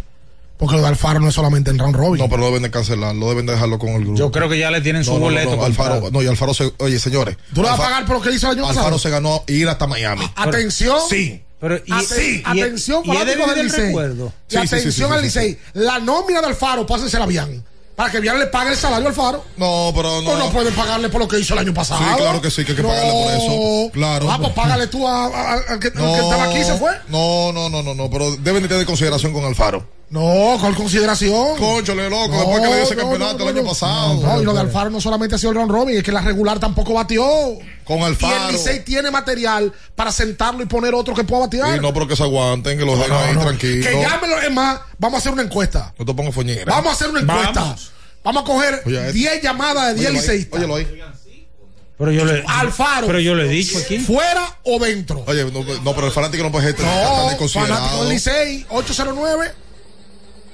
[0.63, 2.21] Porque lo de Alfaro no es solamente en round robin.
[2.21, 4.17] No, pero lo deben de cancelar, lo deben de dejarlo con el grupo.
[4.17, 5.55] Yo creo que ya le tienen su No, no, no, boleto.
[5.57, 7.35] no, Alfaro, no, y Alfaro se, oye, señores.
[7.53, 8.99] ¿Tú le vas a pagar por lo que hizo el año Alfaro pasado?
[8.99, 10.23] se ganó ir hasta Miami.
[10.37, 10.99] Atención.
[11.09, 11.43] Sí.
[11.59, 13.93] Pero, y, Aten- y- atención, y del Licey.
[13.93, 15.57] Sí, sí, sí, atención sí, al sí, Licey.
[15.73, 17.63] La nómina de Alfaro, pásensela bien.
[17.95, 19.43] Para que bien le pague el salario a Alfaro.
[19.55, 20.33] No, pero no.
[20.33, 22.01] No, no pueden pagarle por lo que hizo el año pasado.
[22.03, 23.91] Sí, claro que sí, que hay que pagarle por eso.
[23.93, 24.31] Claro.
[24.31, 26.91] Ah, pues págale tú al que, al estaba aquí y se fue.
[27.09, 29.85] No, no, no, no, no, pero deben de tener consideración con Alfaro.
[30.09, 31.57] No, con consideración.
[31.57, 34.15] Conchole, loco, No, después que le dio ese campeonato el año pasado.
[34.21, 36.21] No, y lo de Alfaro no solamente ha sido el round robin, es que la
[36.21, 37.23] regular tampoco batió.
[37.83, 38.47] Con Y Alfaro.
[38.47, 41.77] el Licey tiene material para sentarlo y poner otro que pueda batear.
[41.77, 43.87] Y no, pero que se aguanten, que los dejen ahí tranquilos.
[43.87, 45.93] Que llámelo, es más, vamos a hacer una encuesta.
[45.97, 46.65] No te pongas foñera.
[46.73, 47.61] Vamos a hacer una encuesta.
[47.61, 47.91] Vamos.
[48.23, 49.13] Vamos, a coger Oye, este.
[49.13, 50.59] 10 llamadas de 10 Óyelo ahí, liceístas.
[50.59, 51.01] Óyelo ahí.
[51.97, 52.43] Pero yo le.
[52.47, 53.07] Alfaro.
[53.07, 53.99] Pero yo le he dicho aquí.
[53.99, 55.23] ¿Fuera o dentro?
[55.27, 58.65] Oye, no, no, pero el fanático no puede estar tan No, fanático del Licey,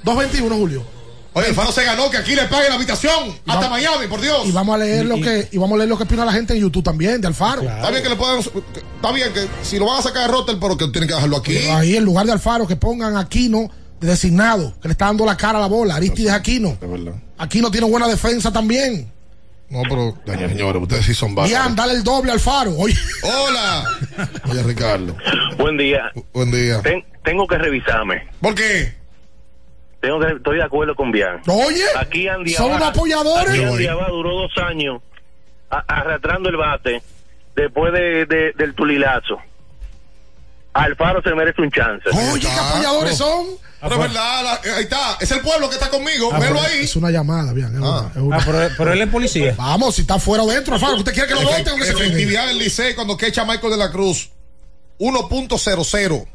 [0.03, 0.98] 809-221, Julio.
[1.33, 4.45] Oye, el Faro se ganó que aquí le paguen la habitación hasta Miami, por Dios.
[4.45, 6.53] Y vamos a leer lo que y vamos a leer lo que opina la gente
[6.53, 7.61] en YouTube también de Alfaro.
[7.61, 8.39] Está bien que le puedan.
[8.39, 11.37] Está bien que si lo van a sacar de Rotter, pero que tienen que dejarlo
[11.37, 11.53] aquí.
[11.53, 13.69] Pero ahí en lugar de Alfaro que pongan a Aquino
[14.01, 16.77] de designado, que le está dando la cara a la bola, Aristides Aquino.
[16.81, 17.13] Es verdad.
[17.37, 19.11] Aquino tiene buena defensa también.
[19.69, 21.63] No, pero, doña señores, ustedes sí son bárbaros.
[21.63, 22.75] Bien, dale el doble a Alfaro.
[22.75, 22.95] Oye.
[23.21, 23.83] Hola.
[24.49, 25.15] Oye, Ricardo.
[25.59, 26.11] Buen día.
[26.33, 26.81] Buen día.
[26.81, 28.27] Ten- tengo que revisarme.
[28.41, 28.97] ¿Por qué?
[30.01, 31.41] Tengo que, estoy de acuerdo con Bian.
[31.47, 33.49] Oye, aquí Andy son Abad- apoyadores.
[33.49, 35.01] Aquí Andy Abad duró dos años
[35.69, 37.01] a- arrastrando el bate
[37.55, 39.37] después de, de- del tulilazo.
[40.73, 42.07] Alfaro se merece un chance.
[42.31, 43.47] Oye, qué apoyadores son.
[43.81, 45.17] Pero es verdad, la- ahí está.
[45.19, 46.29] Es el pueblo que está conmigo.
[46.33, 46.83] Ah, Velo ahí.
[46.83, 47.67] Es una llamada, bien.
[47.73, 49.53] es una- es una- Ah, pero, pero él es policía.
[49.57, 50.95] Vamos, si está fuera o dentro, Alfaro.
[50.97, 51.81] ¿Usted quiere que lo voten?
[51.81, 54.29] Efectividad del Licey cuando quecha Michael de la Cruz
[54.99, 56.27] 1.00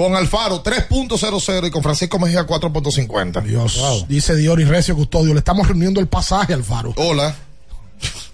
[0.00, 4.06] con Alfaro 3.00 y con Francisco Mejía 4.50 Dios.
[4.08, 6.94] Dice Diori Recio Custodio, le estamos reuniendo el pasaje, Alfaro.
[6.96, 7.34] Hola.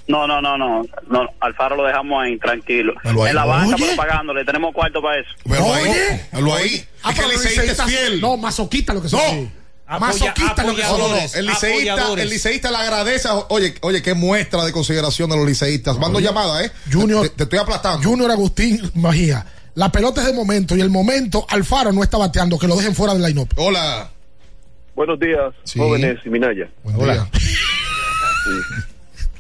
[0.06, 1.20] No, no, no, no, no.
[1.40, 2.92] Alfaro lo dejamos ahí, tranquilo.
[3.02, 3.16] Ahí.
[3.30, 3.86] En la banca Oye.
[3.88, 5.28] propagándole, tenemos cuarto para eso.
[5.44, 5.82] Velo ahí.
[5.90, 6.26] Oye.
[6.34, 6.84] Velo ahí.
[7.02, 8.20] Ah, es que pero el los liceísta es fiel.
[8.20, 9.18] No, masoquista lo que son.
[9.20, 9.26] No.
[9.42, 9.50] sí.
[10.00, 11.10] Masoquista lo que No, no, son.
[11.10, 11.16] no.
[11.34, 13.28] El liceísta, el liceísta le agradece.
[13.48, 15.98] oye, oye, qué muestra de consideración de los liceístas.
[15.98, 16.70] Mando llamada, ¿eh?
[16.92, 18.08] Junior, Te, te estoy aplastando.
[18.08, 19.44] Junior Agustín Magía.
[19.76, 22.94] La pelota es de momento y el momento Alfaro no está bateando, que lo dejen
[22.94, 23.50] fuera del line-up.
[23.56, 24.08] Hola.
[24.94, 26.68] Buenos días, jóvenes y Minaya.
[26.96, 27.28] Hola.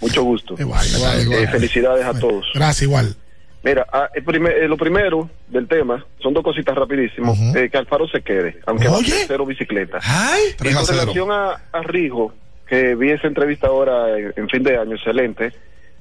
[0.02, 0.54] Mucho gusto.
[0.58, 1.42] Igual, igual, igual.
[1.42, 2.44] Eh, felicidades a todos.
[2.54, 3.16] Gracias, igual.
[3.64, 7.34] Mira, ah, el primer- eh, lo primero del tema son dos cositas rapidísimo.
[7.56, 10.00] Eh, que Alfaro se quede, aunque va a cero bicicleta.
[10.02, 12.34] Ay, Y con relación a, a Rijo,
[12.68, 15.46] que vi esa entrevista ahora en, en fin de año, excelente,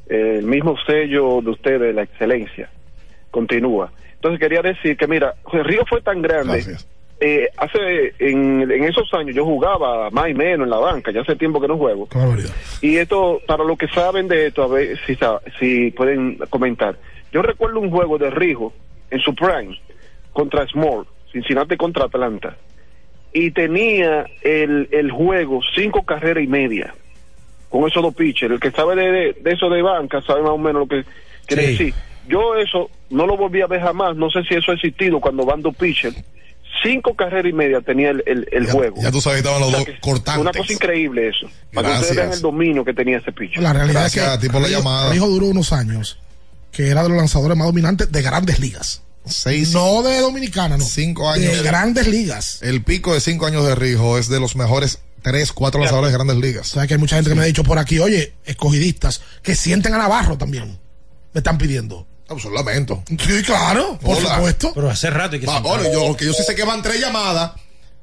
[0.09, 2.69] eh, el mismo sello de ustedes, la excelencia,
[3.31, 3.93] continúa.
[4.15, 6.59] Entonces quería decir que, mira, Rijo fue tan grande.
[7.19, 11.21] eh, hace en, en esos años yo jugaba más y menos en la banca, ya
[11.21, 12.07] hace tiempo que no juego.
[12.81, 15.17] Y esto, para los que saben de esto, a ver si,
[15.59, 16.97] si pueden comentar.
[17.31, 18.73] Yo recuerdo un juego de Rijo
[19.11, 19.79] en su prime
[20.33, 22.55] contra Small, Cincinnati contra Atlanta.
[23.33, 26.93] Y tenía el, el juego cinco carreras y media
[27.69, 28.53] con esos dos pitchers.
[28.53, 31.03] El que sabe de, de- de eso de banca sabe más o menos lo que
[31.45, 31.71] quiere Sí.
[31.71, 31.93] decir.
[32.27, 34.15] Yo eso no lo volví a ver jamás.
[34.15, 36.15] No sé si eso ha existido cuando van dos pitchers.
[36.83, 38.97] Cinco carreras y media tenía el, el, el juego.
[39.01, 40.41] Ya tú sabes, estaban los O sea dos cortantes.
[40.41, 41.47] Una cosa increíble eso.
[41.73, 42.35] Para que ustedes vean Gracias.
[42.37, 43.63] el dominio que tenía ese pitcher.
[43.63, 45.11] La realidad Gracias es a que ti por la llamada.
[45.11, 46.19] Rijo duró unos años,
[46.71, 49.01] que era de los lanzadores más dominantes de grandes ligas.
[49.25, 50.83] Seis, No de dominicana, no.
[50.83, 51.51] cinco años.
[51.57, 52.61] De grandes ligas.
[52.61, 56.17] El pico de cinco años de Rijo es de los mejores tres, cuatro lanzadores de
[56.17, 56.71] grandes ligas.
[56.71, 59.55] O sea, que hay mucha gente que me ha dicho por aquí, oye, escogidistas, que
[59.55, 60.77] sienten a Navarro también.
[61.33, 62.05] Me están pidiendo.
[62.27, 63.03] Pues lo lamento.
[63.07, 64.35] Sí, claro, por Hola.
[64.35, 64.71] supuesto.
[64.73, 66.99] Pero hace rato y que Va, ahora, yo, que yo sí sé que van tres
[66.99, 67.51] llamadas.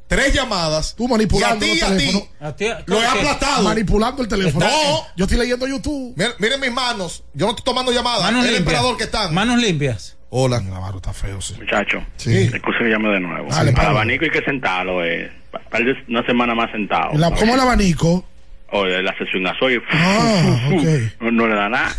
[0.07, 0.95] Tres llamadas.
[0.95, 2.25] Tú manipulando Y a ti, a ti.
[2.41, 3.63] A ti- Lo he aplastado.
[3.63, 4.67] Manipulando el teléfono.
[4.67, 5.07] No.
[5.17, 6.13] Yo estoy leyendo YouTube.
[6.17, 7.25] Miren, miren mis manos.
[7.33, 8.23] Yo no estoy tomando llamadas.
[8.25, 8.59] Manos el limpias.
[8.61, 9.33] emperador que están.
[9.35, 10.17] Manos limpias.
[10.29, 10.61] Hola.
[10.61, 11.55] Navarro está feo, sí.
[11.59, 12.49] Muchacho, Sí.
[12.51, 13.49] que llame de nuevo.
[13.51, 15.33] Dale, Al abanico hay que sentarlo, eh.
[15.51, 17.13] Pa- Tal vez una semana más sentado.
[17.15, 18.25] La- ¿Cómo el abanico?
[18.71, 20.69] Oye, la sesión y Ah,
[21.21, 21.95] no le da nada.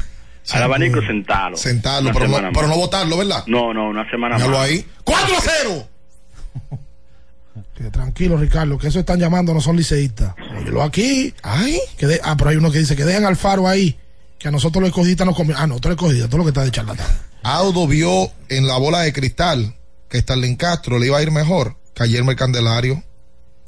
[0.52, 1.56] Al abanico sentarlo.
[1.58, 3.44] Sentarlo, pero no, pero no votarlo, ¿verdad?
[3.48, 4.68] No, no, una semana Míralo más.
[4.70, 4.86] ahí.
[5.04, 5.88] 4 a 0.
[7.76, 10.34] Que tranquilo, Ricardo, que eso están llamando no son liceístas.
[10.60, 11.34] Óyelo aquí.
[11.44, 11.80] Ay.
[11.98, 13.98] Que de- ah, pero hay uno que dice que dejen al faro ahí.
[14.40, 15.62] Que a nosotros los escogidistas nos conviene.
[15.62, 17.08] Ah, no, tú eres escogidista, todo lo que está de charlatán.
[17.44, 19.76] Audo vio en la bola de cristal
[20.10, 23.04] que Starlin Castro le iba a ir mejor que ayer el Candelario.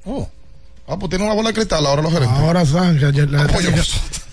[0.06, 0.30] Oh.
[0.88, 2.38] Ah, pues tiene una bola de cristal ahora los gerentes.
[2.40, 3.28] Ahora saben que ayer.
[3.36, 3.66] Ah, pues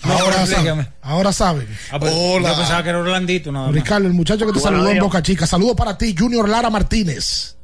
[0.03, 0.93] ahora.
[1.01, 1.67] Ahora saben.
[1.91, 2.51] Ah, pero Hola.
[2.51, 3.75] Yo pensaba que era Orlandito nada más.
[3.75, 4.99] Ricardo, el muchacho que te Buenos saludó en.
[4.99, 5.47] Boca Chica.
[5.47, 7.55] Saludo para ti, Junior Lara Martínez.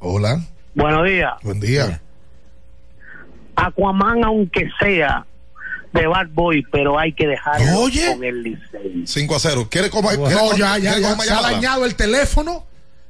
[0.00, 0.42] Hola.
[0.74, 1.32] Buenos días.
[1.42, 2.00] Buen día.
[3.56, 5.24] Aquaman, aunque sea
[5.92, 8.12] de Bad Boy, pero hay que dejarlo Oye.
[8.12, 9.04] con el Licey.
[9.06, 9.68] 5 a 0.
[9.70, 10.10] ¿Quiere coma?
[10.10, 11.16] quiere No, ya, ya, ya.
[11.16, 12.64] Se ha dañado el teléfono.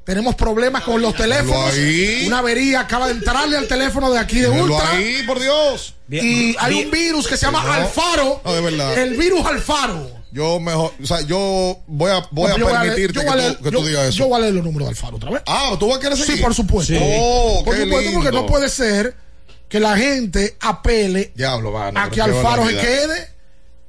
[0.09, 1.71] Tenemos problemas con los teléfonos.
[1.75, 2.25] ahí.
[2.27, 4.93] Una avería acaba de entrarle al teléfono de aquí de Ultra.
[4.93, 5.93] ahí, por Dios.
[6.07, 6.87] Bien, Y hay bien.
[6.87, 7.73] un virus que se llama No.
[7.75, 8.41] Alfaro.
[8.43, 8.97] No, de verdad.
[8.99, 10.11] El virus Alfaro.
[10.33, 13.65] Yo mejor, o sea, yo voy a, voy a permitirte que, voy a leer- tú,
[13.65, 14.19] que yo- tú digas eso.
[14.21, 15.43] Yo voy a leer los números de Alfaro otra vez.
[15.47, 16.37] ah, ¿tú vas a querer seguir?
[16.37, 16.95] Sí, por supuesto.
[16.99, 19.15] Oh, por qué supuesto, porque no puede ser
[19.69, 23.29] que la gente apele Diablo, a que Alfaro se quede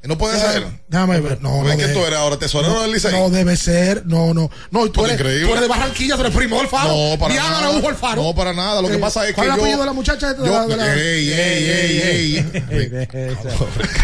[0.01, 0.65] No puede ser.
[0.88, 1.41] Déjame ver.
[1.41, 3.11] No, ¿Ves no que de- tú eres ahora tesorero no, del Licey?
[3.11, 4.05] No debe ser.
[4.05, 4.49] No, no.
[4.71, 5.45] No, y tú Pues eres, increíble.
[5.45, 6.88] tú eres de Barranquilla, tú eres primo del Faro.
[6.95, 7.67] No, para Diana nada.
[7.67, 8.23] Araujo Alfaro.
[8.23, 8.81] No, para nada.
[8.81, 10.67] Lo que Eh, pasa es que ¿Cuál es el apellido de la muchacha de yo-
[10.67, 12.43] de la- ey, ey, ey, ey.
[12.69, 13.27] Deje,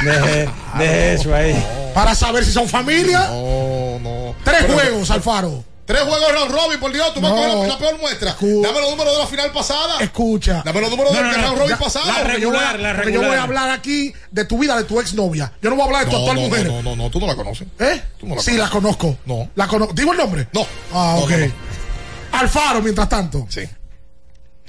[0.77, 1.65] deje eso ahí.
[1.93, 3.27] Para saber si son familia.
[3.29, 4.35] No, no.
[4.43, 5.63] Tres Pero- juegos, Alfaro.
[5.85, 7.35] Tres juegos de round robin, por Dios, tú me No.
[7.35, 8.35] coges la, la peor muestra.
[8.41, 9.99] Dame los números de la final pasada.
[9.99, 10.63] Escucha.
[10.65, 12.05] Dame los números No, del no, no, round robin ya- pasado.
[12.23, 14.99] porque yo voy a- porque Yo voy a hablar aquí de tu vida, de tu
[14.99, 15.51] exnovia.
[15.61, 16.67] Yo no voy a hablar de tu No, actual no, mujer.
[16.67, 17.67] no, no, no, tú no la conoces.
[17.79, 18.01] ¿Eh?
[18.19, 18.55] Tú no la sí, conoces.
[18.57, 19.17] la conozco.
[19.25, 19.49] No.
[19.53, 19.93] La conozco.
[19.93, 20.47] ¿Digo el nombre?
[20.53, 20.61] No.
[20.91, 21.29] Ah, No, ok.
[21.31, 21.51] no, no.
[22.31, 23.45] Alfaro, mientras tanto.
[23.49, 23.61] Sí.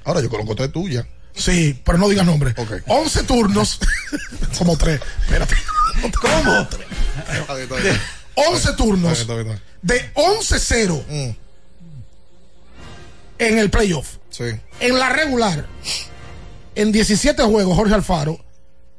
[0.05, 1.07] Ahora yo conozco tres tuyas.
[1.35, 2.55] Sí, pero no digas nombre.
[2.59, 2.83] Ok.
[2.89, 3.79] 11 turnos.
[4.59, 5.01] Como tres.
[5.23, 5.55] Espérate.
[6.21, 6.69] ¿Cómo?
[8.35, 9.27] 11 turnos.
[9.87, 11.31] De 11-0 Mm,
[13.39, 14.17] en el playoff.
[14.31, 14.45] sí.
[14.81, 15.67] En la regular,
[16.75, 18.39] en 17 juegos, Jorge Alfaro,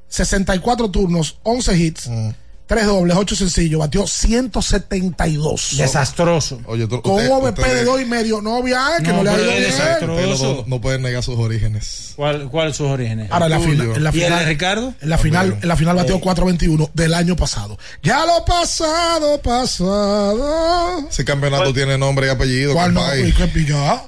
[0.07, 2.29] 64 turnos, 11 hits, Mm.
[2.67, 5.77] 3 dobles, 8 sencillos, batió 172.
[5.77, 6.59] Desastroso.
[6.65, 9.17] Oye, tú, Con usted- un OVP ustedes- de 2 y medio, no obvia, que no,
[9.17, 10.53] No, le ha ido desastroso.
[10.55, 12.11] dos no pueden negar sus orígenes.
[12.17, 13.31] ¿Cuál, ¿Cuáles sus orígenes?
[13.31, 14.93] Ahora en la, final, en la ¿Y el final, de Ricardo?
[15.01, 17.77] En la final, en la final batió 4.21 del año pasado.
[18.03, 21.07] Ya lo pasado, pasado.
[21.09, 22.73] Ese campeonato tiene nombre y apellido.
[22.73, 23.15] ¿Cuál no?
[23.15, 24.03] ¿Y qué pilla?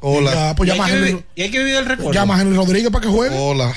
[0.00, 0.32] Hola.
[0.32, 2.12] Ya, pues ¿Y hay llama a que Henry, y hay que vivir el recuerdo.
[2.12, 3.34] llama a Henry Rodríguez para que juegue.
[3.36, 3.74] Hola.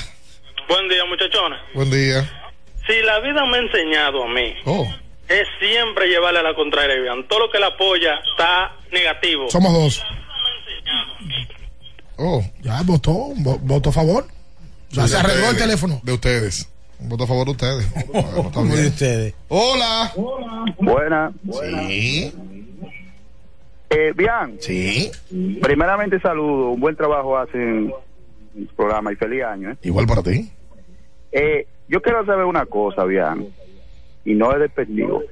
[0.68, 1.60] Buen día, muchachones.
[1.74, 2.30] Buen día.
[2.90, 4.88] Si la vida me ha enseñado a mí, Oh.
[5.28, 7.28] es siempre llevarle a la contraria, Iván.
[7.28, 9.50] Todo lo que la apoya está negativo.
[9.50, 10.04] Somos dos.
[12.18, 12.44] Oh.
[12.62, 14.26] Ya votó, vo- votó a favor.
[14.90, 16.00] Ya se arregló el teléfono.
[16.04, 16.68] De ustedes.
[17.00, 17.94] Un voto a favor de ustedes.
[18.74, 19.34] De ustedes.
[19.48, 20.12] Hola.
[20.80, 21.32] Buena.
[21.62, 22.34] Sí.
[23.92, 24.58] Eh, bien.
[24.60, 25.12] Sí.
[25.62, 27.62] Primeramente saludo, un buen trabajo hacen
[28.56, 29.72] en el programa y feliz año.
[29.72, 29.76] ¿eh?
[29.84, 30.52] Igual para ti.
[31.32, 33.50] Eh, yo quiero saber una cosa, bien,
[34.24, 35.24] y no es despectivo.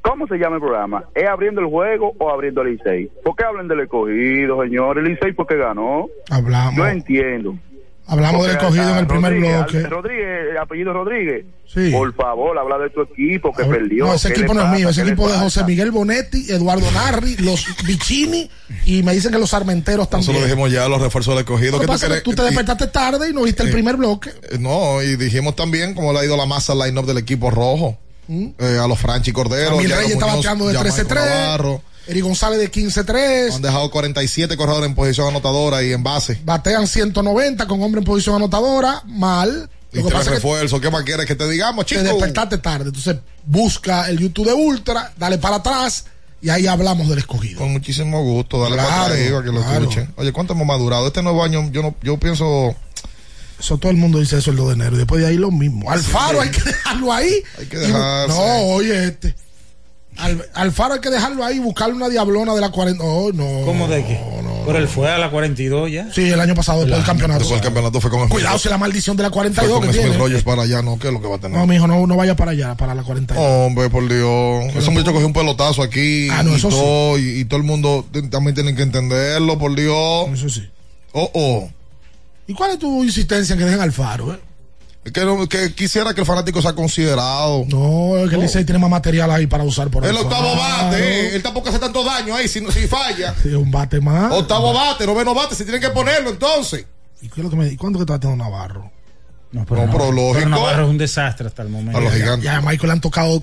[0.00, 1.04] ¿Cómo se llama el programa?
[1.14, 3.08] ¿Es abriendo el juego o abriendo el Licey?
[3.22, 4.98] ¿Por qué hablan del escogido, señor?
[4.98, 6.08] El Licey porque ganó.
[6.28, 6.74] Hablamos.
[6.74, 7.54] Yo entiendo.
[8.06, 9.82] Hablamos del escogido en el primer Rodríguez, bloque.
[9.88, 11.44] Rodríguez, el apellido Rodríguez.
[11.72, 11.90] Sí.
[11.90, 14.06] Por favor, habla de tu equipo que perdió.
[14.06, 15.38] No, ese ¿Qué equipo no es mío, ese ¿Qué le equipo de?
[15.38, 18.50] José Miguel Bonetti, Eduardo Narri, los Vicini
[18.84, 20.34] y me dicen que los Armenteros Eso también.
[20.40, 22.22] lo dijimos ya, los refuerzos del que ¿Qué tú pasa quieres?
[22.24, 24.30] tú te despertaste tarde y no viste el primer bloque.
[24.50, 27.50] Eh, No, y dijimos también cómo le ha ido la masa al line-up del equipo
[27.50, 27.96] rojo.
[28.28, 29.76] Eh, a los Franchi Cordero.
[29.76, 31.80] Jairo Reyes está bateando de Jamaico 13-3.
[32.06, 33.54] Eri González de 15-3.
[33.54, 36.40] Han dejado 47 corredores en posición anotadora y en base.
[36.44, 39.02] Batean 190 con hombre en posición anotadora.
[39.06, 39.70] Mal.
[39.92, 40.80] Y que tres que.
[40.80, 42.04] ¿Qué más quieres que te digamos, te chicos?
[42.04, 42.86] despertaste tarde.
[42.86, 46.06] Entonces busca el YouTube de Ultra, dale para atrás
[46.40, 47.58] y ahí hablamos del escogido.
[47.60, 49.80] Con muchísimo gusto, dale Claro, para arriba que lo claro.
[49.82, 50.12] escuchen.
[50.16, 51.06] Oye, ¿cuánto hemos madurado?
[51.06, 52.74] Este nuevo año, yo no, yo pienso,
[53.60, 54.94] Eso todo el mundo dice eso el 2 de enero.
[54.96, 55.90] Y después de ahí lo mismo.
[55.90, 57.42] Alfaro hay que dejarlo ahí.
[57.58, 58.34] Hay que dejarse.
[58.36, 59.34] no, oye, este.
[60.18, 63.02] Al, Alfaro hay que dejarlo ahí y buscarle una diablona de la 40.
[63.02, 63.64] Oh, no.
[63.64, 64.20] ¿Cómo de qué?
[64.64, 66.12] Pero él fue a la 42 ya.
[66.12, 67.40] Sí, el año pasado, después del campeonato.
[67.40, 69.92] después del campeonato fue con Cuidado si la maldición de la fue 42 con que
[69.92, 70.18] Smith tiene.
[70.18, 70.98] Rogers para allá, ¿no?
[70.98, 71.58] ¿Qué es lo que va a tener?
[71.58, 73.42] No, mijo, no, no vaya para allá, para la 42.
[73.44, 74.76] Hombre, por Dios.
[74.76, 76.76] Ese muchacho cogió un pelotazo aquí Ah, no, y, eso sí.
[76.76, 80.28] todo, y, y todo el mundo también tiene que entenderlo, por Dios.
[80.32, 80.68] Eso sí.
[81.12, 81.70] Oh, oh.
[82.46, 84.34] ¿Y cuál es tu insistencia en que dejen Alfaro?
[84.34, 84.38] Eh?
[85.04, 87.64] Es Que, no- que quisiera que el fanático sea considerado.
[87.68, 90.96] No, es que el Licey tiene más material ahí para usar por El octavo bate,
[91.30, 93.34] eh, él tampoco hace tanto daño ahí si, si falla.
[93.42, 94.32] Sí, un bate más.
[94.32, 96.86] Octavo bate, noveno bate, se tienen que ponerlo entonces.
[97.20, 98.90] ¿Y qué es lo que me ¿y ¿Cuándo que está teniendo Navarro?
[99.50, 100.48] No, No, pero lógico.
[100.48, 101.98] Navarro es un desastre hasta el momento.
[101.98, 102.44] A los Ya, gigantes.
[102.44, 103.42] ya a Michael le han tocado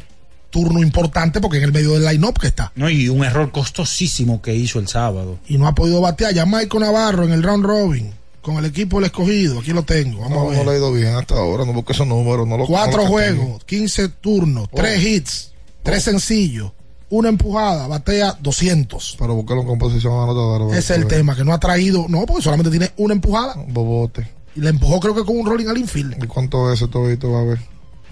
[0.50, 2.72] turno importante porque en el medio del line-up que está.
[2.76, 5.38] No, y un error costosísimo que hizo el sábado.
[5.48, 6.34] Y no ha podido batear.
[6.34, 8.14] Ya Michael Navarro en el round robin
[8.50, 9.60] con el equipo del escogido.
[9.60, 10.20] Aquí lo tengo.
[10.22, 10.66] Vamos No, a no ver.
[10.66, 12.48] le ha ido bien hasta ahora, no busque esos números.
[12.48, 15.52] No lo, Cuatro no juegos, 15 turnos, tres hits,
[15.84, 16.72] tres sencillos,
[17.10, 19.16] una empujada, batea 200.
[19.18, 20.78] Para buscarlo en composición anotadora.
[20.78, 24.28] Ese es el tema, que no ha traído, no, porque solamente tiene una empujada Bobote.
[24.56, 26.24] y le empujó creo que con un rolling al infield.
[26.24, 27.32] ¿Y cuánto es ese todito?
[27.32, 27.60] Va a ver.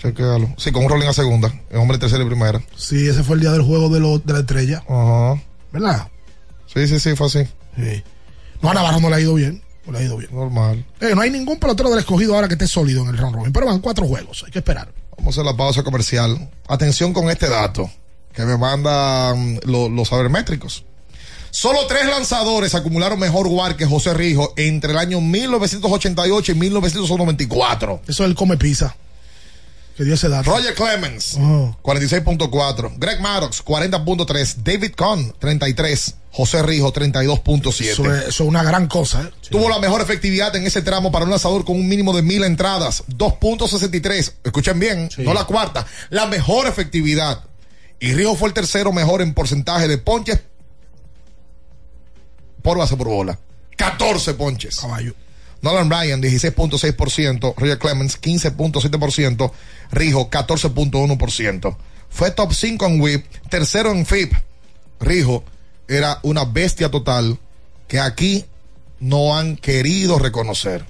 [0.01, 0.53] Chequealo.
[0.57, 1.51] Sí, con un rolling a segunda.
[1.71, 2.61] El hombre tercera y primera.
[2.75, 5.41] Sí, ese fue el día del juego de, lo- de la estrella, Ajá.
[5.71, 6.07] ¿verdad?
[6.71, 7.39] Sí, sí, sí, fue así.
[7.75, 8.03] Sí.
[8.61, 9.61] No, a Navarro no le ha ido bien.
[9.87, 10.29] No le ha ido bien.
[10.33, 10.85] Normal.
[11.01, 13.51] Eh, no hay ningún pelotero del escogido ahora que esté sólido en el round robin,
[13.53, 14.91] pero van cuatro juegos, hay que esperar.
[15.17, 16.49] Vamos a hacer la pausa comercial.
[16.67, 17.89] Atención con este dato
[18.33, 20.83] que me mandan lo- los sabermétricos.
[21.49, 28.01] Solo tres lanzadores acumularon mejor WAR que José Rijo entre el año 1988 y 1994.
[28.07, 28.95] Eso es el come pizza.
[29.97, 30.51] Que dio ese dato.
[30.51, 31.75] Roger Clemens, Oh.
[31.81, 32.93] 46.4.
[32.99, 34.57] Greg Maddox, 40.3.
[34.63, 36.15] David Cohn, 33.
[36.31, 37.81] José Rijo, 32.7.
[37.89, 39.31] Eso es, eso es una gran cosa, ¿eh?
[39.49, 42.43] Tuvo la mejor efectividad en ese tramo para un lanzador con un mínimo de mil
[42.43, 43.03] entradas.
[43.07, 44.33] 2.63.
[44.43, 45.87] Escuchen bien, no la cuarta.
[46.11, 47.43] La mejor efectividad.
[47.99, 50.39] Y Rijo fue el tercero mejor en porcentaje de ponches
[52.61, 53.39] por base por bola.
[53.77, 54.75] 14 ponches.
[54.79, 55.13] Caballo.
[55.67, 57.53] Nolan Ryan, 16.6%.
[57.57, 59.51] Roger Clemens, 15.7%.
[59.91, 61.77] Rijo, 14.1%.
[62.09, 64.31] Fue top 5 en whip, tercero en FIP.
[65.01, 65.43] Rijo
[65.89, 67.37] era una bestia total
[67.89, 68.45] que aquí
[69.01, 70.85] no han querido reconocer.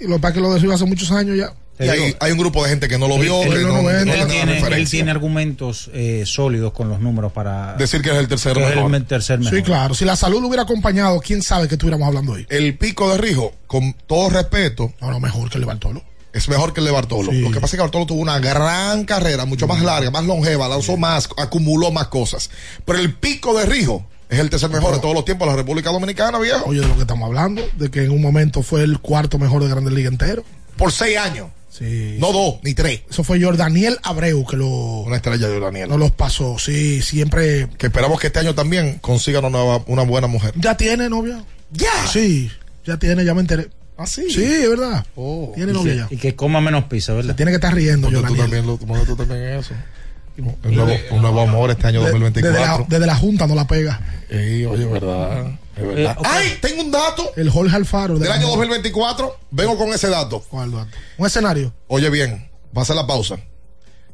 [0.00, 1.52] Y lo que que lo decidió hace muchos años ya.
[1.78, 3.82] Y hay, hay un grupo de gente que no lo vio, Él- que él no,
[3.82, 8.16] no él tiene él tiene argumentos eh, sólidos con los números para Decir que es
[8.16, 8.94] el es mejor.
[8.94, 9.54] el tercer mejor.
[9.58, 9.94] Sí, claro.
[9.94, 12.46] Si la salud lo hubiera acompañado, quién sabe que estuviéramos hablando hoy.
[12.48, 16.02] El pico de Rijo, con todo respeto, No, no, mejor que el de Bartolo.
[16.32, 17.30] es mejor que el de Bartolo.
[17.32, 17.40] Sí.
[17.40, 20.68] Lo que pasa es que Bartolo tuvo una gran carrera, mucho más larga, más longeva,
[20.68, 22.50] lanzó más, acumuló más cosas.
[22.84, 25.56] Pero el pico de Rijo es el tercer mejor de todos los tiempos de la
[25.56, 26.64] República Dominicana, viejo.
[26.66, 29.62] Oye, de lo que estamos hablando, de que en un momento fue el cuarto mejor
[29.62, 30.42] de Grandes Ligas entero.
[30.76, 31.46] Por seis años.
[31.76, 32.16] Sí.
[32.18, 33.02] No dos, ni tres.
[33.10, 35.88] Eso fue Jordaniel Abreu que lo, Una estrella de Daniel.
[35.88, 36.58] no los pasó.
[36.58, 37.68] Sí, siempre.
[37.76, 40.52] Que esperamos que este año también consiga una, nueva- una buena mujer.
[40.56, 41.44] ¿Ya tiene novia?
[41.72, 41.90] Ya.
[42.10, 42.50] Sí,
[42.86, 43.68] ya tiene, ya me enteré.
[43.98, 44.30] ¿Ah, sí?
[44.30, 45.04] Sí, es verdad.
[45.16, 45.52] Oh.
[45.54, 46.06] Tiene Y novia que, ya.
[46.10, 47.34] y que coma menos pizza, ¿verdad?
[47.34, 48.44] Tiene que estar riendo, Ponte tú Jordaniel.
[48.50, 49.74] también, lo- ponte tú también en eso.
[50.38, 52.86] Un nuevo, un nuevo amor este año De- Desde la, 2024.
[52.90, 54.00] desde la Junta no la pega.
[54.28, 55.46] Ey, oye, verdad.
[55.76, 56.16] Es verdad.
[56.18, 56.22] Eh.
[56.24, 56.58] ¡Ay!
[56.62, 58.14] Tengo un dato El Jorge Alfaro.
[58.14, 58.56] de del año Junta.
[58.66, 59.38] 2024.
[59.50, 60.42] Vengo con ese dato.
[60.48, 60.88] ¿Cuál dato?
[61.18, 61.72] Un escenario.
[61.88, 63.36] Oye, bien, va a hacer la pausa.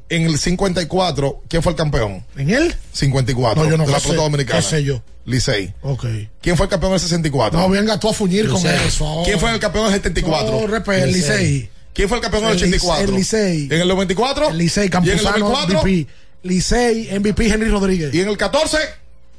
[0.09, 2.25] En el 54, ¿quién fue el campeón?
[2.37, 2.75] ¿En él?
[2.93, 3.65] 54.
[3.65, 4.09] No, yo no de la sé.
[4.09, 4.61] pelota dominicana.
[4.61, 5.03] ¿Qué sé yo?
[5.25, 5.73] Licey.
[5.83, 6.05] Ok.
[6.41, 7.59] ¿Quién fue el campeón del 64?
[7.59, 9.07] No, venga tú a fuñir con eso.
[9.07, 9.25] ahora.
[9.25, 10.61] ¿Quién fue el campeón del 74?
[10.61, 11.71] No, respeto, Licey.
[11.95, 13.05] ¿Quién fue el campeón del El Lice- 84?
[13.05, 13.65] el Licey.
[13.71, 14.49] ¿En el 94?
[14.51, 15.81] El Licey, ¿Y en el Campuzano, 2004?
[15.83, 16.07] MVP.
[16.43, 18.13] Licey, MVP Henry Rodríguez.
[18.15, 18.79] ¿Y en el 14?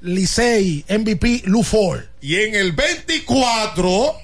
[0.03, 2.01] Licey, MVP Lou Ford.
[2.21, 4.15] Y en el 24,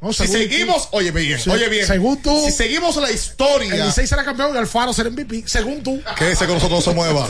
[0.00, 3.86] No, si seguimos, tú- oye bien, oye bien, según tú- si seguimos la El historia,
[3.86, 5.44] Licey será campeón y Alfaro será MVP.
[5.46, 6.00] Según tú.
[6.18, 7.26] que ese con nosotros no se mueva.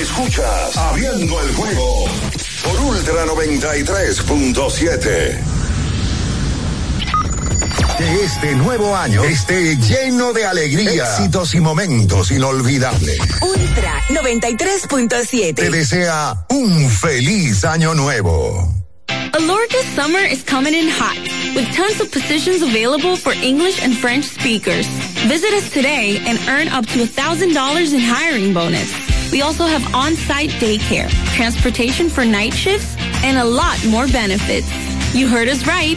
[0.00, 2.06] Escuchas Abriendo el juego
[2.64, 5.38] por Ultra 93.7.
[7.98, 13.18] Que este nuevo año esté lleno de alegría, éxitos y momentos inolvidables.
[13.40, 15.70] Ultra Te 93.7.
[15.70, 18.68] desea un feliz año nuevo.
[19.32, 21.16] Alorca summer is coming in hot,
[21.54, 24.86] with tons of positions available for English and French speakers.
[25.28, 28.92] Visit us today and earn up to $1,000 in hiring bonus.
[29.30, 34.66] We also have on-site daycare, transportation for night shifts, and a lot more benefits.
[35.14, 35.96] You heard us right.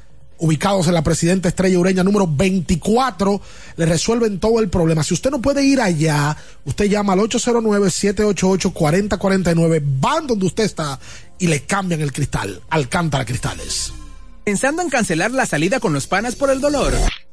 [0.41, 3.39] Ubicados en la Presidenta Estrella Ureña número 24,
[3.77, 5.03] le resuelven todo el problema.
[5.03, 6.35] Si usted no puede ir allá,
[6.65, 10.99] usted llama al 809-788-4049, van donde usted está
[11.37, 12.59] y le cambian el cristal.
[12.71, 13.93] Alcántara Cristales.
[14.43, 16.91] Pensando en cancelar la salida con los panas por el dolor.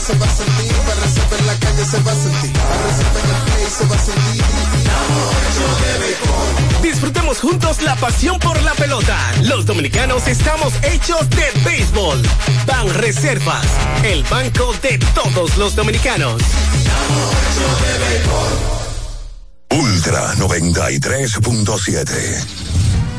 [0.00, 1.04] Se va a sentir, para
[1.38, 2.94] en la calle se va a sentir, para en
[3.30, 4.42] el play se va a sentir.
[6.82, 9.18] Disfrutemos juntos la pasión por la pelota.
[9.42, 12.22] Los dominicanos estamos hechos de béisbol.
[12.66, 13.66] Ban Reservas,
[14.02, 16.42] el banco de todos los dominicanos.
[19.70, 22.99] Ultra 93.7.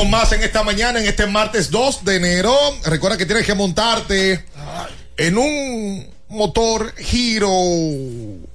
[0.00, 2.56] Con más en esta mañana, en este martes 2 de enero.
[2.86, 4.42] Recuerda que tienes que montarte
[5.18, 7.52] en un motor giro.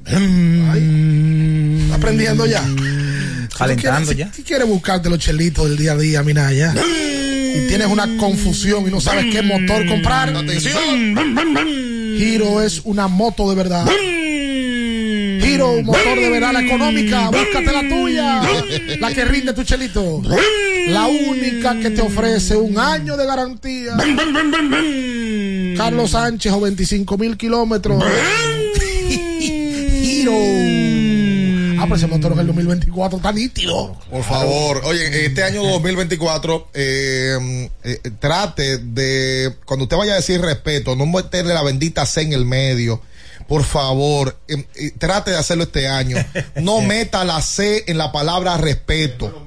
[0.08, 2.66] Ay, ¿está aprendiendo ya.
[3.56, 4.34] Calentando Si ya.
[4.34, 6.74] Si quieres buscarte los chelitos del día a día, mira ya.
[6.74, 10.36] Y tienes una confusión y no sabes qué motor comprar.
[10.36, 11.16] Atención.
[12.18, 13.86] Giro es una moto de verdad.
[15.46, 17.30] Giro, motor de verdad, la económica.
[17.30, 18.42] Búscate la tuya.
[19.00, 20.24] La que rinde tu chelito.
[20.88, 23.98] La única que te ofrece un año de garantía.
[25.78, 28.04] Carlos Sánchez o 25 mil kilómetros.
[30.02, 30.34] Giro.
[31.78, 33.98] Ah, pero ese motor en el 2024 está nítido.
[34.10, 40.42] Por favor, oye, este año 2024, eh, eh, trate de, cuando usted vaya a decir
[40.42, 43.02] respeto, no meterle la bendita C en el medio.
[43.48, 46.18] Por favor, eh, eh, trate de hacerlo este año.
[46.62, 49.45] No meta la C en la palabra respeto.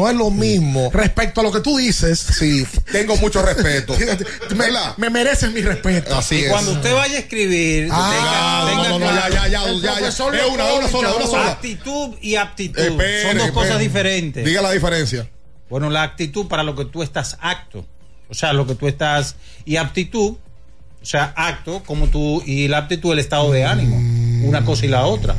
[0.00, 0.90] No es lo mismo.
[0.92, 2.18] Respecto a lo que tú dices.
[2.18, 3.94] Sí, tengo mucho respeto.
[4.56, 4.66] me,
[4.96, 6.16] me mereces mi respeto.
[6.16, 6.50] Así y es.
[6.50, 9.34] cuando usted vaya a escribir, Ah, tenga, no, tenga no, no, claro.
[9.34, 11.50] ya, ya, ya, Es una, una sola, una sola.
[11.52, 13.52] Actitud y aptitud Espere, son dos espere.
[13.52, 14.44] cosas diferentes.
[14.44, 15.28] Diga la diferencia.
[15.68, 17.84] Bueno, la actitud para lo que tú estás acto.
[18.28, 19.36] O sea, lo que tú estás.
[19.64, 20.36] Y aptitud,
[21.02, 22.42] o sea, acto, como tú.
[22.46, 23.96] Y la aptitud, el estado de ánimo.
[24.48, 25.34] Una cosa y la otra.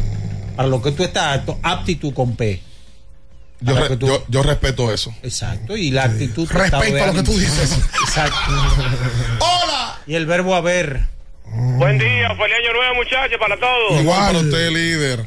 [0.56, 2.62] Para lo que tú estás apto, aptitud con P.
[3.62, 5.14] Yo, Para re- que tú- yo, yo respeto eso.
[5.24, 5.78] Exacto.
[5.78, 6.50] Y la actitud.
[6.52, 7.78] Respeto a lo que tú dices.
[8.02, 8.52] Exacto.
[9.40, 10.00] ¡Hola!
[10.08, 11.02] Y el verbo haber.
[11.46, 14.02] Buen día, feliz año nuevo, muchachos, para todos.
[14.02, 15.20] Igual para usted, líder.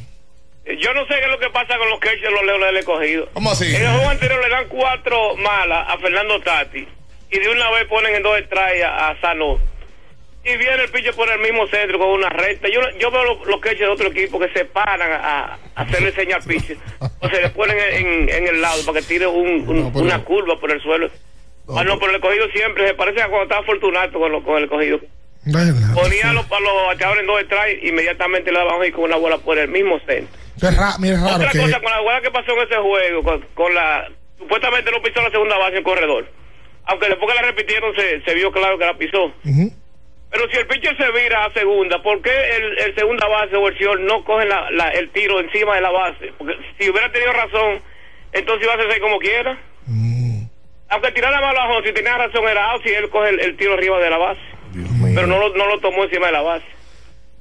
[0.65, 2.67] Eh, Yo no sé qué es lo que pasa con los catchers de los Leones
[2.69, 3.29] del Escogido.
[3.35, 3.67] ¿Cómo así?
[3.75, 6.89] En el juego anterior le dan cuatro malas a Fernando Tati
[7.31, 8.37] y de una vez ponen en dos
[8.83, 9.59] a, a Sano.
[10.45, 12.69] Y viene el pitcher por el mismo centro con una recta.
[12.69, 15.17] Yo, yo veo los, catchers de otro equipo que se paran a,
[15.55, 16.77] a hacerle señal al pitcher.
[17.21, 17.77] O se le ponen
[18.29, 21.09] en, el lado para que tire un- un- pero- una curva por el suelo.
[21.75, 24.59] Ah, no, pero el escogido siempre se parece a cuando estaba Fortunato con, lo- con
[24.59, 25.01] el escogido.
[25.95, 29.17] Ponía a los, a los bateadores en dos strikes, inmediatamente le daban ahí con una
[29.17, 30.29] bola por el mismo centro.
[30.61, 31.59] Es ra- mira, es raro Otra que.
[31.59, 34.11] cosa, con la jugada que pasó en ese juego, con, con la.
[34.39, 36.27] Supuestamente no pisó la segunda base en corredor.
[36.87, 39.33] Aunque después que la repitieron, se, se vio claro que la pisó.
[40.35, 43.69] Pero si el pitcher se vira a segunda, ¿por qué el, el segunda base o
[43.69, 46.33] el señor no coge la, la- el tiro encima de la base?
[46.37, 47.81] Porque si hubiera tenido razón,
[48.33, 49.57] entonces iba a hacerse como quiera.
[50.89, 53.75] Aunque tirara mal abajo, si tenía razón era out, si él coge el, el tiro
[53.75, 54.41] arriba de la base.
[55.15, 56.67] Pero no lo, no lo tomó encima de la base.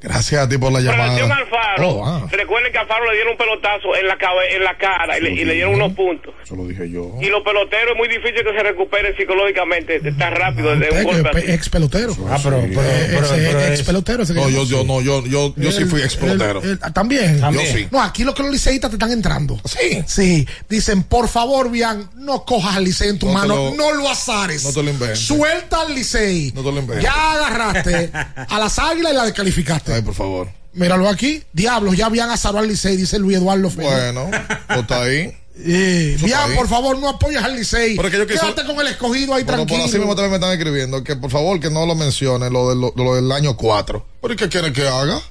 [0.03, 1.41] Gracias a ti por la Relación llamada.
[1.41, 2.27] al Faro, Oh, ah.
[2.29, 5.21] recuerden que a Faro le dieron un pelotazo en la cabe- en la cara y
[5.21, 6.33] le, y le dieron unos puntos.
[6.43, 7.13] Eso lo dije yo.
[7.21, 11.03] Y los peloteros es muy difícil que se recuperen psicológicamente tan rápido de un Usted
[11.03, 11.47] golpe así.
[11.47, 12.15] es ex pelotero.
[12.29, 14.23] Ah, pero, pero, pero, pero ex pelotero.
[14.33, 16.61] No, yo, yo, no, yo, yo, yo sí fui ex pelotero.
[16.93, 17.39] También.
[17.39, 17.65] También.
[17.65, 17.87] Yo sí.
[17.89, 19.59] No, aquí los que los liceístas te están entrando.
[19.65, 20.03] Sí.
[20.05, 20.47] Sí.
[20.69, 24.09] Dicen, por favor, Bian, no cojas al licey en tu No mano, lo- no lo
[24.09, 24.63] azares.
[24.65, 25.19] no te lo inventes.
[25.19, 26.51] Suelta al licey.
[26.53, 27.03] No te lo inventes.
[27.03, 29.92] Ya agarraste a las águilas y la descalificaste.
[29.93, 30.49] Ay, por favor.
[30.73, 31.43] Míralo aquí.
[31.53, 33.91] Diablos, ya habían azarado al licey, dice Luis Eduardo Félix.
[33.93, 34.29] Bueno,
[34.67, 35.37] pues está ahí.
[35.55, 36.55] Eh, bien.
[36.55, 37.95] por favor, no apoyes al licey.
[37.95, 39.85] Quédate con el escogido ahí Bueno, por tranquilo.
[39.85, 42.75] así mismo también me están escribiendo que por favor que no lo mencione lo, de
[42.75, 44.05] lo, lo del año 4.
[44.21, 45.21] ¿Pero ¿y qué quieren que haga?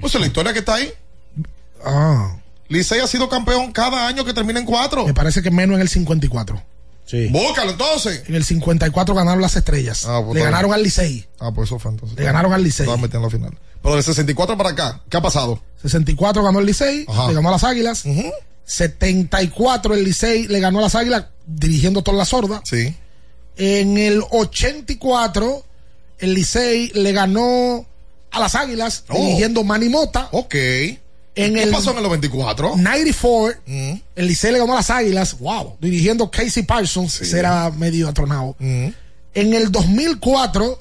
[0.00, 0.92] Pues es la historia que está ahí.
[1.84, 2.36] Ah,
[2.68, 5.06] Licey ha sido campeón cada año que termina en 4.
[5.06, 6.60] me parece que menos en el 54.
[7.10, 7.26] Sí.
[7.26, 8.22] Búscalo entonces.
[8.28, 10.04] En el 54 ganaron las estrellas.
[10.06, 11.26] Ah, pues Le ganaron al licey.
[11.40, 12.16] Ah, pues eso fue entonces.
[12.16, 12.84] Le ganaron al Licey.
[12.84, 13.58] Estaba metiendo en la final.
[13.82, 15.60] Pero del 64 para acá, ¿qué ha pasado?
[15.82, 18.04] 64 ganó el Licey, le ganó a las Águilas.
[18.64, 22.60] 74 el Licey le ganó a las Águilas dirigiendo toda la sorda.
[22.64, 22.94] Sí.
[23.56, 25.64] En el 84
[26.20, 27.84] el Licey le ganó
[28.30, 29.16] a las Águilas Oh.
[29.18, 30.28] dirigiendo Manny Mota.
[30.30, 30.54] Ok.
[31.44, 32.76] En ¿Qué el pasó en el 94?
[32.76, 33.92] 94 Mm.
[34.16, 37.24] el Licey le ganó a las Águilas, wow, dirigiendo Casey Parsons, Sí.
[37.26, 38.56] será medio atronado.
[38.58, 38.86] Mm.
[39.34, 40.80] En el 2004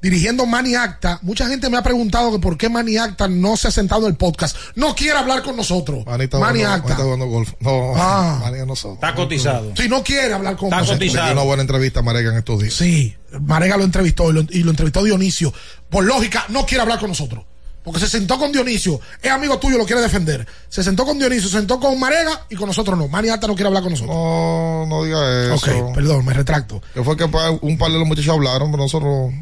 [0.00, 3.66] dirigiendo Manny Acta, mucha gente me ha preguntado que por qué Manny Acta no se
[3.66, 4.56] ha sentado en el podcast.
[4.76, 6.06] No quiere hablar con nosotros.
[6.06, 6.92] Manny jugando, Manny Acta.
[6.92, 7.52] está jugando golf.
[7.58, 8.48] No, Ah.
[8.66, 8.94] Nosotros.
[8.94, 9.72] Está cotizado.
[9.76, 10.98] Si no quiere hablar con Está nosotros.
[11.00, 11.26] cotizado.
[11.26, 12.74] Le dio una buena entrevista a Marega en estos días.
[12.74, 15.52] Sí, Marega lo entrevistó y lo, y lo entrevistó Dionisio.
[15.90, 17.44] Por lógica, no quiere hablar con nosotros.
[17.88, 20.46] Porque se sentó con Dionisio, es amigo tuyo, lo quiere defender.
[20.68, 23.08] Se sentó con Dionisio, se sentó con Marega y con nosotros no.
[23.08, 24.14] Manny Acta no quiere hablar con nosotros.
[24.14, 25.54] No, no diga eso.
[25.54, 26.82] ok, perdón, me retracto.
[26.92, 29.32] Que fue que un par de los muchachos hablaron, pero nosotros.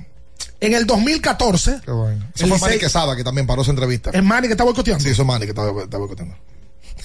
[0.61, 2.25] En el 2014, Qué bueno.
[2.35, 4.11] Eso El fue Licey- Manny Quesada que también paró esa entrevista.
[4.15, 5.03] es Manny que está boicoteando.
[5.03, 6.37] Sí, eso es Manny que estaba, estaba boicoteando.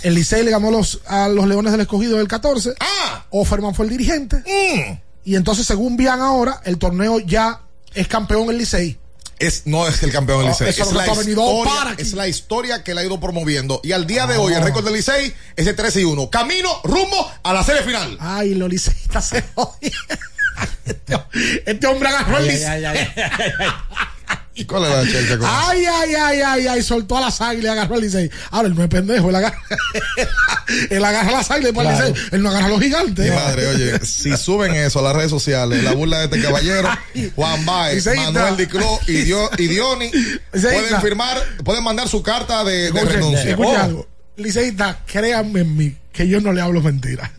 [0.03, 2.73] El Licey le ganó a los, a los Leones del Escogido en el 14.
[2.79, 3.25] ¡Ah!
[3.31, 4.37] Offerman fue el dirigente.
[4.37, 4.97] Mm.
[5.25, 7.61] Y entonces, según Bian ahora, el torneo ya
[7.93, 8.97] es campeón el Licey.
[9.41, 10.69] Es, no es el campeón del Ah, Licey.
[10.69, 13.81] es, la historia, es la que le ha ido promoviendo.
[13.83, 16.29] Y al día de hoy, el récord del Licey es de 13 y 1.
[16.29, 18.17] Camino rumbo a la serie final.
[18.19, 19.93] Ay, los liceístas se odian.
[20.85, 21.17] Este,
[21.65, 22.83] este hombre agarró el Licey.
[24.61, 24.61] Ay, ay, ay, ay, ay.
[24.61, 25.37] ¿Y cuál es la chelcha?
[25.69, 28.29] Ay, ay, ay, ay, ay, soltó a las águilas y agarró al Licey.
[28.51, 29.57] Ahora, él no es pendejo, él agarra,
[30.89, 32.13] él agarra a las águilas para el Claro.
[32.13, 32.27] Licey.
[32.31, 33.29] Él no agarra a los gigantes.
[33.29, 36.89] Mi madre, oye, si suben eso a las redes sociales, la burla de este caballero,
[37.35, 38.05] Juan Baez.
[38.15, 40.11] Manuel Dicló y, Dio- y Dioni
[40.53, 40.69] Liceísta.
[40.79, 43.49] pueden firmar, pueden mandar su carta de, renuncia.
[43.51, 43.77] escuche Oh.
[43.77, 44.07] algo.
[44.37, 47.29] Liceísta, créanme en mí, que yo no le hablo mentiras.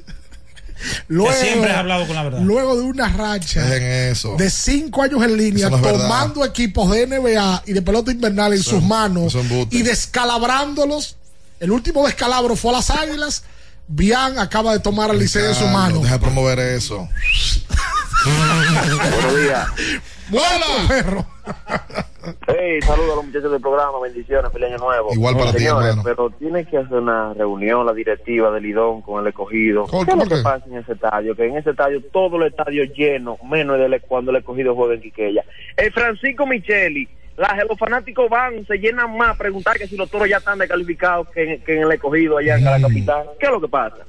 [1.09, 2.41] Luego, siempre has hablado con la verdad.
[2.41, 3.77] Luego de una racha
[4.09, 4.37] eso.
[4.37, 6.03] de cinco años en línea, no verdad.
[6.03, 9.37] tomando equipos de NBA y de pelota invernal en sus manos
[9.71, 11.17] y descalabrándolos.
[11.61, 13.45] El último descalabro fue a las águilas.
[13.87, 16.01] Bian acaba de tomar al Licey en su mano.
[16.01, 17.09] Deja de promover eso.
[18.25, 19.69] Buenos días.
[22.47, 25.13] Hey, saludos a los muchachos del programa, bendiciones, feliz año nuevo.
[25.13, 26.03] Igual para ti, Señores, hermano.
[26.05, 29.85] pero tiene que hacer una reunión la directiva del Lidón con el escogido.
[29.87, 31.35] ¿Cómo- ¿Qué es lo que pasa en ese estadio?
[31.35, 35.01] Que en ese estadio todo el estadio lleno, menos el, cuando el escogido juega en
[35.03, 35.45] Quiqueya.
[35.77, 40.11] El Francisco Micheli, la- los fanáticos van, se llenan más a preguntar que si los
[40.11, 43.27] toros ya están descalificados que en, que en el escogido allá en la capital.
[43.41, 44.05] ¿Qué es lo que pasa?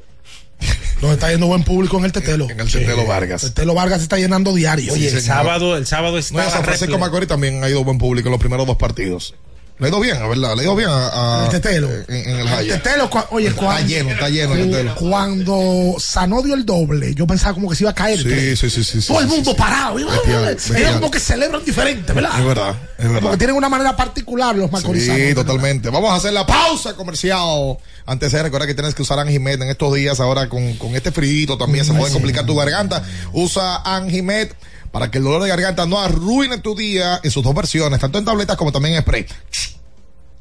[1.03, 2.49] Nos está yendo buen público en el Tetelo.
[2.49, 3.43] En el Tetelo Vargas.
[3.43, 4.93] El Tetelo Vargas se está llenando diario.
[4.93, 5.35] Oye, el señor.
[5.35, 8.39] sábado, el sábado está No, San Francisco Macorís también ha ido buen público en los
[8.39, 9.35] primeros dos partidos.
[9.83, 10.55] Le he ido bien, a verdad.
[10.55, 11.89] Le he ido bien a, a- El tetelo.
[12.07, 14.95] En, en el El tetelo, oye, Está cuando, lleno, está lleno el tetelo.
[14.95, 18.19] cuando Sanó dio el doble, yo pensaba como que se iba a caer.
[18.23, 19.01] Sí, sí, sí, sí.
[19.01, 19.57] sí, Todo el sí, mundo sí.
[19.57, 19.99] parado.
[19.99, 22.39] Y- Bestial, Ellos como que celebran diferente, ¿verdad?
[22.39, 23.21] Es verdad, es verdad.
[23.21, 25.21] Porque tienen una manera particular los macorizanos.
[25.21, 25.89] Sí, totalmente.
[25.89, 27.77] Vamos a hacer la pausa comercial.
[28.05, 30.19] Antes de recuerda que tienes que usar Anjimet en estos días.
[30.19, 32.13] Ahora con, con este frío también se puede sí.
[32.13, 33.03] complicar tu garganta.
[33.33, 34.53] Usa Anjimet
[34.93, 38.19] para que el dolor de garganta no arruine tu día en sus dos versiones, tanto
[38.19, 39.25] en tabletas como también en spray.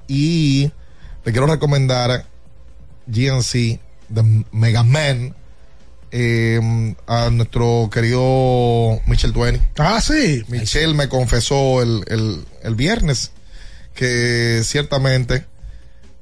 [0.07, 0.71] Y
[1.25, 2.27] te quiero recomendar
[3.07, 3.81] GNC
[4.11, 5.35] de Mega Man
[6.11, 9.59] eh, a nuestro querido Michel Twain.
[9.79, 10.45] Ah, sí.
[10.49, 13.31] Michelle me confesó el, el, el viernes
[13.95, 15.47] que ciertamente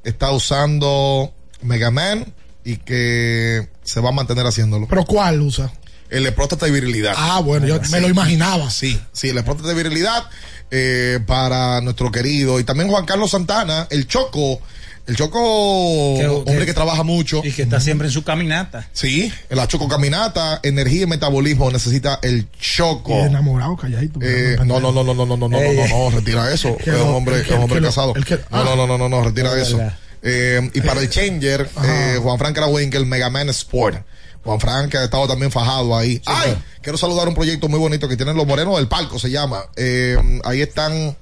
[0.05, 2.33] está usando Mega Man
[2.63, 4.87] y que se va a mantener haciéndolo.
[4.87, 5.73] ¿Pero cuál usa?
[6.11, 7.15] El de próstata y virilidad.
[7.17, 8.71] Ah, bueno, yo me lo imaginaba.
[8.71, 10.25] Sí, sí, el de próstata y virilidad
[10.71, 12.59] eh, para nuestro querido.
[12.61, 14.61] Y también Juan Carlos Santana, el Choco.
[15.07, 17.41] El Choco, Que- hombre que- que trabaja mucho.
[17.45, 18.89] Y que está siempre en su caminata.
[18.93, 23.19] Sí, la Choco Caminata, energía y metabolismo necesita el Choco.
[23.19, 24.21] Y enamorado, calladito.
[24.23, 26.77] Eh, no, no, no, no, no, no, no, no, no, no, retira eso.
[26.79, 28.15] Es un hombre, el es un hombre el casado.
[28.15, 28.77] el No, no, ah.
[28.77, 29.81] no, no, no, no, retira eso.
[30.23, 34.05] Eh, y para el Changer, eh, Juan Frank Karawenkel, Mega Man Sport.
[34.45, 36.21] Juan Frank que ha estado también fajado ahí.
[36.27, 39.65] Ay, quiero saludar un proyecto muy bonito que tienen los morenos del palco, se llama.
[39.77, 41.17] Eh, ahí están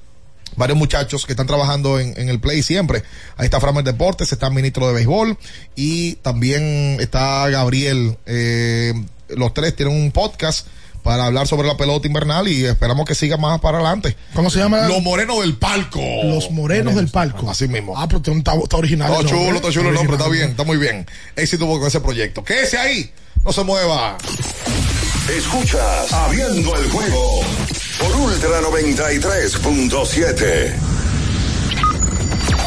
[0.57, 3.03] varios muchachos que están trabajando en, en el play siempre.
[3.37, 5.39] Ahí está Framer Deportes, está el ministro de béisbol
[5.77, 8.19] y también está Gabriel.
[8.27, 8.93] Eh,
[9.29, 10.67] los tres tienen un podcast
[11.09, 14.15] para hablar sobre la pelota invernal y esperamos que siga más para adelante.
[14.35, 14.87] ¿Cómo se llama?
[14.89, 16.03] Los morenos del palco.
[16.25, 17.51] Los morenos del palco.
[17.51, 17.95] Así mismo.
[17.97, 19.11] Ah, pero está, está original.
[19.11, 21.07] Está chulo, está chulo el nombre, está bien, está muy bien.
[21.35, 22.45] Éxito con ese proyecto.
[22.45, 23.11] Quédese ahí,
[23.43, 24.19] no se mueva.
[25.35, 27.41] Escuchas Abriendo el juego
[27.99, 30.98] por Ultra 93.7.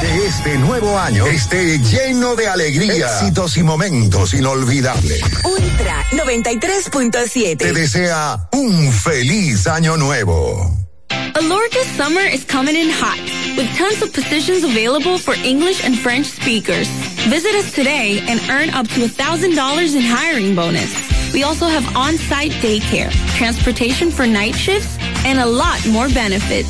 [0.02, 5.22] Que este nuevo año esté lleno de alegría, éxitos y momentos inolvidables.
[5.44, 7.58] Ultra 93.7.
[7.58, 10.76] Te desea un feliz año nuevo.
[11.36, 13.20] Alorca's summer is coming in hot,
[13.56, 16.88] with tons of positions available for English and French speakers.
[17.30, 20.92] Visit us today and earn up to $1,000 in hiring bonus.
[21.32, 26.70] We also have on-site daycare, transportation for night shifts, and a lot more benefits.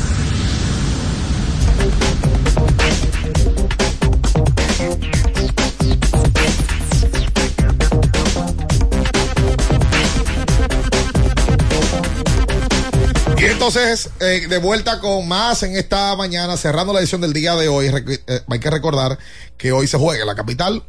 [13.41, 17.55] Y entonces, eh, de vuelta con más en esta mañana, cerrando la edición del día
[17.55, 19.17] de hoy, eh, hay que recordar
[19.57, 20.83] que hoy se juega en la capital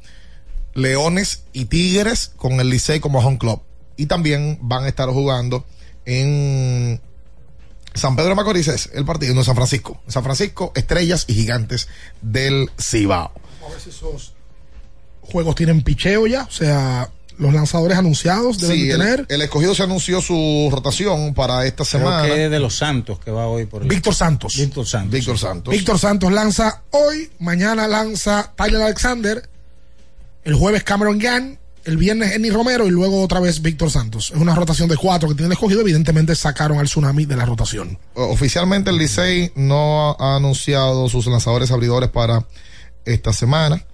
[0.75, 3.63] Leones y Tigres con el Licey como home club.
[3.97, 5.65] Y también van a estar jugando
[6.05, 7.01] en
[7.95, 10.03] San Pedro de Macorís, el partido en San Francisco.
[10.07, 11.89] San Francisco, Estrellas y Gigantes
[12.21, 13.33] del Cibao.
[13.63, 14.35] Vamos a ver si esos
[15.23, 17.09] juegos tienen picheo ya, o sea,
[17.39, 19.27] los lanzadores anunciados deben Sí, de el, tener.
[19.29, 22.23] el escogido se anunció su rotación para esta Creo semana.
[22.27, 23.89] que es de los Santos que va hoy por el...
[23.89, 24.57] Víctor Santos.
[24.57, 25.11] Víctor Santos.
[25.13, 25.73] Víctor Santos.
[25.73, 29.49] Víctor Santos lanza hoy, mañana lanza Tyler Alexander,
[30.45, 34.31] el jueves Cameron Gann, el viernes Enny Romero y luego otra vez Víctor Santos.
[34.35, 37.45] Es una rotación de cuatro que tiene el escogido, evidentemente sacaron al tsunami de la
[37.45, 37.99] rotación.
[38.15, 42.47] Oficialmente el Licey no ha anunciado sus lanzadores abridores para
[43.05, 43.85] esta semana.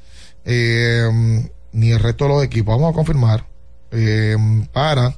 [0.45, 1.49] Eh,
[1.79, 2.75] ni el resto de los equipos.
[2.77, 3.45] Vamos a confirmar
[3.93, 4.37] eh,
[4.73, 5.17] para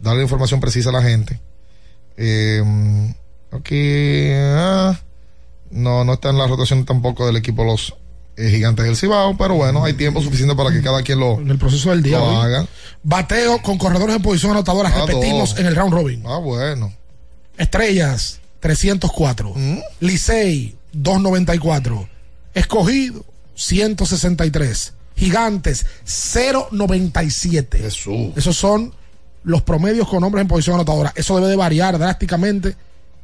[0.00, 1.40] darle información precisa a la gente.
[2.16, 2.62] Eh,
[3.52, 4.98] aquí ah,
[5.70, 7.94] no, no está en la rotación tampoco del equipo los
[8.36, 11.50] eh, gigantes del Cibao, pero bueno, hay tiempo suficiente para que cada quien lo, En
[11.50, 12.18] el proceso del día.
[12.18, 12.66] lo haga.
[13.02, 15.58] Bateo con corredores en posición anotadora, Ah, repetimos dos.
[15.60, 16.22] en el round robin.
[16.26, 16.92] Ah, bueno.
[17.56, 19.54] Estrellas, 304.
[20.00, 22.08] Licey, 294.
[22.54, 24.92] Escogido, 163.
[25.16, 25.84] Gigantes,
[26.70, 27.86] 097.
[28.36, 28.94] Esos son
[29.44, 31.12] los promedios con hombres en posición anotadora.
[31.16, 32.76] Eso debe de variar drásticamente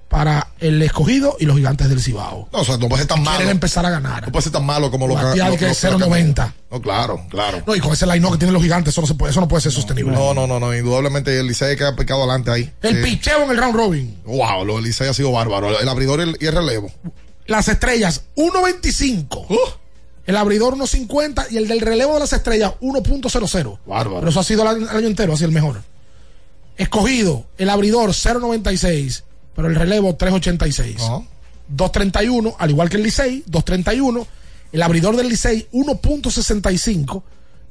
[0.08, 2.48] para el escogido y los gigantes del Cibao.
[2.52, 3.38] No, o sea, no puede ser tan malo.
[3.38, 4.26] Quieren empezar a ganar.
[4.26, 6.54] No puede ser tan malo como lo que Batear lo- que es lo que- 0.90.
[6.70, 7.62] No, claro, claro.
[7.66, 9.48] No, y con ese line que tienen los gigantes, eso no, se puede, eso no
[9.48, 10.12] puede ser sostenible.
[10.12, 12.70] No, no, no, no, indudablemente el Licey que ha pecado adelante ahí.
[12.82, 14.18] El Eh, picheo en el round robin.
[14.26, 15.78] Wow, lo del Licey ha sido bárbaro.
[15.80, 16.90] El abridor y el, y el relevo.
[17.46, 19.46] Las estrellas, 1.25.
[20.26, 23.78] El abridor 1.50 y el del relevo de las estrellas 1.00.
[23.86, 24.20] Bárbaro.
[24.20, 25.82] Pero eso ha sido el año, entero, así el mejor.
[26.76, 29.22] Escogido, el abridor 0.96,
[29.54, 31.24] pero el relevo 3.86.
[31.76, 34.26] 2.31, al igual que el Licey, 2.31.
[34.72, 37.22] El abridor del Licey 1.65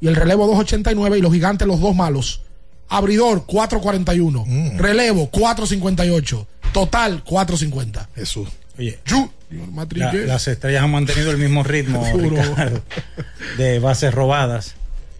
[0.02, 2.42] y el relevo 2.89 y los gigantes los dos malos.
[2.90, 8.08] Abridor 4.41, relevo 4.58, total 4.50.
[8.16, 8.50] Jesús.
[8.78, 9.00] Oye,
[9.52, 12.04] la- las estrellas han mantenido el mismo ritmo.
[12.16, 12.82] Ricardo,
[13.58, 14.76] de bases robadas.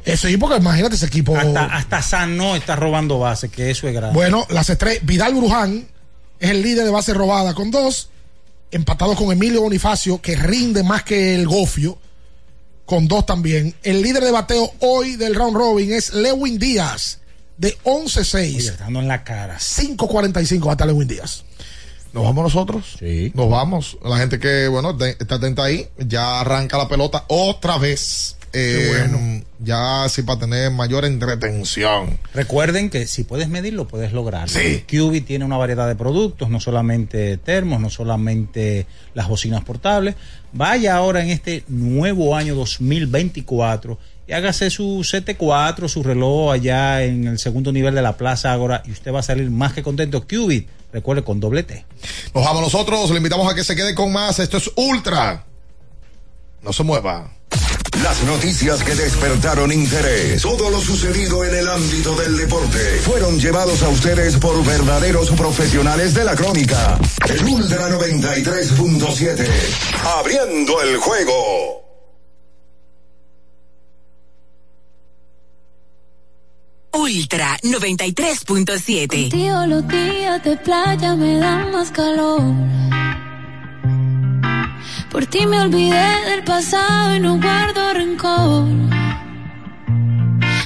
[0.06, 1.38] Eso sí, porque imagínate ese equipo.
[1.38, 4.14] Hasta, hasta San no está robando bases, que eso es grave.
[4.14, 5.04] Bueno, las estrellas.
[5.06, 5.86] Vidal Bruján
[6.40, 8.10] es el líder de base robada con dos.
[8.72, 12.00] Empatado con Emilio Bonifacio, que rinde más que el Gofio,
[12.86, 13.76] con dos también.
[13.84, 17.20] El líder de bateo hoy del round robin es Lewin Díaz,
[17.58, 18.70] de 11-6.
[18.70, 19.58] Estando en la cara.
[19.60, 21.44] 5.45 bate Lewin Díaz.
[22.14, 22.96] ¿Nos vamos nosotros?
[23.00, 23.32] Sí.
[23.36, 23.98] Nos vamos.
[24.04, 25.88] La gente que, bueno, de- está atenta ahí.
[25.98, 28.38] Ya arranca la pelota otra vez.
[28.54, 32.18] Eh, Ya así para tener mayor entretención.
[32.34, 34.48] Recuerden que si puedes medirlo, puedes lograrlo.
[34.60, 34.84] Sí.
[34.88, 40.16] QB tiene una variedad de productos, no solamente termos, no solamente las bocinas portables.
[40.52, 43.98] Vaya ahora en este nuevo año 2024
[44.28, 48.82] y hágase su CT4, su reloj allá en el segundo nivel de la Plaza Ágora
[48.86, 50.26] y usted va a salir más que contento.
[50.28, 51.86] QB, recuerde con doble T.
[52.34, 53.10] Nos vamos nosotros.
[53.12, 54.40] Le invitamos a que se quede con más.
[54.40, 55.46] Esto es Ultra.
[56.62, 57.32] No se mueva.
[58.04, 63.84] Las noticias que despertaron interés, todo lo sucedido en el ámbito del deporte, fueron llevados
[63.84, 66.98] a ustedes por verdaderos profesionales de la crónica.
[67.28, 69.48] El Ultra 93.7,
[70.18, 71.91] abriendo el juego.
[76.94, 79.08] Ultra 93.7.
[79.08, 82.42] Contigo los días de playa me dan más calor.
[85.10, 88.68] Por ti me olvidé del pasado y no guardo rencor.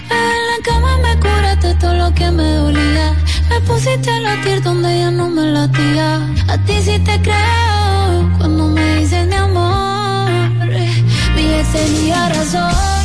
[0.09, 3.15] En la cama me curaste todo lo que me dolía.
[3.49, 6.15] Me pusiste a latir donde ya no me latía.
[6.47, 10.31] A ti sí te creo cuando me dices mi amor.
[11.35, 13.04] Mi ex tenía razón.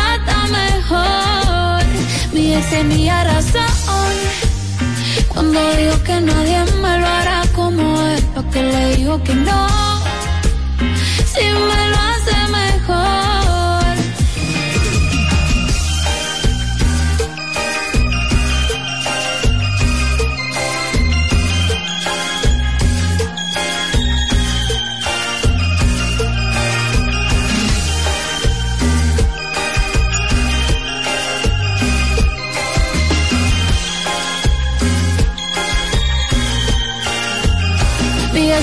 [0.59, 1.83] mejor.
[2.33, 4.13] Mi ex tenía razón.
[5.27, 9.67] Cuando dijo que nadie me lo hará como él, lo que le digo que no.
[11.33, 13.30] Si me lo hace mejor.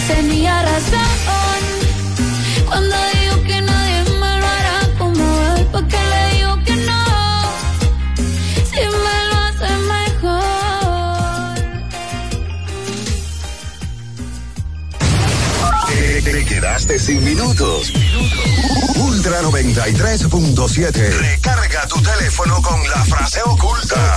[0.08, 1.60] Tenía razón.
[2.66, 5.24] Cuando digo que nadie me lo hará como
[5.56, 7.04] él, porque le digo que no.
[8.70, 11.54] Si me lo hace mejor.
[15.88, 17.92] Te, te quedaste sin minutos.
[19.38, 21.18] Ultra 93.7.
[21.18, 24.16] Recarga tu teléfono con la frase oculta.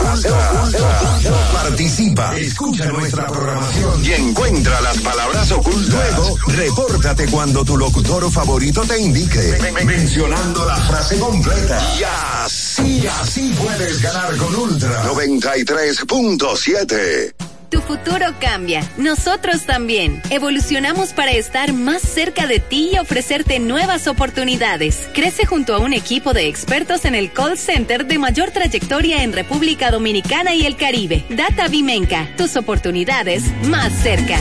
[1.53, 5.89] Participa, escucha nuestra programación y encuentra las palabras ocultas.
[5.89, 11.79] Luego, repórtate cuando tu locutor favorito te indique, mencionando la frase completa.
[11.99, 12.03] Y
[12.43, 17.50] así, así puedes ganar con Ultra 93.7.
[17.71, 20.21] Tu futuro cambia, nosotros también.
[20.29, 25.07] Evolucionamos para estar más cerca de ti y ofrecerte nuevas oportunidades.
[25.13, 29.31] Crece junto a un equipo de expertos en el call center de mayor trayectoria en
[29.31, 31.23] República Dominicana y el Caribe.
[31.29, 34.37] Data Vimenca, tus oportunidades más cerca.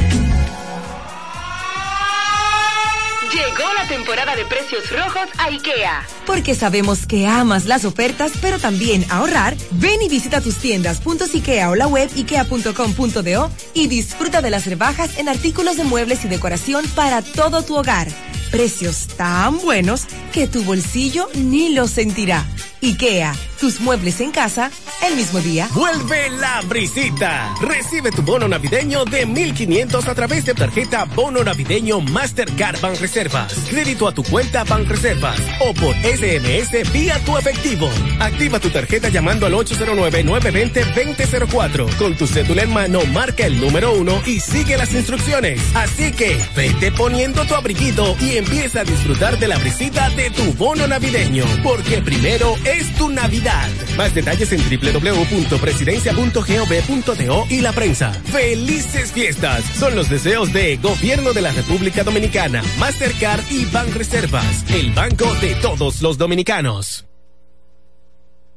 [3.32, 6.04] Llegó la temporada de precios rojos a IKEA.
[6.26, 9.56] Porque sabemos que amas las ofertas, pero también ahorrar.
[9.72, 11.00] Ven y visita tus tiendas
[11.32, 16.28] IKEA o la web ikea.com.do y disfruta de las rebajas en artículos de muebles y
[16.28, 18.08] decoración para todo tu hogar.
[18.50, 22.44] Precios tan buenos que tu bolsillo ni lo sentirá.
[22.82, 24.70] IKEA, tus muebles en casa
[25.06, 25.68] el mismo día.
[25.72, 27.54] Vuelve la brisita.
[27.60, 33.52] Recibe tu bono navideño de 1500 a través de tarjeta Bono Navideño Mastercard Banreservas.
[33.68, 37.90] Crédito a tu cuenta Banreservas o por SMS vía tu efectivo.
[38.18, 41.96] Activa tu tarjeta llamando al 809-920-2004.
[41.96, 45.60] Con tu cédula en mano, marca el número uno y sigue las instrucciones.
[45.74, 50.54] Así que vete poniendo tu abriguito y empieza a disfrutar de la brisita de tu
[50.54, 51.44] bono navideño.
[51.62, 53.68] Porque primero es tu Navidad.
[53.96, 58.12] Más detalles en www.presidencia.gov.do y la prensa.
[58.12, 59.64] ¡Felices fiestas!
[59.78, 65.54] Son los deseos de Gobierno de la República Dominicana, Mastercard y Banreservas, el banco de
[65.56, 67.06] todos los dominicanos.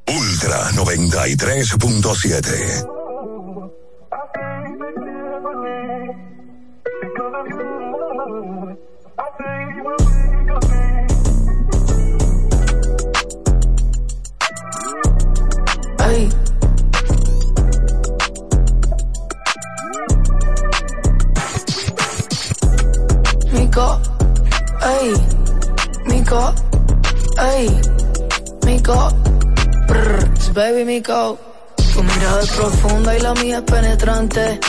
[0.07, 3.02] Ultra 93.7.
[23.73, 24.01] Mico,
[24.81, 25.13] ay,
[26.05, 26.53] Mico,
[27.37, 27.81] ay,
[28.67, 29.09] Mico,
[29.87, 31.39] brr, baby Mico.
[31.91, 34.59] Tu mirada es profunda y la mía es penetrante.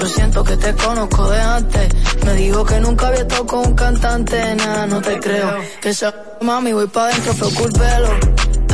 [0.00, 1.88] Yo siento que te conozco de antes.
[2.24, 5.58] Me dijo que nunca había estado con un cantante, nada, no te creo.
[5.82, 8.08] Que esa mami voy pa' dentro, fue culpelo.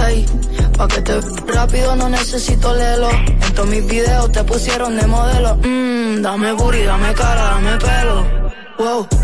[0.06, 0.24] Ey,
[0.78, 3.10] pa' que te rápido no necesito lelo.
[3.10, 5.56] En todos mis videos te pusieron de modelo.
[5.56, 8.39] Mmm, dame booty, dame cara, dame pelo.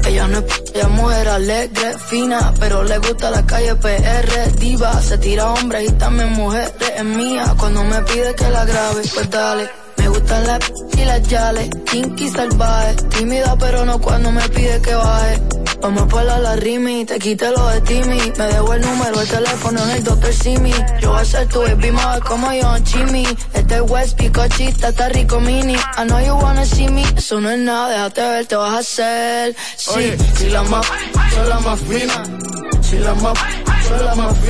[0.06, 5.16] Ella no es ella mujer alegre, fina, pero le gusta la calle PR, diva, se
[5.16, 9.70] tira hombres y también mujeres, es mía, cuando me pide que la grabe, pues dale.
[9.96, 14.78] Me gustan las p- y las yales, kinky salvaje, tímida pero no cuando me pide
[14.82, 15.40] que baje.
[15.80, 19.82] Vamos por la, rimi, te quite lo de Timmy, me dejo el número, el teléfono
[19.84, 20.32] en el Dr.
[20.32, 20.72] Simi.
[21.00, 23.26] Yo voy a ser tu baby mother como yo, Jimmy.
[23.52, 25.74] Este es West Picochita, está rico mini.
[25.74, 28.78] I know you wanna see me, eso no es nada, déjate ver, te vas a
[28.78, 29.56] hacer.
[29.76, 30.86] Sí, si la más,
[31.34, 32.22] soy la más fina.
[32.82, 33.38] Si la más,
[33.88, 34.46] soy la más fina.